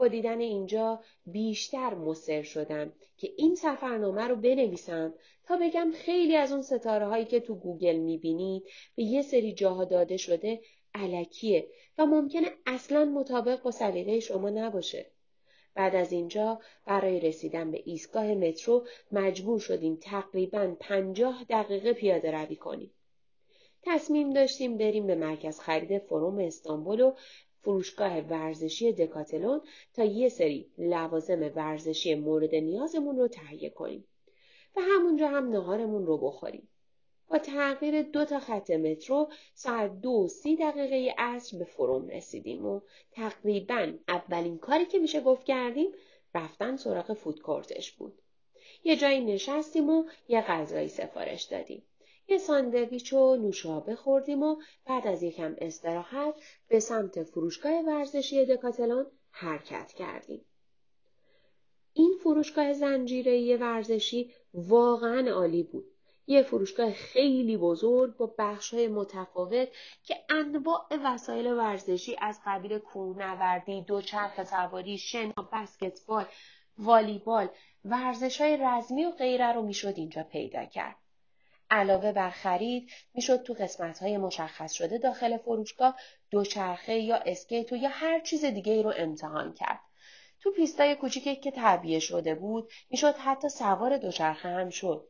با 0.00 0.08
دیدن 0.08 0.40
اینجا 0.40 1.00
بیشتر 1.26 1.94
مصر 1.94 2.42
شدم 2.42 2.92
که 3.16 3.30
این 3.36 3.54
سفرنامه 3.54 4.22
رو 4.22 4.36
بنویسم 4.36 5.14
تا 5.44 5.56
بگم 5.56 5.92
خیلی 5.94 6.36
از 6.36 6.52
اون 6.52 6.62
ستاره 6.62 7.06
هایی 7.06 7.24
که 7.24 7.40
تو 7.40 7.54
گوگل 7.54 7.96
می‌بینید 7.96 8.62
به 8.96 9.02
یه 9.02 9.22
سری 9.22 9.52
جاها 9.52 9.84
داده 9.84 10.16
شده 10.16 10.60
علکیه 10.94 11.66
و 11.98 12.06
ممکنه 12.06 12.46
اصلا 12.66 13.04
مطابق 13.04 13.62
با 13.62 13.70
سلیقه 13.70 14.20
شما 14.20 14.50
نباشه. 14.50 15.06
بعد 15.74 15.94
از 15.94 16.12
اینجا 16.12 16.60
برای 16.86 17.20
رسیدن 17.20 17.70
به 17.70 17.82
ایستگاه 17.84 18.34
مترو 18.34 18.86
مجبور 19.12 19.60
شدیم 19.60 19.98
تقریبا 20.02 20.76
پنجاه 20.80 21.44
دقیقه 21.48 21.92
پیاده 21.92 22.30
روی 22.30 22.56
کنیم. 22.56 22.90
تصمیم 23.82 24.32
داشتیم 24.32 24.78
بریم 24.78 25.06
به 25.06 25.14
مرکز 25.14 25.60
خرید 25.60 25.98
فروم 25.98 26.38
استانبول 26.38 27.00
و 27.00 27.12
فروشگاه 27.62 28.20
ورزشی 28.20 28.92
دکاتلون 28.92 29.60
تا 29.94 30.04
یه 30.04 30.28
سری 30.28 30.66
لوازم 30.78 31.52
ورزشی 31.56 32.14
مورد 32.14 32.54
نیازمون 32.54 33.16
رو 33.16 33.28
تهیه 33.28 33.70
کنیم 33.70 34.04
و 34.76 34.80
همونجا 34.80 35.28
هم 35.28 35.48
نهارمون 35.48 36.06
رو 36.06 36.18
بخوریم. 36.18 36.68
با 37.30 37.38
تغییر 37.38 38.02
دو 38.02 38.24
تا 38.24 38.40
خط 38.40 38.70
مترو 38.70 39.28
ساعت 39.54 40.00
دو 40.00 40.28
سی 40.28 40.56
دقیقه 40.56 41.14
عصر 41.18 41.58
به 41.58 41.64
فروم 41.64 42.08
رسیدیم 42.08 42.66
و 42.66 42.80
تقریبا 43.12 43.92
اولین 44.08 44.58
کاری 44.58 44.86
که 44.86 44.98
میشه 44.98 45.20
گفت 45.20 45.44
کردیم 45.44 45.92
رفتن 46.34 46.76
سراغ 46.76 47.12
فودکورتش 47.12 47.92
بود. 47.92 48.18
یه 48.84 48.96
جایی 48.96 49.20
نشستیم 49.20 49.90
و 49.90 50.04
یه 50.28 50.40
غذایی 50.40 50.88
سفارش 50.88 51.42
دادیم. 51.42 51.82
یه 52.30 52.38
ساندویچ 52.38 53.12
و 53.12 53.36
نوشابه 53.36 53.94
خوردیم 53.94 54.42
و 54.42 54.56
بعد 54.86 55.06
از 55.06 55.22
یکم 55.22 55.54
استراحت 55.58 56.34
به 56.68 56.80
سمت 56.80 57.22
فروشگاه 57.22 57.82
ورزشی 57.86 58.46
دکاتلون 58.46 59.06
حرکت 59.30 59.92
کردیم. 59.92 60.44
این 61.92 62.14
فروشگاه 62.22 62.72
زنجیره 62.72 63.56
ورزشی 63.56 64.32
واقعا 64.54 65.30
عالی 65.30 65.62
بود. 65.62 65.84
یه 66.26 66.42
فروشگاه 66.42 66.92
خیلی 66.92 67.56
بزرگ 67.56 68.16
با 68.16 68.34
های 68.72 68.88
متفاوت 68.88 69.68
که 70.04 70.16
انواع 70.28 70.86
وسایل 71.04 71.46
ورزشی 71.46 72.16
از 72.20 72.40
قبیل 72.46 72.78
کوهنوردی، 72.78 73.82
دوچرخه 73.82 74.44
سواری، 74.44 74.98
شنا، 74.98 75.48
بسکتبال، 75.52 76.24
والیبال، 76.78 77.48
ورزش 77.84 78.40
های 78.40 78.56
رزمی 78.60 79.04
و 79.04 79.10
غیره 79.10 79.52
رو 79.52 79.62
می‌شد 79.62 79.94
اینجا 79.96 80.22
پیدا 80.22 80.64
کرد. 80.64 80.96
علاوه 81.70 82.12
بر 82.12 82.30
خرید 82.30 82.90
می‌شد 83.14 83.42
تو 83.42 83.52
قسمت 83.52 83.98
های 83.98 84.18
مشخص 84.18 84.72
شده 84.72 84.98
داخل 84.98 85.36
فروشگاه 85.36 85.96
دوچرخه 86.30 86.98
یا 86.98 87.16
اسکیت 87.16 87.72
و 87.72 87.76
یا 87.76 87.88
هر 87.92 88.20
چیز 88.20 88.44
دیگه 88.44 88.72
ای 88.72 88.82
رو 88.82 88.92
امتحان 88.96 89.52
کرد. 89.52 89.80
تو 90.40 90.50
پیستای 90.50 90.94
کوچیکی 90.94 91.36
که 91.36 91.50
تعبیه 91.50 91.98
شده 91.98 92.34
بود 92.34 92.70
می‌شد 92.90 93.14
حتی 93.14 93.48
سوار 93.48 93.98
دوچرخه 93.98 94.48
هم 94.48 94.70
شد. 94.70 95.08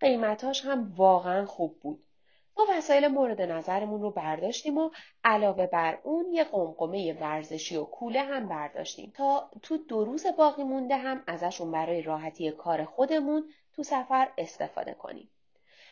قیمتاش 0.00 0.64
هم 0.64 0.94
واقعا 0.96 1.46
خوب 1.46 1.80
بود. 1.80 2.06
ما 2.58 2.66
وسایل 2.70 3.08
مورد 3.08 3.42
نظرمون 3.42 4.02
رو 4.02 4.10
برداشتیم 4.10 4.78
و 4.78 4.90
علاوه 5.24 5.66
بر 5.66 5.98
اون 6.02 6.32
یه 6.32 6.44
قمقمه 6.44 7.12
ورزشی 7.12 7.76
و 7.76 7.84
کوله 7.84 8.22
هم 8.22 8.48
برداشتیم 8.48 9.12
تا 9.16 9.50
تو 9.62 9.76
دو 9.76 10.04
روز 10.04 10.26
باقی 10.38 10.62
مونده 10.62 10.96
هم 10.96 11.22
ازشون 11.26 11.70
برای 11.70 12.02
راحتی 12.02 12.50
کار 12.50 12.84
خودمون 12.84 13.52
تو 13.72 13.82
سفر 13.82 14.28
استفاده 14.38 14.94
کنیم. 14.94 15.30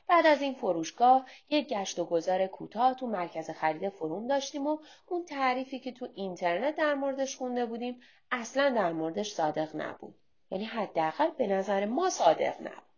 بعد 0.09 0.27
از 0.27 0.43
این 0.43 0.55
فروشگاه 0.55 1.27
یک 1.51 1.69
گشت 1.69 1.99
و 1.99 2.05
گذار 2.05 2.47
کوتاه 2.47 2.95
تو 2.95 3.07
مرکز 3.07 3.51
خرید 3.51 3.89
فروم 3.89 4.27
داشتیم 4.27 4.67
و 4.67 4.79
اون 5.07 5.25
تعریفی 5.25 5.79
که 5.79 5.93
تو 5.93 6.09
اینترنت 6.15 6.77
در 6.77 6.95
موردش 6.95 7.37
خونده 7.37 7.67
بودیم 7.67 8.01
اصلا 8.31 8.71
در 8.71 8.93
موردش 8.93 9.33
صادق 9.33 9.77
نبود. 9.77 10.15
یعنی 10.51 10.65
حداقل 10.65 11.31
به 11.31 11.47
نظر 11.47 11.85
ما 11.85 12.11
صادق 12.11 12.61
نبود. 12.61 12.95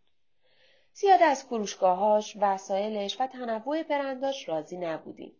زیاد 0.92 1.22
از 1.22 1.44
فروشگاهاش، 1.44 2.36
وسایلش 2.40 3.20
و 3.20 3.26
تنوع 3.26 3.82
برنداش 3.82 4.48
راضی 4.48 4.76
نبودیم. 4.76 5.36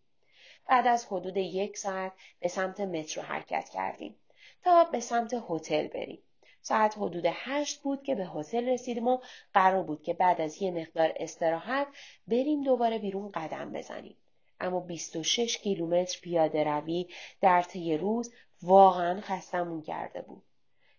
بعد 0.67 0.87
از 0.87 1.05
حدود 1.05 1.37
یک 1.37 1.77
ساعت 1.77 2.11
به 2.39 2.47
سمت 2.47 2.79
مترو 2.79 3.23
حرکت 3.23 3.69
کردیم 3.69 4.15
تا 4.63 4.83
به 4.83 4.99
سمت 4.99 5.43
هتل 5.49 5.87
بریم. 5.87 6.23
ساعت 6.67 6.97
حدود 6.97 7.25
هشت 7.25 7.81
بود 7.81 8.03
که 8.03 8.15
به 8.15 8.25
هتل 8.25 8.69
رسیدیم 8.69 9.07
و 9.07 9.19
قرار 9.53 9.83
بود 9.83 10.03
که 10.03 10.13
بعد 10.13 10.41
از 10.41 10.61
یه 10.61 10.71
مقدار 10.71 11.13
استراحت 11.15 11.87
بریم 12.27 12.63
دوباره 12.63 12.99
بیرون 12.99 13.31
قدم 13.31 13.71
بزنیم. 13.71 14.15
اما 14.59 14.79
26 14.79 15.57
کیلومتر 15.57 16.19
پیاده 16.21 16.63
روی 16.63 17.07
در 17.41 17.61
طی 17.61 17.97
روز 17.97 18.33
واقعا 18.61 19.21
خستمون 19.21 19.81
کرده 19.81 20.21
بود. 20.21 20.43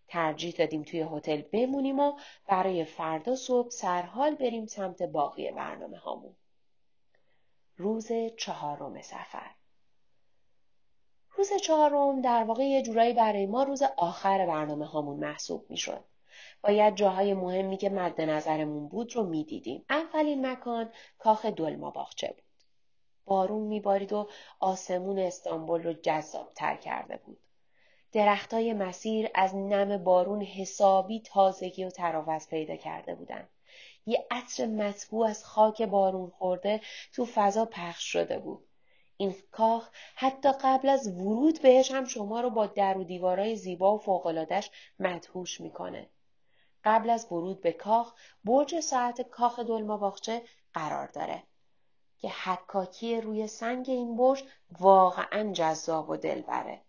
ترجیح 0.08 0.54
دادیم 0.54 0.82
توی 0.82 1.06
هتل 1.12 1.42
بمونیم 1.42 2.00
و 2.00 2.18
برای 2.46 2.84
فردا 2.84 3.34
صبح 3.34 3.70
سرحال 3.70 4.34
بریم 4.34 4.66
سمت 4.66 5.02
باقی 5.02 5.50
برنامه 5.50 5.98
هامون. 5.98 6.34
روز 7.76 8.08
چهارم 8.36 9.02
سفر 9.02 9.57
روز 11.38 11.52
چهارم 11.52 12.20
در 12.20 12.44
واقع 12.44 12.64
یه 12.64 12.82
جورایی 12.82 13.12
برای 13.12 13.46
ما 13.46 13.62
روز 13.62 13.82
آخر 13.96 14.46
برنامه 14.46 14.86
هامون 14.86 15.18
محسوب 15.18 15.66
می 15.70 15.76
شد. 15.76 16.04
باید 16.62 16.94
جاهای 16.94 17.34
مهمی 17.34 17.76
که 17.76 17.90
مد 17.90 18.20
نظرمون 18.20 18.88
بود 18.88 19.16
رو 19.16 19.22
می 19.22 19.44
دیدیم. 19.44 19.84
اولین 19.90 20.46
مکان 20.46 20.90
کاخ 21.18 21.46
دلما 21.46 21.90
باغچه 21.90 22.26
بود. 22.28 22.42
بارون 23.24 23.62
میبارید 23.62 24.12
و 24.12 24.28
آسمون 24.60 25.18
استانبول 25.18 25.82
رو 25.82 25.92
جذاب 25.92 26.52
تر 26.54 26.76
کرده 26.76 27.16
بود. 27.16 27.38
درختای 28.12 28.72
مسیر 28.72 29.30
از 29.34 29.56
نم 29.56 30.04
بارون 30.04 30.42
حسابی 30.42 31.20
تازگی 31.20 31.84
و 31.84 31.90
تراوت 31.90 32.48
پیدا 32.50 32.76
کرده 32.76 33.14
بودند. 33.14 33.48
یه 34.06 34.26
عطر 34.30 34.66
مطبوع 34.66 35.26
از 35.26 35.44
خاک 35.44 35.82
بارون 35.82 36.30
خورده 36.30 36.80
تو 37.12 37.24
فضا 37.24 37.64
پخش 37.64 38.12
شده 38.12 38.38
بود. 38.38 38.67
این 39.20 39.34
کاخ 39.52 39.90
حتی 40.14 40.52
قبل 40.52 40.88
از 40.88 41.08
ورود 41.08 41.62
بهش 41.62 41.90
هم 41.90 42.04
شما 42.04 42.40
رو 42.40 42.50
با 42.50 42.66
در 42.66 42.98
و 42.98 43.04
دیوارای 43.04 43.56
زیبا 43.56 43.94
و 43.94 43.98
فوقالعادهش 43.98 44.70
مدهوش 44.98 45.60
می‌کنه. 45.60 46.10
قبل 46.84 47.10
از 47.10 47.32
ورود 47.32 47.60
به 47.60 47.72
کاخ 47.72 48.14
برج 48.44 48.80
ساعت 48.80 49.22
کاخ 49.22 49.58
دلما 49.58 49.96
باغچه 49.96 50.42
قرار 50.74 51.06
داره 51.06 51.42
که 52.18 52.28
حکاکی 52.28 53.20
روی 53.20 53.46
سنگ 53.46 53.90
این 53.90 54.16
برج 54.16 54.44
واقعا 54.80 55.52
جذاب 55.52 56.10
و 56.10 56.16
دلبره. 56.16 56.80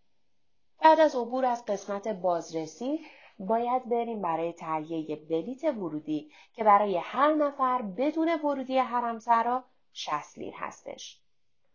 بعد 0.82 1.00
از 1.00 1.16
عبور 1.16 1.46
از 1.46 1.66
قسمت 1.66 2.08
بازرسی 2.08 3.00
باید 3.40 3.90
بریم 3.90 4.22
برای 4.22 4.54
تهیه 4.54 5.16
بلیت 5.16 5.64
ورودی 5.64 6.32
که 6.54 6.64
برای 6.64 6.98
هر 6.98 7.34
نفر 7.34 7.82
بدون 7.82 8.40
ورودی 8.44 8.78
حرمسرا 8.78 9.64
60 9.94 10.38
لیر 10.38 10.54
هستش. 10.58 11.22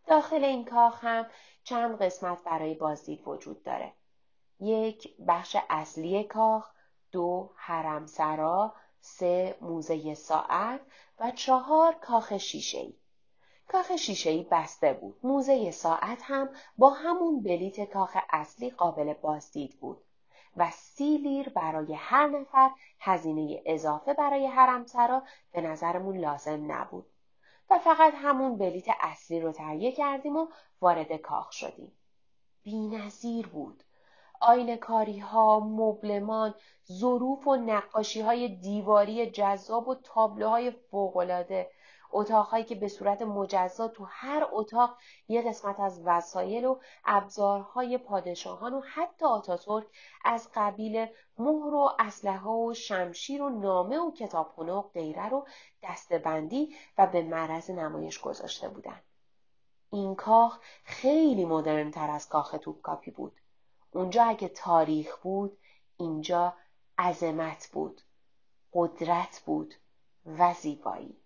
داخل 0.06 0.44
این 0.44 0.64
کاخ 0.64 1.04
هم 1.04 1.26
چند 1.64 2.02
قسمت 2.02 2.44
برای 2.44 2.74
بازدید 2.74 3.28
وجود 3.28 3.62
داره. 3.62 3.92
یک 4.60 5.16
بخش 5.28 5.56
اصلی 5.70 6.24
کاخ، 6.24 6.70
دو 7.12 7.50
حرمسرا، 7.56 8.74
سه 9.00 9.56
موزه 9.60 10.14
ساعت 10.14 10.80
و 11.20 11.30
چهار 11.30 11.94
کاخ 11.94 12.36
شیشه‌ای. 12.36 12.94
کاخ 13.68 13.96
شیشهای 13.96 14.46
بسته 14.50 14.92
بود. 14.92 15.20
موزه 15.22 15.70
ساعت 15.70 16.22
هم 16.22 16.48
با 16.78 16.90
همون 16.90 17.42
بلیت 17.42 17.92
کاخ 17.92 18.16
اصلی 18.30 18.70
قابل 18.70 19.14
بازدید 19.14 19.80
بود 19.80 20.04
و 20.56 20.70
سی 20.70 21.16
لیر 21.18 21.48
برای 21.48 21.94
هر 21.94 22.28
نفر 22.28 22.70
هزینه 23.00 23.62
اضافه 23.66 24.14
برای 24.14 24.46
حرمسرا 24.46 25.22
به 25.52 25.60
نظرمون 25.60 26.16
لازم 26.16 26.72
نبود 26.72 27.06
و 27.70 27.78
فقط 27.78 28.12
همون 28.16 28.58
بلیت 28.58 28.86
اصلی 29.00 29.40
رو 29.40 29.52
تهیه 29.52 29.92
کردیم 29.92 30.36
و 30.36 30.46
وارد 30.80 31.16
کاخ 31.16 31.52
شدیم. 31.52 31.92
بینظیر 32.62 33.46
بود. 33.46 33.82
آینکاری 34.40 35.18
ها، 35.18 35.60
مبلمان، 35.60 36.54
ظروف 36.92 37.46
و 37.46 37.56
نقاشی 37.56 38.20
های 38.20 38.48
دیواری 38.48 39.30
جذاب 39.30 39.88
و 39.88 39.94
تابلوهای 39.94 40.70
فوقالعاده 40.70 41.70
اتاقهایی 42.16 42.64
که 42.64 42.74
به 42.74 42.88
صورت 42.88 43.22
مجزا 43.22 43.88
تو 43.88 44.04
هر 44.08 44.46
اتاق 44.52 44.96
یه 45.28 45.42
قسمت 45.42 45.80
از 45.80 46.02
وسایل 46.04 46.64
و 46.64 46.78
ابزارهای 47.04 47.98
پادشاهان 47.98 48.74
و 48.74 48.80
حتی 48.80 49.26
آتاتورک 49.26 49.86
از 50.24 50.48
قبیل 50.54 51.06
مهر 51.38 51.74
و 51.74 51.90
اسلحه 51.98 52.50
و 52.50 52.74
شمشیر 52.74 53.42
و 53.42 53.48
نامه 53.48 53.98
و 53.98 54.12
کتابخونه 54.12 54.72
و 54.72 54.82
غیره 54.82 55.28
رو 55.28 55.46
دستبندی 55.82 56.74
و 56.98 57.06
به 57.06 57.22
معرض 57.22 57.70
نمایش 57.70 58.20
گذاشته 58.20 58.68
بودن. 58.68 59.00
این 59.90 60.14
کاخ 60.14 60.58
خیلی 60.84 61.44
مدرن 61.44 61.90
تر 61.90 62.10
از 62.10 62.28
کاخ 62.28 62.56
توپکاپی 62.60 63.10
بود. 63.10 63.40
اونجا 63.92 64.24
اگه 64.24 64.48
تاریخ 64.48 65.16
بود 65.16 65.58
اینجا 65.96 66.54
عظمت 66.98 67.70
بود 67.72 68.00
قدرت 68.72 69.42
بود 69.46 69.74
و 70.26 70.54
زیبایی 70.54 71.23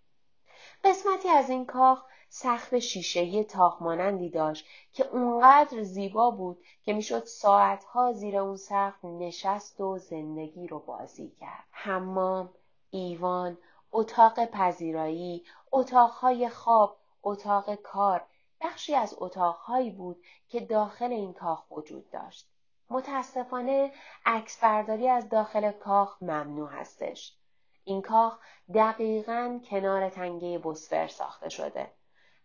قسمتی 0.83 1.29
از 1.29 1.49
این 1.49 1.65
کاخ 1.65 2.05
سقف 2.29 2.75
شیشهای 2.75 3.43
تاق 3.43 3.83
مانندی 3.83 4.29
داشت 4.29 4.65
که 4.93 5.07
اونقدر 5.07 5.83
زیبا 5.83 6.31
بود 6.31 6.63
که 6.83 6.93
می‌شد 6.93 7.23
ساعتها 7.23 8.13
زیر 8.13 8.37
اون 8.37 8.55
سقف 8.55 9.05
نشست 9.05 9.81
و 9.81 9.97
زندگی 9.97 10.67
رو 10.67 10.79
بازی 10.79 11.31
کرد. 11.39 11.63
حمام، 11.71 12.49
ایوان، 12.89 13.57
اتاق 13.91 14.45
پذیرایی، 14.45 15.43
اتاقهای 15.71 16.49
خواب، 16.49 16.97
اتاق 17.23 17.75
کار، 17.75 18.25
بخشی 18.61 18.95
از 18.95 19.15
اتاقهایی 19.17 19.91
بود 19.91 20.23
که 20.49 20.59
داخل 20.59 21.11
این 21.11 21.33
کاخ 21.33 21.71
وجود 21.71 22.11
داشت. 22.11 22.47
متاسفانه 22.89 23.91
عکس 24.25 24.59
برداری 24.59 25.09
از 25.09 25.29
داخل 25.29 25.71
کاخ 25.71 26.23
ممنوع 26.23 26.69
هستش. 26.69 27.38
این 27.83 28.01
کاخ 28.01 28.39
دقیقا 28.73 29.59
کنار 29.69 30.09
تنگه 30.09 30.57
بسفر 30.57 31.07
ساخته 31.07 31.49
شده. 31.49 31.91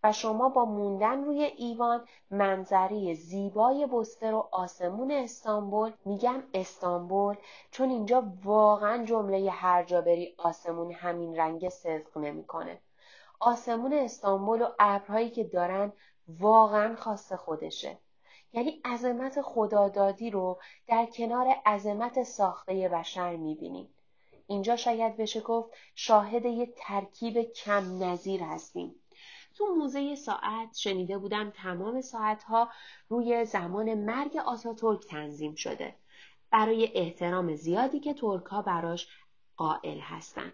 و 0.05 0.13
شما 0.13 0.49
با 0.49 0.65
موندن 0.65 1.25
روی 1.25 1.43
ایوان 1.43 2.09
منظری 2.31 3.15
زیبای 3.15 3.87
بستر 3.87 4.35
و 4.35 4.49
آسمون 4.53 5.11
استانبول 5.11 5.93
میگم 6.05 6.43
استانبول 6.55 7.37
چون 7.71 7.91
اینجا 7.91 8.33
واقعا 8.45 9.05
جمله 9.05 9.51
هر 9.51 9.83
جا 9.83 10.01
بری 10.01 10.35
آسمون 10.39 10.93
همین 10.93 11.37
رنگ 11.37 11.69
صدق 11.69 12.19
نمی‌کنه 12.19 12.81
آسمون 13.41 13.93
استانبول 13.93 14.63
و 14.63 14.69
ابرهایی 14.79 15.31
که 15.31 15.45
دارن 15.45 15.93
واقعا 16.41 16.97
خاص 16.97 17.33
خودشه 17.33 17.99
یعنی 18.53 18.81
عظمت 18.85 19.43
خدادادی 19.43 20.31
رو 20.31 20.59
در 20.87 21.07
کنار 21.07 21.47
عظمت 21.67 22.23
ساخته 22.23 22.89
بشر 22.89 23.37
می‌بینیم 23.37 23.95
اینجا 24.47 24.77
شاید 24.77 25.17
بشه 25.17 25.41
گفت 25.41 25.71
شاهد 25.95 26.45
یه 26.45 26.73
ترکیب 26.77 27.43
کم 27.43 28.05
نظیر 28.05 28.43
هستیم 28.43 28.95
تو 29.55 29.67
موزه 29.75 30.15
ساعت 30.15 30.77
شنیده 30.77 31.19
بودم 31.19 31.51
تمام 31.51 32.01
ساعتها 32.01 32.69
روی 33.09 33.45
زمان 33.45 33.95
مرگ 33.95 34.37
آتاتورک 34.37 35.07
تنظیم 35.07 35.55
شده 35.55 35.95
برای 36.51 36.91
احترام 36.95 37.55
زیادی 37.55 38.01
که 38.01 38.15
ترکها 38.15 38.63
براش 38.63 39.09
قائل 39.57 39.99
هستند. 39.99 40.53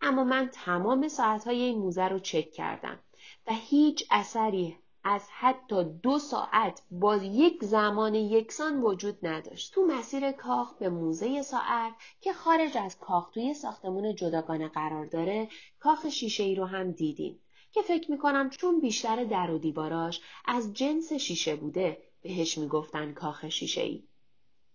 اما 0.00 0.24
من 0.24 0.48
تمام 0.52 1.08
ساعتهای 1.08 1.62
این 1.62 1.78
موزه 1.78 2.04
رو 2.04 2.18
چک 2.18 2.50
کردم 2.52 2.98
و 3.46 3.52
هیچ 3.52 4.06
اثری 4.10 4.78
از 5.08 5.28
حتی 5.30 5.84
دو 5.84 6.18
ساعت 6.18 6.82
با 6.90 7.16
یک 7.16 7.64
زمان 7.64 8.14
یکسان 8.14 8.82
وجود 8.82 9.26
نداشت. 9.26 9.74
تو 9.74 9.86
مسیر 9.86 10.32
کاخ 10.32 10.74
به 10.74 10.88
موزه 10.88 11.42
ساعت 11.42 11.92
که 12.20 12.32
خارج 12.32 12.78
از 12.78 12.98
کاخ 12.98 13.30
توی 13.30 13.54
ساختمون 13.54 14.14
جداگانه 14.14 14.68
قرار 14.68 15.06
داره 15.06 15.48
کاخ 15.80 16.08
شیشه 16.08 16.42
ای 16.42 16.54
رو 16.54 16.64
هم 16.64 16.92
دیدیم. 16.92 17.40
که 17.72 17.82
فکر 17.82 18.10
می‌کنم 18.10 18.50
چون 18.50 18.80
بیشتر 18.80 19.24
در 19.24 19.50
و 19.50 19.58
دیواراش 19.58 20.20
از 20.44 20.74
جنس 20.74 21.12
شیشه 21.12 21.56
بوده 21.56 21.98
بهش 22.22 22.58
می‌گفتن 22.58 23.12
کاخ 23.12 23.48
شیشه 23.48 23.80
ای. 23.80 24.02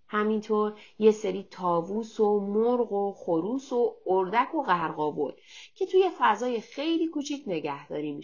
همینطور 0.08 0.80
یه 1.00 1.12
سری 1.12 1.44
تاووس 1.44 2.20
و 2.20 2.40
مرغ 2.40 2.92
و 2.92 3.14
خروس 3.14 3.74
و 3.74 3.96
اردک 4.08 4.56
و 4.56 4.64
غرقاول 4.64 5.34
که 5.76 5.86
توی 5.86 6.10
فضای 6.20 6.62
خیلی 6.62 7.08
کوچیک 7.08 7.44
نگهداری 7.48 8.12
می 8.12 8.24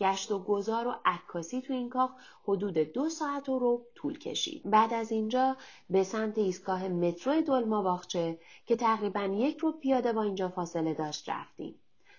گشت 0.00 0.30
و 0.30 0.38
گذار 0.38 0.86
و 0.86 0.94
عکاسی 1.04 1.60
تو 1.60 1.72
این 1.72 1.88
کاخ 1.88 2.10
حدود 2.44 2.78
دو 2.78 3.08
ساعت 3.08 3.48
و 3.48 3.58
رو 3.58 3.86
طول 3.94 4.18
کشید. 4.18 4.70
بعد 4.70 4.94
از 4.94 5.12
اینجا 5.12 5.56
به 5.90 6.02
سمت 6.02 6.38
ایستگاه 6.38 6.88
مترو 6.88 7.40
دلما 7.40 7.82
باخچه 7.82 8.38
که 8.66 8.76
تقریبا 8.76 9.22
یک 9.22 9.58
رو 9.58 9.72
پیاده 9.72 10.12
با 10.12 10.22
اینجا 10.22 10.48
فاصله 10.48 10.94
داشت 10.94 11.28
رفتیم. 11.28 11.74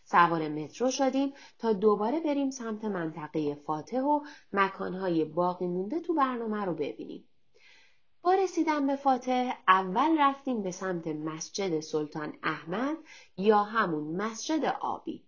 سوار 0.06 0.50
مترو 0.50 0.92
شدیم 0.92 1.34
تا 1.60 1.74
دوباره 1.74 2.20
بریم 2.20 2.50
سمت 2.50 2.86
منطقه 2.86 3.56
فاتح 3.56 4.02
و 4.02 4.20
مکانهای 4.54 5.26
باقی 5.26 5.68
مونده 5.68 6.00
تو 6.00 6.14
برنامه 6.14 6.66
رو 6.66 6.74
ببینیم. 6.74 7.24
با 8.24 8.34
رسیدن 8.34 8.88
به 8.88 8.96
فاتح 8.96 9.54
اول 9.68 10.16
رفتیم 10.20 10.64
به 10.64 10.72
سمت 10.72 11.08
مسجد 11.08 11.80
سلطان 11.80 12.34
احمد 12.44 12.98
یا 13.38 13.64
همون 13.64 14.16
مسجد 14.16 14.66
آبی. 14.82 15.24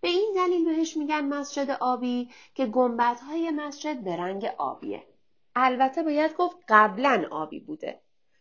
به 0.00 0.08
این 0.08 0.32
دلیل 0.36 0.64
بهش 0.64 0.96
میگن 0.96 1.24
مسجد 1.24 1.70
آبی 1.80 2.30
که 2.54 2.66
گنبدهای 2.66 3.50
مسجد 3.50 4.04
به 4.04 4.16
رنگ 4.16 4.44
آبیه. 4.58 5.06
البته 5.54 6.02
باید 6.02 6.36
گفت 6.36 6.56
قبلا 6.68 7.24
آبی 7.30 7.60
بوده. 7.60 8.00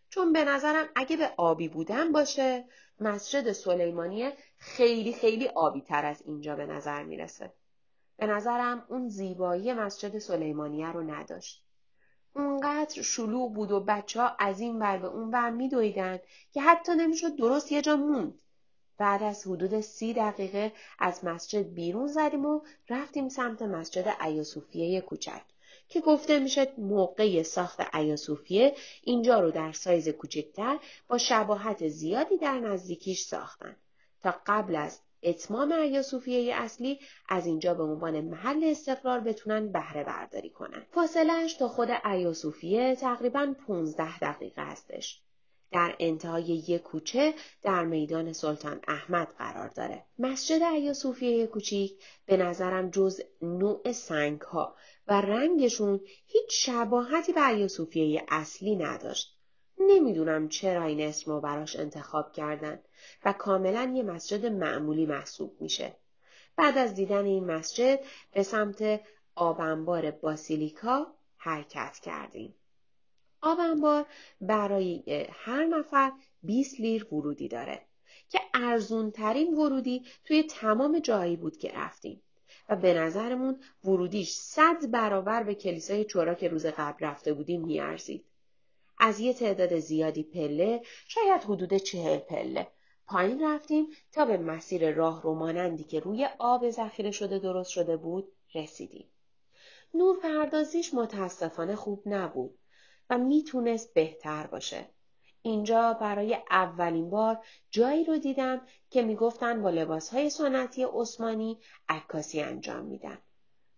چون 0.09 0.33
به 0.33 0.45
نظرم 0.45 0.89
اگه 0.95 1.17
به 1.17 1.33
آبی 1.37 1.67
بودن 1.67 2.11
باشه 2.11 2.65
مسجد 2.99 3.51
سلیمانی 3.51 4.29
خیلی 4.57 5.13
خیلی 5.13 5.47
آبی 5.47 5.81
تر 5.81 6.05
از 6.05 6.21
اینجا 6.25 6.55
به 6.55 6.65
نظر 6.65 7.03
می‌رسه. 7.03 7.53
به 8.17 8.27
نظرم 8.27 8.85
اون 8.89 9.09
زیبایی 9.09 9.73
مسجد 9.73 10.17
سلیمانیه 10.17 10.91
رو 10.91 11.01
نداشت. 11.01 11.65
اونقدر 12.35 13.01
شلوغ 13.01 13.53
بود 13.53 13.71
و 13.71 13.79
بچه 13.79 14.21
ها 14.21 14.35
از 14.39 14.59
این 14.59 14.79
بر 14.79 14.97
به 14.97 15.07
اون 15.07 15.31
بر 15.31 15.49
میدویدن 15.49 16.19
که 16.51 16.61
حتی 16.61 16.91
نمی‌شد 16.95 17.35
درست 17.35 17.71
یه 17.71 17.81
جا 17.81 17.95
موند. 17.95 18.41
بعد 18.99 19.23
از 19.23 19.47
حدود 19.47 19.81
سی 19.81 20.13
دقیقه 20.13 20.71
از 20.99 21.25
مسجد 21.25 21.73
بیرون 21.73 22.07
زدیم 22.07 22.45
و 22.45 22.61
رفتیم 22.89 23.29
سمت 23.29 23.61
مسجد 23.61 24.15
ایاسوفیه 24.25 25.01
کوچک. 25.01 25.41
که 25.89 26.01
گفته 26.01 26.39
میشه 26.39 26.73
موقع 26.77 27.43
ساخت 27.43 27.95
ایاسوفیه 27.95 28.75
اینجا 29.03 29.39
رو 29.39 29.51
در 29.51 29.71
سایز 29.71 30.09
کوچکتر 30.09 30.79
با 31.07 31.17
شباهت 31.17 31.87
زیادی 31.87 32.37
در 32.37 32.59
نزدیکیش 32.59 33.21
ساختن 33.21 33.75
تا 34.23 34.35
قبل 34.45 34.75
از 34.75 34.99
اتمام 35.23 35.71
ایاسوفیه 35.71 36.55
اصلی 36.55 36.99
از 37.29 37.45
اینجا 37.45 37.73
به 37.73 37.83
عنوان 37.83 38.21
محل 38.21 38.63
استقرار 38.63 39.19
بتونن 39.19 39.71
بهره 39.71 40.03
برداری 40.03 40.49
کنن. 40.49 40.85
فاصلهش 40.91 41.53
تا 41.53 41.67
خود 41.67 41.89
ایاسوفیه 42.05 42.95
تقریبا 42.95 43.55
15 43.67 44.19
دقیقه 44.19 44.61
هستش. 44.61 45.21
در 45.71 45.95
انتهای 45.99 46.43
یک 46.43 46.81
کوچه 46.81 47.33
در 47.61 47.85
میدان 47.85 48.33
سلطان 48.33 48.79
احمد 48.87 49.27
قرار 49.37 49.67
داره. 49.67 50.05
مسجد 50.19 50.63
عیا 50.63 50.93
صوفیه 50.93 51.47
کوچیک 51.47 52.03
به 52.25 52.37
نظرم 52.37 52.89
جز 52.89 53.21
نوع 53.41 53.91
سنگ 53.91 54.41
ها 54.41 54.75
و 55.07 55.21
رنگشون 55.21 55.99
هیچ 56.25 56.47
شباهتی 56.49 57.33
به 57.33 57.41
عیا 57.41 57.67
صوفیه 57.67 58.25
اصلی 58.29 58.75
نداشت. 58.75 59.39
نمی‌دونم 59.79 60.49
چرا 60.49 60.83
این 60.83 61.01
اسم 61.01 61.31
رو 61.31 61.41
براش 61.41 61.75
انتخاب 61.75 62.31
کردن 62.31 62.79
و 63.25 63.33
کاملا 63.33 63.93
یه 63.95 64.03
مسجد 64.03 64.45
معمولی 64.45 65.05
محسوب 65.05 65.61
میشه. 65.61 65.95
بعد 66.55 66.77
از 66.77 66.93
دیدن 66.95 67.25
این 67.25 67.45
مسجد 67.45 67.99
به 68.33 68.43
سمت 68.43 69.01
آبنبار 69.35 70.11
باسیلیکا 70.11 71.07
حرکت 71.37 71.99
کردیم. 72.03 72.55
آب 73.41 73.59
انبار 73.59 74.05
برای 74.41 75.03
هر 75.31 75.65
نفر 75.65 76.11
20 76.43 76.79
لیر 76.79 77.13
ورودی 77.13 77.47
داره 77.47 77.81
که 78.29 78.39
ارزون 78.53 79.11
ترین 79.11 79.53
ورودی 79.53 80.05
توی 80.25 80.43
تمام 80.43 80.99
جایی 80.99 81.35
بود 81.35 81.57
که 81.57 81.71
رفتیم 81.71 82.21
و 82.69 82.75
به 82.75 82.93
نظرمون 82.93 83.59
ورودیش 83.83 84.31
صد 84.31 84.91
برابر 84.91 85.43
به 85.43 85.55
کلیسای 85.55 86.05
چورا 86.05 86.33
که 86.33 86.47
روز 86.47 86.65
قبل 86.65 87.05
رفته 87.05 87.33
بودیم 87.33 87.61
میارزید. 87.61 88.25
از 88.97 89.19
یه 89.19 89.33
تعداد 89.33 89.79
زیادی 89.79 90.23
پله 90.23 90.81
شاید 91.07 91.43
حدود 91.43 91.73
چهل 91.73 92.17
پله 92.17 92.67
پایین 93.07 93.43
رفتیم 93.43 93.87
تا 94.11 94.25
به 94.25 94.37
مسیر 94.37 94.91
راه 94.91 95.21
رومانندی 95.21 95.83
که 95.83 95.99
روی 95.99 96.27
آب 96.39 96.69
ذخیره 96.69 97.11
شده 97.11 97.39
درست 97.39 97.71
شده 97.71 97.97
بود 97.97 98.31
رسیدیم. 98.55 99.09
نور 99.93 100.19
پردازیش 100.19 100.93
متاسفانه 100.93 101.75
خوب 101.75 102.03
نبود 102.05 102.58
و 103.09 103.17
می‌تونست 103.17 103.93
بهتر 103.93 104.47
باشه. 104.47 104.89
اینجا 105.41 105.93
برای 105.93 106.37
اولین 106.49 107.09
بار 107.09 107.45
جایی 107.71 108.03
رو 108.03 108.17
دیدم 108.17 108.61
که 108.89 109.01
می‌گفتن 109.01 109.61
با 109.61 109.69
لباسهای 109.69 110.29
سنتی 110.29 110.85
عثمانی 110.93 111.59
عکاسی 111.89 112.41
انجام 112.41 112.85
میدن. 112.85 113.17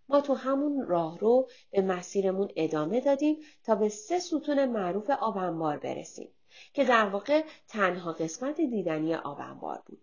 ما 0.09 0.21
تو 0.21 0.33
همون 0.33 0.87
راه 0.87 1.19
رو 1.19 1.49
به 1.71 1.81
مسیرمون 1.81 2.49
ادامه 2.55 3.01
دادیم 3.01 3.37
تا 3.63 3.75
به 3.75 3.89
سه 3.89 4.19
ستون 4.19 4.65
معروف 4.65 5.09
آبنبار 5.09 5.77
برسیم 5.77 6.29
که 6.73 6.83
در 6.83 7.09
واقع 7.09 7.43
تنها 7.67 8.13
قسمت 8.13 8.55
دیدنی 8.61 9.15
آبنبار 9.15 9.83
بود. 9.85 10.01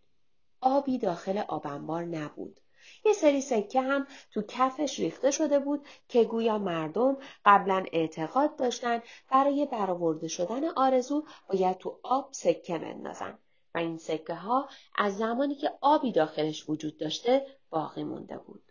آبی 0.61 0.99
داخل 0.99 1.39
آبنبار 1.49 2.05
نبود. 2.05 2.61
یه 3.05 3.13
سری 3.13 3.41
سکه 3.41 3.81
هم 3.81 4.07
تو 4.31 4.43
کفش 4.49 4.99
ریخته 4.99 5.31
شده 5.31 5.59
بود 5.59 5.87
که 6.09 6.25
گویا 6.25 6.59
مردم 6.59 7.17
قبلا 7.45 7.85
اعتقاد 7.93 8.57
داشتن 8.57 9.03
برای 9.31 9.67
برآورده 9.67 10.29
شدن 10.29 10.69
آرزو 10.69 11.25
باید 11.49 11.79
تو 11.79 12.01
آب 12.03 12.29
سکه 12.33 12.79
بندازن 12.79 13.39
و 13.75 13.79
این 13.79 13.99
سکه 13.99 14.35
ها 14.35 14.69
از 14.97 15.17
زمانی 15.17 15.55
که 15.55 15.73
آبی 15.81 16.13
داخلش 16.13 16.69
وجود 16.69 16.99
داشته 16.99 17.47
باقی 17.71 18.05
مونده 18.05 18.39
بود. 18.39 18.63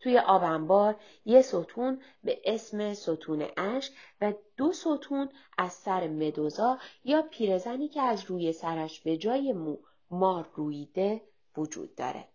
توی 0.00 0.18
آبنبار 0.18 1.00
یه 1.24 1.42
ستون 1.42 2.02
به 2.24 2.40
اسم 2.44 2.94
ستون 2.94 3.46
اشک 3.56 3.92
و 4.20 4.32
دو 4.56 4.72
ستون 4.72 5.28
از 5.58 5.72
سر 5.72 6.08
مدوزا 6.08 6.78
یا 7.04 7.22
پیرزنی 7.22 7.88
که 7.88 8.02
از 8.02 8.24
روی 8.24 8.52
سرش 8.52 9.00
به 9.00 9.16
جای 9.16 9.52
مو 9.52 9.76
مار 10.10 10.50
رویده 10.54 11.22
وجود 11.56 11.94
داره. 11.94 12.28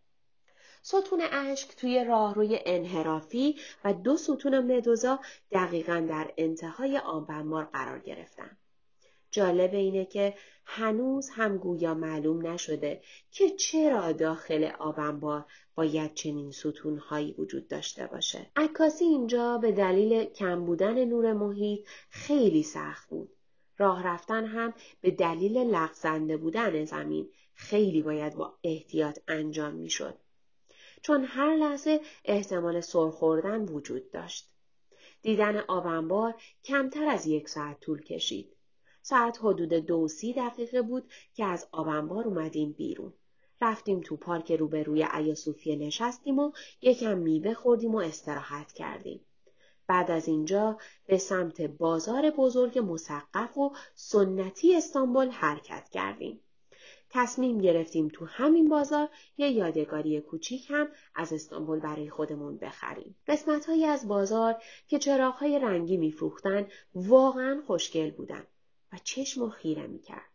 ستون 0.86 1.22
اشک 1.32 1.76
توی 1.76 2.04
راهروی 2.04 2.60
انحرافی 2.66 3.56
و 3.84 3.94
دو 3.94 4.18
ستون 4.18 4.76
مدوزا 4.78 5.20
دقیقا 5.52 6.06
در 6.10 6.34
انتهای 6.38 6.98
آبنبار 6.98 7.64
قرار 7.64 8.00
گرفتن. 8.00 8.58
جالب 9.32 9.74
اینه 9.74 10.06
که 10.06 10.34
هنوز 10.66 11.30
هم 11.30 11.58
گویا 11.58 11.94
معلوم 11.94 12.48
نشده 12.48 13.02
که 13.32 13.50
چرا 13.50 14.12
داخل 14.12 14.72
آبنبار 14.80 15.46
باید 15.76 16.14
چنین 16.14 16.52
ستونهایی 16.52 17.36
وجود 17.38 17.68
داشته 17.68 18.08
باشه. 18.08 18.46
عکاسی 18.56 19.06
اینجا 19.06 19.58
به 19.58 19.72
دلیل 19.72 20.26
کم 20.26 20.66
بودن 20.66 21.06
نور 21.06 21.34
محیط 21.34 21.88
خیلی 22.10 22.64
سخت 22.64 23.10
بود. 23.10 23.30
راه 23.78 24.08
رفتن 24.08 24.46
هم 24.46 24.74
به 25.02 25.12
دلیل 25.12 25.58
لغزنده 25.58 26.38
بودن 26.38 26.86
زمین 26.86 27.30
خیلی 27.54 28.02
باید 28.02 28.36
با 28.36 28.54
احتیاط 28.64 29.20
انجام 29.28 29.74
می‌شد. 29.74 30.23
چون 31.04 31.24
هر 31.24 31.56
لحظه 31.56 32.02
احتمال 32.26 32.82
سرخوردن 32.82 33.66
وجود 33.66 34.12
داشت. 34.12 34.50
دیدن 35.22 35.58
آبنبار 35.58 36.42
کمتر 36.64 37.08
از 37.08 37.28
یک 37.28 37.50
ساعت 37.50 37.80
طول 37.80 38.02
کشید. 38.02 38.56
ساعت 39.02 39.40
حدود 39.42 39.74
دو 39.74 40.08
سی 40.08 40.34
دقیقه 40.34 40.82
بود 40.82 41.12
که 41.34 41.46
از 41.46 41.68
آبنبار 41.72 42.28
اومدیم 42.28 42.72
بیرون. 42.72 43.14
رفتیم 43.62 44.02
تو 44.02 44.16
پارک 44.16 44.52
روبروی 44.52 45.04
ایاسوفیه 45.04 45.76
نشستیم 45.76 46.40
و 46.40 46.52
یکم 46.82 47.18
میوه 47.18 47.54
خوردیم 47.54 47.96
و 47.96 47.98
استراحت 47.98 48.72
کردیم. 48.72 49.26
بعد 49.88 50.12
از 50.12 50.28
اینجا 50.28 50.78
به 51.06 51.18
سمت 51.18 51.62
بازار 51.62 52.32
بزرگ 52.32 52.80
مسقف 52.80 53.58
و 53.58 53.72
سنتی 53.96 54.76
استانبول 54.76 55.30
حرکت 55.30 55.90
کردیم. 55.90 56.40
تصمیم 57.14 57.58
گرفتیم 57.58 58.08
تو 58.14 58.26
همین 58.26 58.70
بازار 58.70 59.10
یه 59.38 59.50
یادگاری 59.50 60.22
کوچیک 60.22 60.72
هم 60.72 60.88
از 61.16 61.34
استانبول 61.34 61.80
برای 61.80 62.10
خودمون 62.10 62.58
بخریم. 62.58 63.16
قسمت 63.28 63.70
از 63.70 64.08
بازار 64.08 64.56
که 64.88 65.00
چراغهای 65.00 65.60
رنگی 65.60 65.98
میفروختن 65.98 66.68
واقعا 66.96 67.62
خوشگل 67.68 68.12
بودن. 68.12 68.44
و 68.94 68.98
چشم 69.04 69.42
و 69.42 69.50
خیره 69.50 69.88
می‌کرد. 69.88 70.30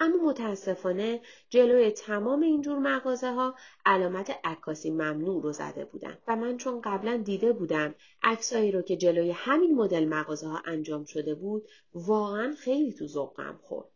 اما 0.00 0.16
متاسفانه 0.16 1.20
جلوی 1.48 1.90
تمام 1.90 2.40
اینجور 2.40 2.78
مغازه 2.78 3.32
ها 3.32 3.54
علامت 3.86 4.38
عکاسی 4.44 4.90
ممنوع 4.90 5.42
رو 5.42 5.52
زده 5.52 5.84
بودن 5.84 6.18
و 6.28 6.36
من 6.36 6.56
چون 6.56 6.80
قبلا 6.80 7.16
دیده 7.16 7.52
بودم 7.52 7.94
عکسایی 8.22 8.72
رو 8.72 8.82
که 8.82 8.96
جلوی 8.96 9.30
همین 9.30 9.74
مدل 9.74 10.04
مغازه 10.04 10.46
ها 10.46 10.62
انجام 10.64 11.04
شده 11.04 11.34
بود 11.34 11.68
واقعا 11.94 12.54
خیلی 12.58 12.92
تو 12.92 13.06
ذوقم 13.06 13.58
خورد. 13.62 13.89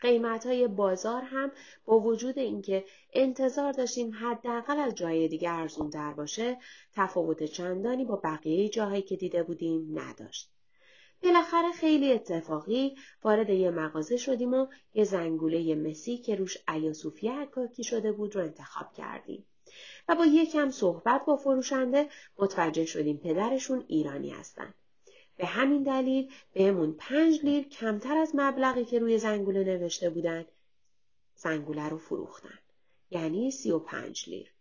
قیمت 0.00 0.46
های 0.46 0.68
بازار 0.68 1.22
هم 1.22 1.52
با 1.84 2.00
وجود 2.00 2.38
اینکه 2.38 2.84
انتظار 3.12 3.72
داشتیم 3.72 4.12
حداقل 4.20 4.78
از 4.78 4.94
جای 4.94 5.28
دیگه 5.28 5.50
ارزون 5.50 5.88
در 5.88 6.12
باشه 6.12 6.58
تفاوت 6.94 7.44
چندانی 7.44 8.04
با 8.04 8.16
بقیه 8.16 8.68
جاهایی 8.68 9.02
که 9.02 9.16
دیده 9.16 9.42
بودیم 9.42 9.98
نداشت. 9.98 10.50
بالاخره 11.22 11.72
خیلی 11.72 12.12
اتفاقی 12.12 12.96
وارد 13.22 13.50
یه 13.50 13.70
مغازه 13.70 14.16
شدیم 14.16 14.54
و 14.54 14.66
یه 14.94 15.04
زنگوله 15.04 15.74
مسی 15.74 16.18
که 16.18 16.36
روش 16.36 16.58
ایاسوفیه 16.68 17.32
حکاکی 17.32 17.84
شده 17.84 18.12
بود 18.12 18.36
رو 18.36 18.42
انتخاب 18.42 18.92
کردیم. 18.92 19.44
و 20.08 20.14
با 20.14 20.26
یکم 20.26 20.70
صحبت 20.70 21.24
با 21.24 21.36
فروشنده 21.36 22.08
متوجه 22.38 22.84
شدیم 22.84 23.16
پدرشون 23.16 23.84
ایرانی 23.88 24.30
هستن. 24.30 24.74
به 25.38 25.46
همین 25.46 25.82
دلیل 25.82 26.32
بهمون 26.52 26.92
پنج 26.92 27.40
لیر 27.44 27.68
کمتر 27.68 28.16
از 28.16 28.30
مبلغی 28.34 28.84
که 28.84 28.98
روی 28.98 29.18
زنگوله 29.18 29.64
نوشته 29.64 30.10
بودن 30.10 30.44
زنگوله 31.34 31.88
رو 31.88 31.98
فروختن. 31.98 32.58
یعنی 33.10 33.50
سی 33.50 33.70
و 33.70 33.78
پنج 33.78 34.28
لیر. 34.28 34.52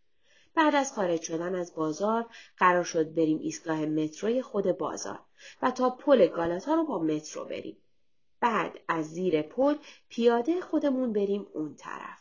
بعد 0.55 0.75
از 0.75 0.93
خارج 0.93 1.21
شدن 1.21 1.55
از 1.55 1.75
بازار 1.75 2.25
قرار 2.57 2.84
شد 2.84 3.15
بریم 3.15 3.39
ایستگاه 3.39 3.86
متروی 3.86 4.41
خود 4.41 4.78
بازار 4.78 5.19
و 5.61 5.71
تا 5.71 5.89
پل 5.89 6.28
گالاتا 6.28 6.73
رو 6.73 6.84
با 6.84 6.99
مترو 6.99 7.45
بریم. 7.45 7.78
بعد 8.39 8.80
از 8.88 9.13
زیر 9.13 9.41
پل 9.41 9.75
پیاده 10.09 10.61
خودمون 10.61 11.13
بریم 11.13 11.47
اون 11.53 11.75
طرف. 11.75 12.19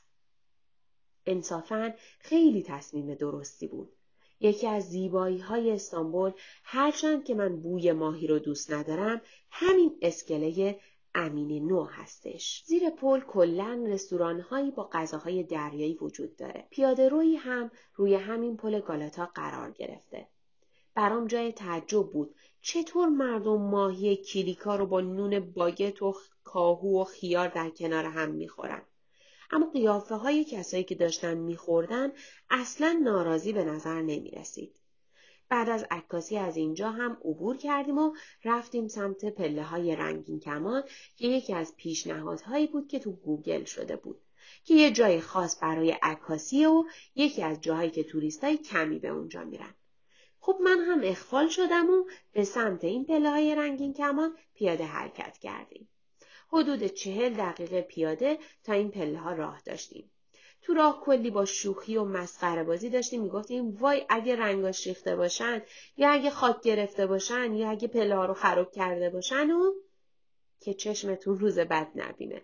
انصافا 1.27 1.95
خیلی 2.19 2.63
تصمیم 2.63 3.15
درستی 3.15 3.67
بود. 3.67 3.96
یکی 4.41 4.67
از 4.67 4.85
زیبایی 4.89 5.39
های 5.39 5.71
استانبول 5.71 6.33
هرچند 6.65 7.25
که 7.25 7.35
من 7.35 7.61
بوی 7.61 7.93
ماهی 7.93 8.27
رو 8.27 8.39
دوست 8.39 8.73
ندارم 8.73 9.21
همین 9.51 9.99
اسکله 10.03 10.79
امین 11.15 11.67
نو 11.67 11.85
هستش. 11.85 12.63
زیر 12.67 12.91
پل 12.91 13.21
کلا 13.21 13.85
رستوران 13.87 14.41
هایی 14.41 14.71
با 14.71 14.89
غذاهای 14.93 15.43
دریایی 15.43 15.99
وجود 16.01 16.37
داره. 16.37 16.67
پیاده 16.71 17.09
روی 17.09 17.37
هم 17.37 17.71
روی 17.95 18.15
همین 18.15 18.57
پل 18.57 18.81
گالاتا 18.81 19.27
قرار 19.27 19.71
گرفته. 19.71 20.29
برام 20.95 21.27
جای 21.27 21.53
تعجب 21.53 22.11
بود 22.11 22.35
چطور 22.61 23.09
مردم 23.09 23.63
ماهی 23.63 24.17
کلیکا 24.17 24.77
رو 24.77 24.87
با 24.87 25.01
نون 25.01 25.41
باگت 25.41 26.03
و 26.03 26.15
کاهو 26.45 27.01
و 27.01 27.05
خیار 27.05 27.49
در 27.49 27.71
کنار 27.71 28.05
هم 28.05 28.31
می‌خورن. 28.31 28.83
اما 29.51 29.71
قیافه 29.71 30.15
های 30.15 30.45
کسایی 30.45 30.85
که 30.85 30.95
داشتن 30.95 31.35
میخوردن 31.35 32.13
اصلا 32.51 33.01
ناراضی 33.03 33.53
به 33.53 33.65
نظر 33.65 34.03
نمی 34.03 34.31
رسید. 34.31 34.77
بعد 35.49 35.69
از 35.69 35.87
عکاسی 35.91 36.37
از 36.37 36.57
اینجا 36.57 36.91
هم 36.91 37.13
عبور 37.25 37.57
کردیم 37.57 37.99
و 37.99 38.15
رفتیم 38.45 38.89
سمت 38.89 39.25
پله 39.25 39.63
های 39.63 39.97
رنگین 39.97 40.41
کمان 40.41 40.85
که 41.17 41.29
یکی 41.29 41.55
از 41.55 41.77
پیشنهادهایی 41.77 42.67
بود 42.67 42.89
که 42.89 42.99
تو 42.99 43.13
گوگل 43.13 43.65
شده 43.65 43.97
بود 43.97 44.21
که 44.65 44.75
یه 44.75 44.91
جای 44.91 45.21
خاص 45.21 45.63
برای 45.63 45.91
عکاسی 46.03 46.67
و 46.67 46.85
یکی 47.15 47.43
از 47.43 47.61
جاهایی 47.61 47.91
که 47.91 48.05
توریستای 48.05 48.57
کمی 48.57 48.99
به 48.99 49.09
اونجا 49.09 49.45
میرن. 49.45 49.75
خب 50.41 50.59
من 50.65 50.81
هم 50.81 51.01
اخفال 51.05 51.49
شدم 51.49 51.91
و 51.91 52.05
به 52.33 52.45
سمت 52.45 52.85
این 52.85 53.05
پله 53.05 53.31
های 53.31 53.55
رنگین 53.55 53.93
کمان 53.93 54.37
پیاده 54.55 54.85
حرکت 54.85 55.39
کردیم. 55.39 55.89
حدود 56.49 56.87
چهل 56.87 57.35
دقیقه 57.35 57.83
پیاده 57.83 58.39
تا 58.65 58.73
این 58.73 58.91
پله 58.91 59.19
ها 59.19 59.33
راه 59.33 59.63
داشتیم. 59.67 60.11
تو 60.63 60.75
راه 60.75 61.01
کلی 61.01 61.31
با 61.31 61.45
شوخی 61.45 61.97
و 61.97 62.05
مسخره 62.05 62.65
بازی 62.65 62.91
داشتیم 62.91 63.23
می‌گفتیم 63.23 63.77
وای 63.77 64.07
اگه 64.09 64.37
رنگاش 64.37 64.87
ریخته 64.87 65.17
باشن 65.17 65.63
یا 65.97 66.11
اگه 66.11 66.31
خاک 66.31 66.63
گرفته 66.63 67.07
باشن 67.07 67.55
یا 67.55 67.71
اگه 67.71 67.89
پله 67.89 68.17
ها 68.17 68.27
رو 68.27 68.35
خراب 68.35 68.73
کرده 68.73 69.11
باشن 69.11 69.51
و 69.51 69.73
که 70.61 70.75
چشمتون 70.75 71.39
روز 71.39 71.59
بد 71.59 71.89
نبینه. 71.95 72.43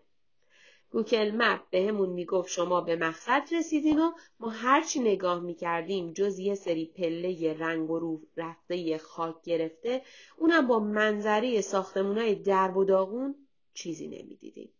گوگل 0.91 1.31
مپ 1.35 1.61
بهمون 1.71 2.09
می‌گفت 2.09 2.49
شما 2.49 2.81
به 2.81 2.97
مقصد 2.97 3.43
رسیدین 3.53 3.99
و 3.99 4.13
ما 4.41 4.49
هرچی 4.49 5.01
نگاه 5.01 5.41
می‌کردیم 5.41 6.13
جز 6.13 6.39
یه 6.39 6.55
سری 6.55 6.87
پله 6.87 7.57
رنگ 7.59 7.91
و 7.91 7.99
رو 7.99 8.21
رفته 8.37 8.99
خاک 8.99 9.43
گرفته 9.45 10.03
اونم 10.37 10.67
با 10.67 10.79
منظره‌ی 10.79 11.63
ساختمونای 11.63 12.35
درب 12.35 12.77
و 12.77 12.85
داغون 12.85 13.35
چیزی 13.75 14.09
نمی‌دیدیم. 14.09 14.73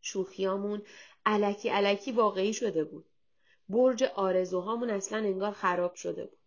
شوخیامون 0.00 0.82
الکی 1.26 1.68
الکی 1.68 2.12
واقعی 2.12 2.52
شده 2.52 2.84
بود. 2.84 3.04
برج 3.68 4.02
آرزوهامون 4.02 4.90
اصلا 4.90 5.18
انگار 5.18 5.52
خراب 5.52 5.94
شده 5.94 6.26
بود. 6.26 6.38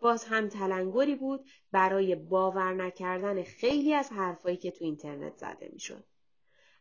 باز 0.00 0.24
هم 0.24 0.48
تلنگری 0.48 1.14
بود 1.14 1.44
برای 1.72 2.14
باور 2.14 2.74
نکردن 2.74 3.42
خیلی 3.42 3.94
از 3.94 4.12
حرفایی 4.12 4.56
که 4.56 4.70
تو 4.70 4.84
اینترنت 4.84 5.36
زده 5.36 5.70
می‌شد. 5.72 6.04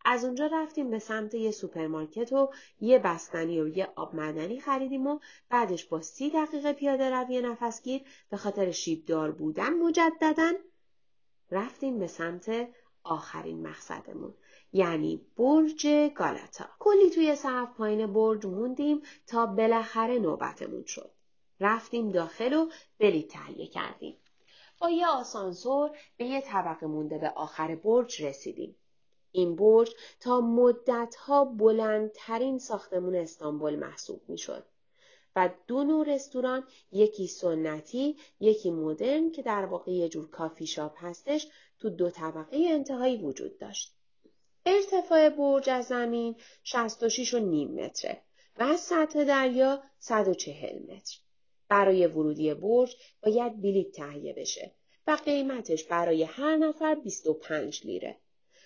از 0.06 0.26
اونجا 0.26 0.48
رفتیم 0.48 0.90
به 0.90 1.00
سمت 1.00 1.34
یه 1.34 1.52
سوپرمارکت 1.52 2.34
و 2.34 2.52
یه 2.82 3.00
بستنی 3.00 3.62
و 3.62 3.68
یه 3.68 3.88
آب 3.96 4.16
معدنی 4.16 4.60
خریدیم 4.60 5.08
و 5.08 5.20
بعدش 5.50 5.86
با 5.86 6.02
سی 6.02 6.30
دقیقه 6.30 6.74
پیاده 6.74 7.10
روی 7.10 7.42
نفسگیر 7.42 8.02
به 8.30 8.38
خاطر 8.38 8.72
شیبدار 8.72 9.32
بودن 9.32 9.74
مجددا 9.74 10.54
رفتیم 11.52 12.00
به 12.00 12.08
سمت 12.08 12.70
آخرین 13.10 13.68
مقصدمون. 13.68 14.34
یعنی 14.74 15.22
برج 15.38 15.88
گالاتا. 16.16 16.66
کلی 16.80 17.10
توی 17.10 17.36
صف 17.36 17.78
پایین 17.78 18.14
برج 18.14 18.46
موندیم 18.46 19.02
تا 19.28 19.46
بالاخره 19.46 20.20
نوبتمون 20.20 20.84
شد. 20.86 21.12
رفتیم 21.60 22.10
داخل 22.10 22.54
و 22.54 22.70
بلیط 23.00 23.32
تهیه 23.32 23.68
کردیم. 23.68 24.18
با 24.80 24.90
یه 24.90 25.08
آسانسور 25.08 25.98
به 26.18 26.26
یه 26.26 26.42
طبقه 26.42 26.88
مونده 26.88 27.18
به 27.18 27.30
آخر 27.30 27.76
برج 27.76 28.24
رسیدیم. 28.24 28.76
این 29.32 29.56
برج 29.56 29.96
تا 30.20 30.42
مدتها 30.42 31.46
بلندترین 31.46 32.60
ساختمون 32.60 33.16
استانبول 33.16 33.76
محسوب 33.76 34.22
می‌شد. 34.28 34.64
و 35.38 35.50
دو 35.68 35.84
نوع 35.84 36.06
رستوران 36.06 36.68
یکی 36.92 37.28
سنتی 37.28 38.18
یکی 38.40 38.72
مدرن 38.72 39.32
که 39.32 39.42
در 39.42 39.66
واقع 39.66 39.92
یه 39.92 40.10
جور 40.10 40.30
کافی 40.30 40.68
شاپ 40.68 40.94
هستش 40.98 41.48
تو 41.80 41.90
دو 41.90 42.10
طبقه 42.10 42.58
انتهایی 42.58 43.18
وجود 43.18 43.58
داشت. 43.58 43.94
ارتفاع 44.66 45.30
برج 45.30 45.70
از 45.70 45.86
زمین 45.86 46.36
66 46.64 47.34
و 47.34 47.40
نیم 47.40 47.72
متره 47.72 48.22
و 48.60 48.64
از 48.64 48.80
سطح 48.80 49.24
دریا 49.24 49.84
140 50.00 50.80
متر. 50.84 51.18
برای 51.70 52.08
ورودی 52.08 52.54
برج 52.54 52.96
باید 53.24 53.62
بلیط 53.62 53.96
تهیه 53.96 54.34
بشه 54.34 54.72
و 55.08 55.18
قیمتش 55.26 55.84
برای 55.84 56.24
هر 56.24 56.58
نفر 56.58 56.96
25 56.96 57.86
لیره. 57.86 58.18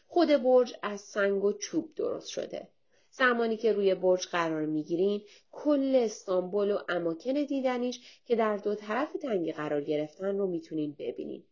خود 0.07 0.29
برج 0.29 0.73
از 0.81 1.01
سنگ 1.01 1.43
و 1.43 1.53
چوب 1.53 1.95
درست 1.95 2.27
شده. 2.27 2.67
زمانی 3.11 3.57
که 3.57 3.73
روی 3.73 3.95
برج 3.95 4.27
قرار 4.27 4.65
می‌گیرین 4.65 5.21
کل 5.51 5.95
استانبول 5.95 6.71
و 6.71 6.79
اماکن 6.89 7.33
دیدنیش 7.33 8.21
که 8.25 8.35
در 8.35 8.57
دو 8.57 8.75
طرف 8.75 9.13
تنگی 9.13 9.51
قرار 9.51 9.81
گرفتن 9.81 10.37
رو 10.37 10.47
می‌تونین 10.47 10.95
ببینین 10.99 11.43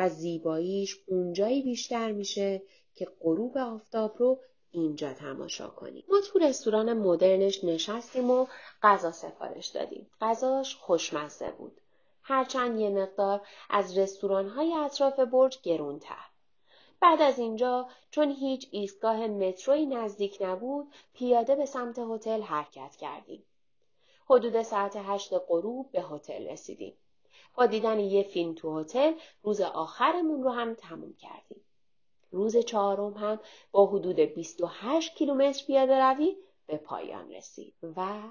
و 0.00 0.08
زیباییش 0.08 0.98
اونجایی 1.06 1.62
بیشتر 1.62 2.12
میشه 2.12 2.62
که 2.94 3.08
غروب 3.20 3.58
آفتاب 3.58 4.16
رو 4.18 4.40
اینجا 4.70 5.12
تماشا 5.12 5.68
کنیم. 5.68 6.04
ما 6.08 6.20
تو 6.20 6.38
رستوران 6.38 6.92
مدرنش 6.92 7.64
نشستیم 7.64 8.30
و 8.30 8.46
غذا 8.82 9.12
سفارش 9.12 9.68
دادیم. 9.68 10.10
غذاش 10.20 10.76
خوشمزه 10.76 11.50
بود. 11.50 11.80
هرچند 12.22 12.80
یه 12.80 12.90
مقدار 12.90 13.40
از 13.70 13.98
رستوران 13.98 14.48
های 14.48 14.74
اطراف 14.74 15.20
برج 15.20 15.60
گرونتر. 15.62 16.24
بعد 17.00 17.22
از 17.22 17.38
اینجا 17.38 17.88
چون 18.10 18.30
هیچ 18.30 18.68
ایستگاه 18.70 19.26
متروی 19.26 19.86
نزدیک 19.86 20.38
نبود 20.40 20.94
پیاده 21.14 21.54
به 21.54 21.66
سمت 21.66 21.98
هتل 21.98 22.42
حرکت 22.42 22.96
کردیم. 22.96 23.44
حدود 24.30 24.62
ساعت 24.62 24.96
هشت 24.96 25.32
غروب 25.48 25.92
به 25.92 26.02
هتل 26.02 26.46
رسیدیم. 26.46 26.94
با 27.54 27.66
دیدن 27.66 27.98
یه 27.98 28.22
فیلم 28.22 28.54
تو 28.54 28.80
هتل 28.80 29.12
روز 29.42 29.60
آخرمون 29.60 30.42
رو 30.42 30.50
هم 30.50 30.74
تموم 30.74 31.14
کردیم. 31.14 31.60
روز 32.30 32.56
چهارم 32.56 33.14
هم 33.14 33.40
با 33.72 33.86
حدود 33.86 34.20
28 34.20 35.14
کیلومتر 35.14 35.66
پیاده 35.66 36.04
روی 36.04 36.36
به 36.66 36.76
پایان 36.76 37.30
رسید 37.30 37.74
و 37.96 38.22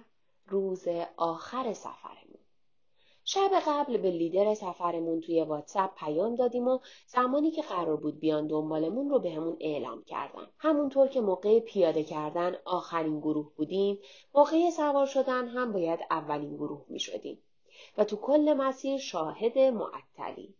روز 0.47 0.87
آخر 1.17 1.73
سفرمون. 1.73 2.39
شب 3.23 3.51
قبل 3.67 3.97
به 3.97 4.11
لیدر 4.11 4.53
سفرمون 4.53 5.21
توی 5.21 5.43
واتساپ 5.43 5.95
پیام 5.95 6.35
دادیم 6.35 6.67
و 6.67 6.79
زمانی 7.07 7.51
که 7.51 7.61
قرار 7.61 7.97
بود 7.97 8.19
بیان 8.19 8.47
دنبالمون 8.47 9.09
رو 9.09 9.19
بهمون 9.19 9.55
به 9.55 9.67
اعلام 9.67 10.03
کردن. 10.03 10.47
همونطور 10.57 11.07
که 11.07 11.21
موقع 11.21 11.59
پیاده 11.59 12.03
کردن 12.03 12.55
آخرین 12.65 13.19
گروه 13.19 13.51
بودیم، 13.55 13.99
موقع 14.35 14.69
سوار 14.69 15.05
شدن 15.05 15.47
هم 15.47 15.71
باید 15.71 15.99
اولین 16.11 16.55
گروه 16.55 16.85
می 16.87 16.99
شدیم. 16.99 17.37
و 17.97 18.03
تو 18.03 18.15
کل 18.15 18.53
مسیر 18.53 18.97
شاهد 18.97 19.57
معطلی. 19.57 20.55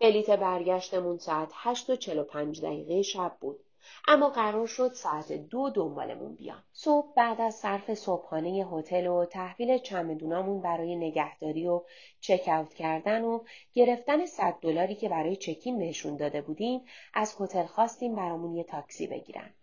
بلیت 0.00 0.30
برگشتمون 0.30 1.18
ساعت 1.18 1.50
8 1.52 1.90
و 1.90 1.96
45 1.96 2.62
دقیقه 2.62 3.02
شب 3.02 3.36
بود. 3.40 3.60
اما 4.08 4.28
قرار 4.28 4.66
شد 4.66 4.92
ساعت 4.92 5.32
دو 5.32 5.70
دنبالمون 5.70 6.34
بیان. 6.34 6.62
صبح 6.72 7.14
بعد 7.16 7.40
از 7.40 7.54
صرف 7.54 7.94
صبحانه 7.94 8.66
هتل 8.72 9.06
و 9.06 9.24
تحویل 9.24 9.78
چمدونامون 9.78 10.60
برای 10.60 10.96
نگهداری 10.96 11.66
و 11.66 11.82
چک 12.20 12.48
اوت 12.48 12.74
کردن 12.74 13.24
و 13.24 13.44
گرفتن 13.72 14.26
100 14.26 14.58
دلاری 14.60 14.94
که 14.94 15.08
برای 15.08 15.36
چکین 15.36 15.78
بهشون 15.78 16.16
داده 16.16 16.42
بودیم 16.42 16.80
از 17.14 17.36
هتل 17.40 17.66
خواستیم 17.66 18.16
برامون 18.16 18.54
یه 18.54 18.64
تاکسی 18.64 19.06
بگیرن. 19.06 19.54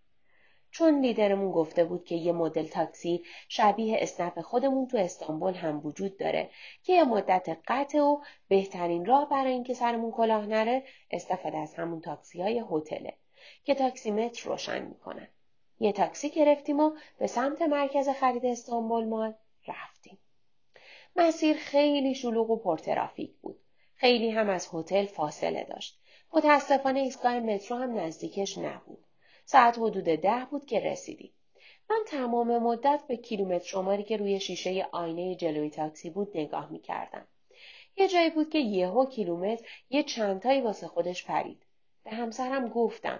چون 0.71 1.01
لیدرمون 1.01 1.51
گفته 1.51 1.83
بود 1.83 2.05
که 2.05 2.15
یه 2.15 2.31
مدل 2.31 2.67
تاکسی 2.67 3.23
شبیه 3.47 3.97
اسنپ 4.01 4.41
خودمون 4.41 4.87
تو 4.87 4.97
استانبول 4.97 5.53
هم 5.53 5.85
وجود 5.85 6.17
داره 6.17 6.49
که 6.83 6.93
یه 6.93 7.03
مدت 7.03 7.57
قطع 7.67 7.99
و 7.99 8.21
بهترین 8.47 9.05
راه 9.05 9.29
برای 9.29 9.51
اینکه 9.51 9.73
سرمون 9.73 10.11
کلاه 10.11 10.45
نره 10.45 10.83
استفاده 11.11 11.57
از 11.57 11.75
همون 11.75 12.01
تاکسی 12.01 12.41
های 12.41 12.63
هتله 12.71 13.13
که 13.63 13.75
تاکسی 13.75 14.11
متر 14.11 14.49
روشن 14.49 14.85
می‌کنن. 14.85 15.27
یه 15.79 15.91
تاکسی 15.91 16.29
گرفتیم 16.29 16.79
و 16.79 16.91
به 17.19 17.27
سمت 17.27 17.61
مرکز 17.61 18.09
خرید 18.09 18.45
استانبول 18.45 19.05
مال 19.05 19.33
رفتیم. 19.67 20.17
مسیر 21.15 21.57
خیلی 21.57 22.15
شلوغ 22.15 22.49
و 22.49 22.57
پرترافیک 22.57 23.31
بود. 23.41 23.59
خیلی 23.95 24.29
هم 24.29 24.49
از 24.49 24.69
هتل 24.73 25.05
فاصله 25.05 25.63
داشت. 25.63 25.99
متاسفانه 26.33 26.99
ایستگاه 26.99 27.39
مترو 27.39 27.77
هم 27.77 27.99
نزدیکش 27.99 28.57
نبود. 28.57 29.05
ساعت 29.51 29.77
حدود 29.77 30.03
ده 30.03 30.47
بود 30.51 30.65
که 30.65 30.79
رسیدیم. 30.79 31.31
من 31.89 31.99
تمام 32.07 32.57
مدت 32.57 33.03
به 33.07 33.17
کیلومتر 33.17 33.65
شماری 33.65 34.03
که 34.03 34.17
روی 34.17 34.39
شیشه 34.39 34.87
آینه 34.91 35.35
جلوی 35.35 35.69
تاکسی 35.69 36.09
بود 36.09 36.37
نگاه 36.37 36.71
می 36.71 36.79
کردم. 36.79 37.27
یه 37.97 38.07
جایی 38.07 38.29
بود 38.29 38.49
که 38.49 38.59
یهو 38.59 39.05
کیلومتر 39.05 39.65
یه 39.89 40.03
چندتایی 40.03 40.61
واسه 40.61 40.87
خودش 40.87 41.25
پرید. 41.25 41.65
به 42.03 42.11
همسرم 42.11 42.67
گفتم. 42.67 43.19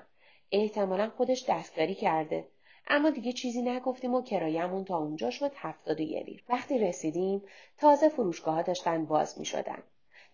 احتمالا 0.51 1.09
خودش 1.09 1.45
دستکاری 1.49 1.95
کرده. 1.95 2.47
اما 2.87 3.09
دیگه 3.09 3.31
چیزی 3.31 3.61
نگفتیم 3.61 4.13
و 4.13 4.21
کرایمون 4.21 4.85
تا 4.85 4.97
اونجا 4.97 5.29
شد 5.29 5.51
هفتاد 5.55 5.99
و. 5.99 6.43
وقتی 6.49 6.77
رسیدیم 6.77 7.41
تازه 7.77 8.09
فروشگاه 8.09 8.55
ها 8.55 8.61
داشتن 8.61 9.05
باز 9.05 9.39
می 9.39 9.45
شدن. 9.45 9.83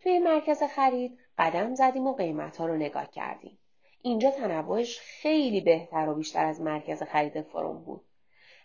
توی 0.04 0.20
مرکز 0.20 0.64
خرید 0.64 1.20
قدم 1.38 1.76
زدیم 1.76 2.08
و 2.08 2.14
قیمت 2.14 2.58
ها 2.58 2.66
رو 2.66 2.76
نگاه 2.76 3.12
کردیم. 3.12 3.58
اینجا 4.06 4.32
تنوعش 4.32 5.00
خیلی 5.00 5.62
بهتر 5.62 6.10
و 6.10 6.16
بیشتر 6.16 6.46
از 6.46 6.62
مرکز 6.62 7.04
خرید 7.04 7.42
فروم 7.42 7.84
بود. 7.84 8.02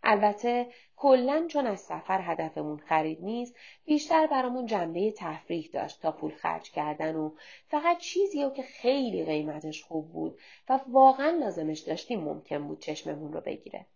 البته 0.02 0.66
کلا 0.96 1.46
چون 1.48 1.66
از 1.66 1.80
سفر 1.80 2.20
هدفمون 2.22 2.78
خرید 2.78 3.24
نیست 3.24 3.56
بیشتر 3.84 4.26
برامون 4.26 4.66
جنبه 4.66 5.14
تفریح 5.16 5.70
داشت 5.72 6.02
تا 6.02 6.12
پول 6.12 6.34
خرج 6.34 6.70
کردن 6.70 7.16
و 7.16 7.30
فقط 7.68 7.98
چیزی 7.98 8.50
که 8.56 8.62
خیلی 8.62 9.24
قیمتش 9.24 9.82
خوب 9.82 10.12
بود 10.12 10.38
و 10.68 10.80
واقعا 10.88 11.30
لازمش 11.30 11.78
داشتیم 11.78 12.20
ممکن 12.20 12.68
بود 12.68 12.80
چشممون 12.80 13.32
رو 13.32 13.40
بگیره. 13.40 13.86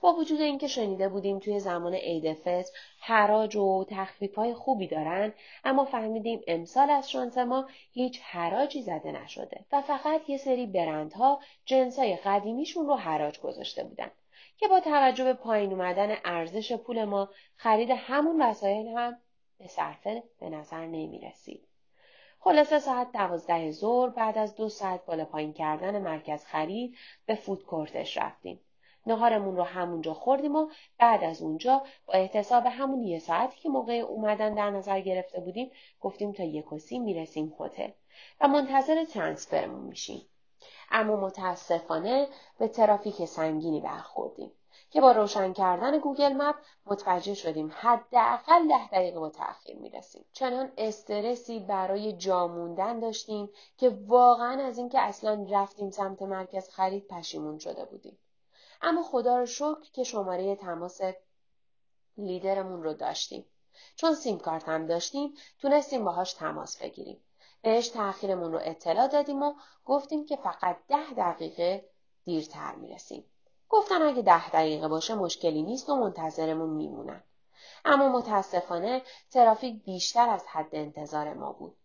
با 0.00 0.12
وجود 0.12 0.40
اینکه 0.40 0.68
شنیده 0.68 1.08
بودیم 1.08 1.38
توی 1.38 1.60
زمان 1.60 1.94
عید 1.94 2.32
فطر 2.32 2.70
حراج 3.00 3.56
و 3.56 3.84
تخفیف 3.88 4.34
های 4.34 4.54
خوبی 4.54 4.86
دارن 4.86 5.32
اما 5.64 5.84
فهمیدیم 5.84 6.40
امسال 6.46 6.90
از 6.90 7.10
شانس 7.10 7.38
ما 7.38 7.68
هیچ 7.92 8.20
حراجی 8.22 8.82
زده 8.82 9.12
نشده 9.12 9.64
و 9.72 9.80
فقط 9.80 10.30
یه 10.30 10.36
سری 10.36 10.66
برندها 10.66 11.40
جنسای 11.64 12.16
قدیمیشون 12.16 12.86
رو 12.86 12.96
حراج 12.96 13.40
گذاشته 13.40 13.84
بودن 13.84 14.10
که 14.58 14.68
با 14.68 14.80
توجه 14.80 15.24
به 15.24 15.32
پایین 15.32 15.72
اومدن 15.72 16.16
ارزش 16.24 16.72
پول 16.72 17.04
ما 17.04 17.28
خرید 17.56 17.90
همون 17.90 18.42
وسایل 18.42 18.88
هم 18.88 19.18
به 19.58 19.66
صرفه 19.66 20.22
به 20.40 20.48
نظر 20.48 20.86
نمی 20.86 21.18
رسید. 21.18 21.68
خلاصه 22.40 22.78
ساعت 22.78 23.12
دوازده 23.12 23.70
ظهر 23.70 24.08
بعد 24.08 24.38
از 24.38 24.54
دو 24.54 24.68
ساعت 24.68 25.06
بالا 25.06 25.24
پایین 25.24 25.52
کردن 25.52 26.02
مرکز 26.02 26.44
خرید 26.44 26.96
به 27.26 27.34
فودکورتش 27.34 28.16
رفتیم. 28.16 28.60
نهارمون 29.06 29.56
رو 29.56 29.62
همونجا 29.62 30.14
خوردیم 30.14 30.56
و 30.56 30.68
بعد 30.98 31.24
از 31.24 31.42
اونجا 31.42 31.82
با 32.06 32.14
احتساب 32.14 32.66
همون 32.66 33.02
یه 33.02 33.18
ساعتی 33.18 33.60
که 33.60 33.68
موقع 33.68 33.92
اومدن 33.92 34.54
در 34.54 34.70
نظر 34.70 35.00
گرفته 35.00 35.40
بودیم 35.40 35.70
گفتیم 36.00 36.32
تا 36.32 36.42
یک 36.42 36.72
و 36.72 36.78
سی 36.78 36.98
می‌رسیم 36.98 37.56
هتل 37.60 37.90
و 38.40 38.48
منتظر 38.48 39.04
ترانسفرمون 39.04 39.84
میشیم. 39.84 40.26
اما 40.90 41.16
متاسفانه 41.16 42.28
به 42.58 42.68
ترافیک 42.68 43.24
سنگینی 43.24 43.80
برخوردیم 43.80 44.52
که 44.90 45.00
با 45.00 45.12
روشن 45.12 45.52
کردن 45.52 45.98
گوگل 45.98 46.32
مپ 46.32 46.54
متوجه 46.86 47.34
شدیم 47.34 47.72
حداقل 47.74 48.68
ده 48.68 48.88
دقیقه 48.88 49.20
با 49.20 49.28
تاخیر 49.28 49.76
می‌رسیم. 49.76 50.24
چنان 50.32 50.72
استرسی 50.78 51.58
برای 51.58 52.12
جاموندن 52.12 53.00
داشتیم 53.00 53.50
که 53.76 53.88
واقعا 54.06 54.64
از 54.64 54.78
اینکه 54.78 55.00
اصلا 55.00 55.46
رفتیم 55.50 55.90
سمت 55.90 56.22
مرکز 56.22 56.68
خرید 56.68 57.06
پشیمون 57.08 57.58
شده 57.58 57.84
بودیم. 57.84 58.18
اما 58.82 59.02
خدا 59.02 59.38
رو 59.38 59.46
شکر 59.46 59.90
که 59.92 60.04
شماره 60.04 60.56
تماس 60.56 61.00
لیدرمون 62.18 62.82
رو 62.82 62.94
داشتیم. 62.94 63.46
چون 63.96 64.14
سیم 64.14 64.38
کارت 64.38 64.68
هم 64.68 64.86
داشتیم 64.86 65.34
تونستیم 65.58 66.04
باهاش 66.04 66.32
تماس 66.32 66.82
بگیریم. 66.82 67.20
بهش 67.62 67.88
تأخیرمون 67.88 68.52
رو 68.52 68.58
اطلاع 68.62 69.08
دادیم 69.08 69.42
و 69.42 69.54
گفتیم 69.84 70.26
که 70.26 70.36
فقط 70.36 70.76
ده 70.88 71.14
دقیقه 71.16 71.90
دیرتر 72.24 72.74
می‌رسیم. 72.74 73.24
گفتن 73.68 74.02
اگه 74.02 74.22
ده 74.22 74.50
دقیقه 74.50 74.88
باشه 74.88 75.14
مشکلی 75.14 75.62
نیست 75.62 75.88
و 75.88 75.96
منتظرمون 75.96 76.70
میمونن. 76.70 77.22
اما 77.84 78.08
متاسفانه 78.08 79.02
ترافیک 79.30 79.84
بیشتر 79.84 80.28
از 80.28 80.46
حد 80.46 80.68
انتظار 80.72 81.34
ما 81.34 81.52
بود. 81.52 81.76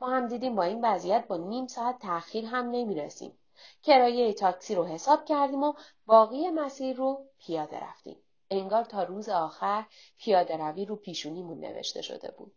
ما 0.00 0.08
هم 0.08 0.28
دیدیم 0.28 0.56
با 0.56 0.62
این 0.62 0.84
وضعیت 0.84 1.26
با 1.26 1.36
نیم 1.36 1.66
ساعت 1.66 1.98
تأخیر 1.98 2.44
هم 2.44 2.70
نمی‌رسیم. 2.70 3.38
کرایه 3.82 4.32
تاکسی 4.32 4.74
رو 4.74 4.84
حساب 4.84 5.24
کردیم 5.24 5.62
و 5.62 5.72
باقی 6.06 6.50
مسیر 6.50 6.96
رو 6.96 7.26
پیاده 7.38 7.80
رفتیم. 7.80 8.16
انگار 8.50 8.84
تا 8.84 9.02
روز 9.02 9.28
آخر 9.28 9.86
پیاده 10.18 10.56
روی 10.56 10.84
رو 10.84 10.96
پیشونیمون 10.96 11.60
نوشته 11.60 12.02
شده 12.02 12.30
بود. 12.30 12.54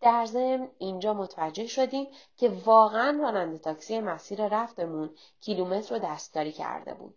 در 0.00 0.26
ضمن 0.26 0.70
اینجا 0.78 1.14
متوجه 1.14 1.66
شدیم 1.66 2.06
که 2.36 2.48
واقعا 2.48 3.18
راننده 3.22 3.58
تاکسی 3.58 4.00
مسیر 4.00 4.46
رفتمون 4.48 5.14
کیلومتر 5.40 5.94
رو 5.94 6.00
دستکاری 6.04 6.52
کرده 6.52 6.94
بود. 6.94 7.14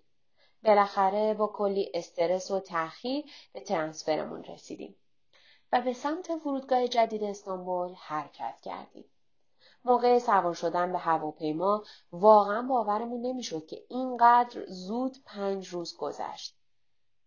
بالاخره 0.64 1.34
با 1.34 1.48
کلی 1.48 1.92
استرس 1.94 2.52
و 2.52 2.60
تأخیر 2.60 3.26
به 3.54 3.60
ترانسفرمون 3.60 4.44
رسیدیم 4.44 4.96
و 5.72 5.82
به 5.82 5.94
سمت 5.94 6.38
فرودگاه 6.38 6.88
جدید 6.88 7.24
استانبول 7.24 7.94
حرکت 7.94 8.56
کردیم. 8.62 9.06
موقع 9.88 10.20
سوار 10.20 10.54
شدن 10.54 10.92
به 10.92 10.98
هواپیما 10.98 11.84
واقعا 12.12 12.62
باورمون 12.62 13.22
نمی‌شد 13.22 13.66
که 13.66 13.84
اینقدر 13.90 14.66
زود 14.68 15.18
پنج 15.26 15.68
روز 15.68 15.98
گذشت. 15.98 16.58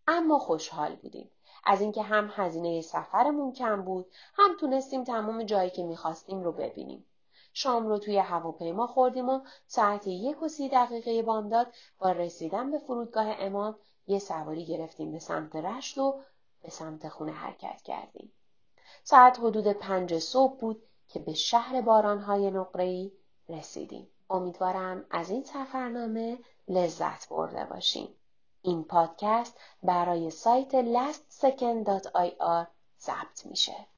اما 0.06 0.38
خوشحال 0.38 0.96
بودیم. 0.96 1.30
از 1.64 1.80
اینکه 1.80 2.02
هم 2.02 2.30
هزینه 2.34 2.80
سفرمون 2.80 3.52
کم 3.52 3.82
بود 3.82 4.06
هم 4.34 4.56
تونستیم 4.61 5.04
تمام 5.04 5.42
جایی 5.42 5.70
که 5.70 5.82
می‌خواستیم 5.82 6.42
رو 6.42 6.52
ببینیم 6.52 7.06
شام 7.52 7.86
رو 7.86 7.98
توی 7.98 8.18
هواپیما 8.18 8.86
خوردیم 8.86 9.28
و 9.28 9.40
ساعت 9.66 10.06
یک 10.06 10.42
و 10.42 10.48
سی 10.48 10.68
دقیقه 10.68 11.22
بامداد 11.22 11.72
با 11.98 12.12
رسیدن 12.12 12.70
به 12.70 12.78
فرودگاه 12.78 13.26
امام 13.38 13.76
یه 14.06 14.18
سواری 14.18 14.64
گرفتیم 14.64 15.12
به 15.12 15.18
سمت 15.18 15.56
رشت 15.56 15.98
و 15.98 16.20
به 16.62 16.70
سمت 16.70 17.08
خونه 17.08 17.32
حرکت 17.32 17.82
کردیم. 17.82 18.32
ساعت 19.04 19.38
حدود 19.38 19.66
پنج 19.66 20.18
صبح 20.18 20.61
بود 20.61 20.82
که 21.12 21.18
به 21.18 21.34
شهر 21.34 21.80
بارانهای 21.80 22.50
نقره‌ای 22.50 23.12
رسیدیم. 23.48 24.08
امیدوارم 24.30 25.04
از 25.11 25.30
این 25.30 25.44
سفرنامه 25.44 26.38
لذت 26.68 27.28
برده 27.28 27.64
باشیم. 27.64 28.08
این 28.62 28.84
پادکست 28.84 29.56
برای 29.82 30.30
سایت 30.30 30.82
lastsecond.ir 30.82 32.66
ضبط 33.00 33.46
میشه. 33.46 33.86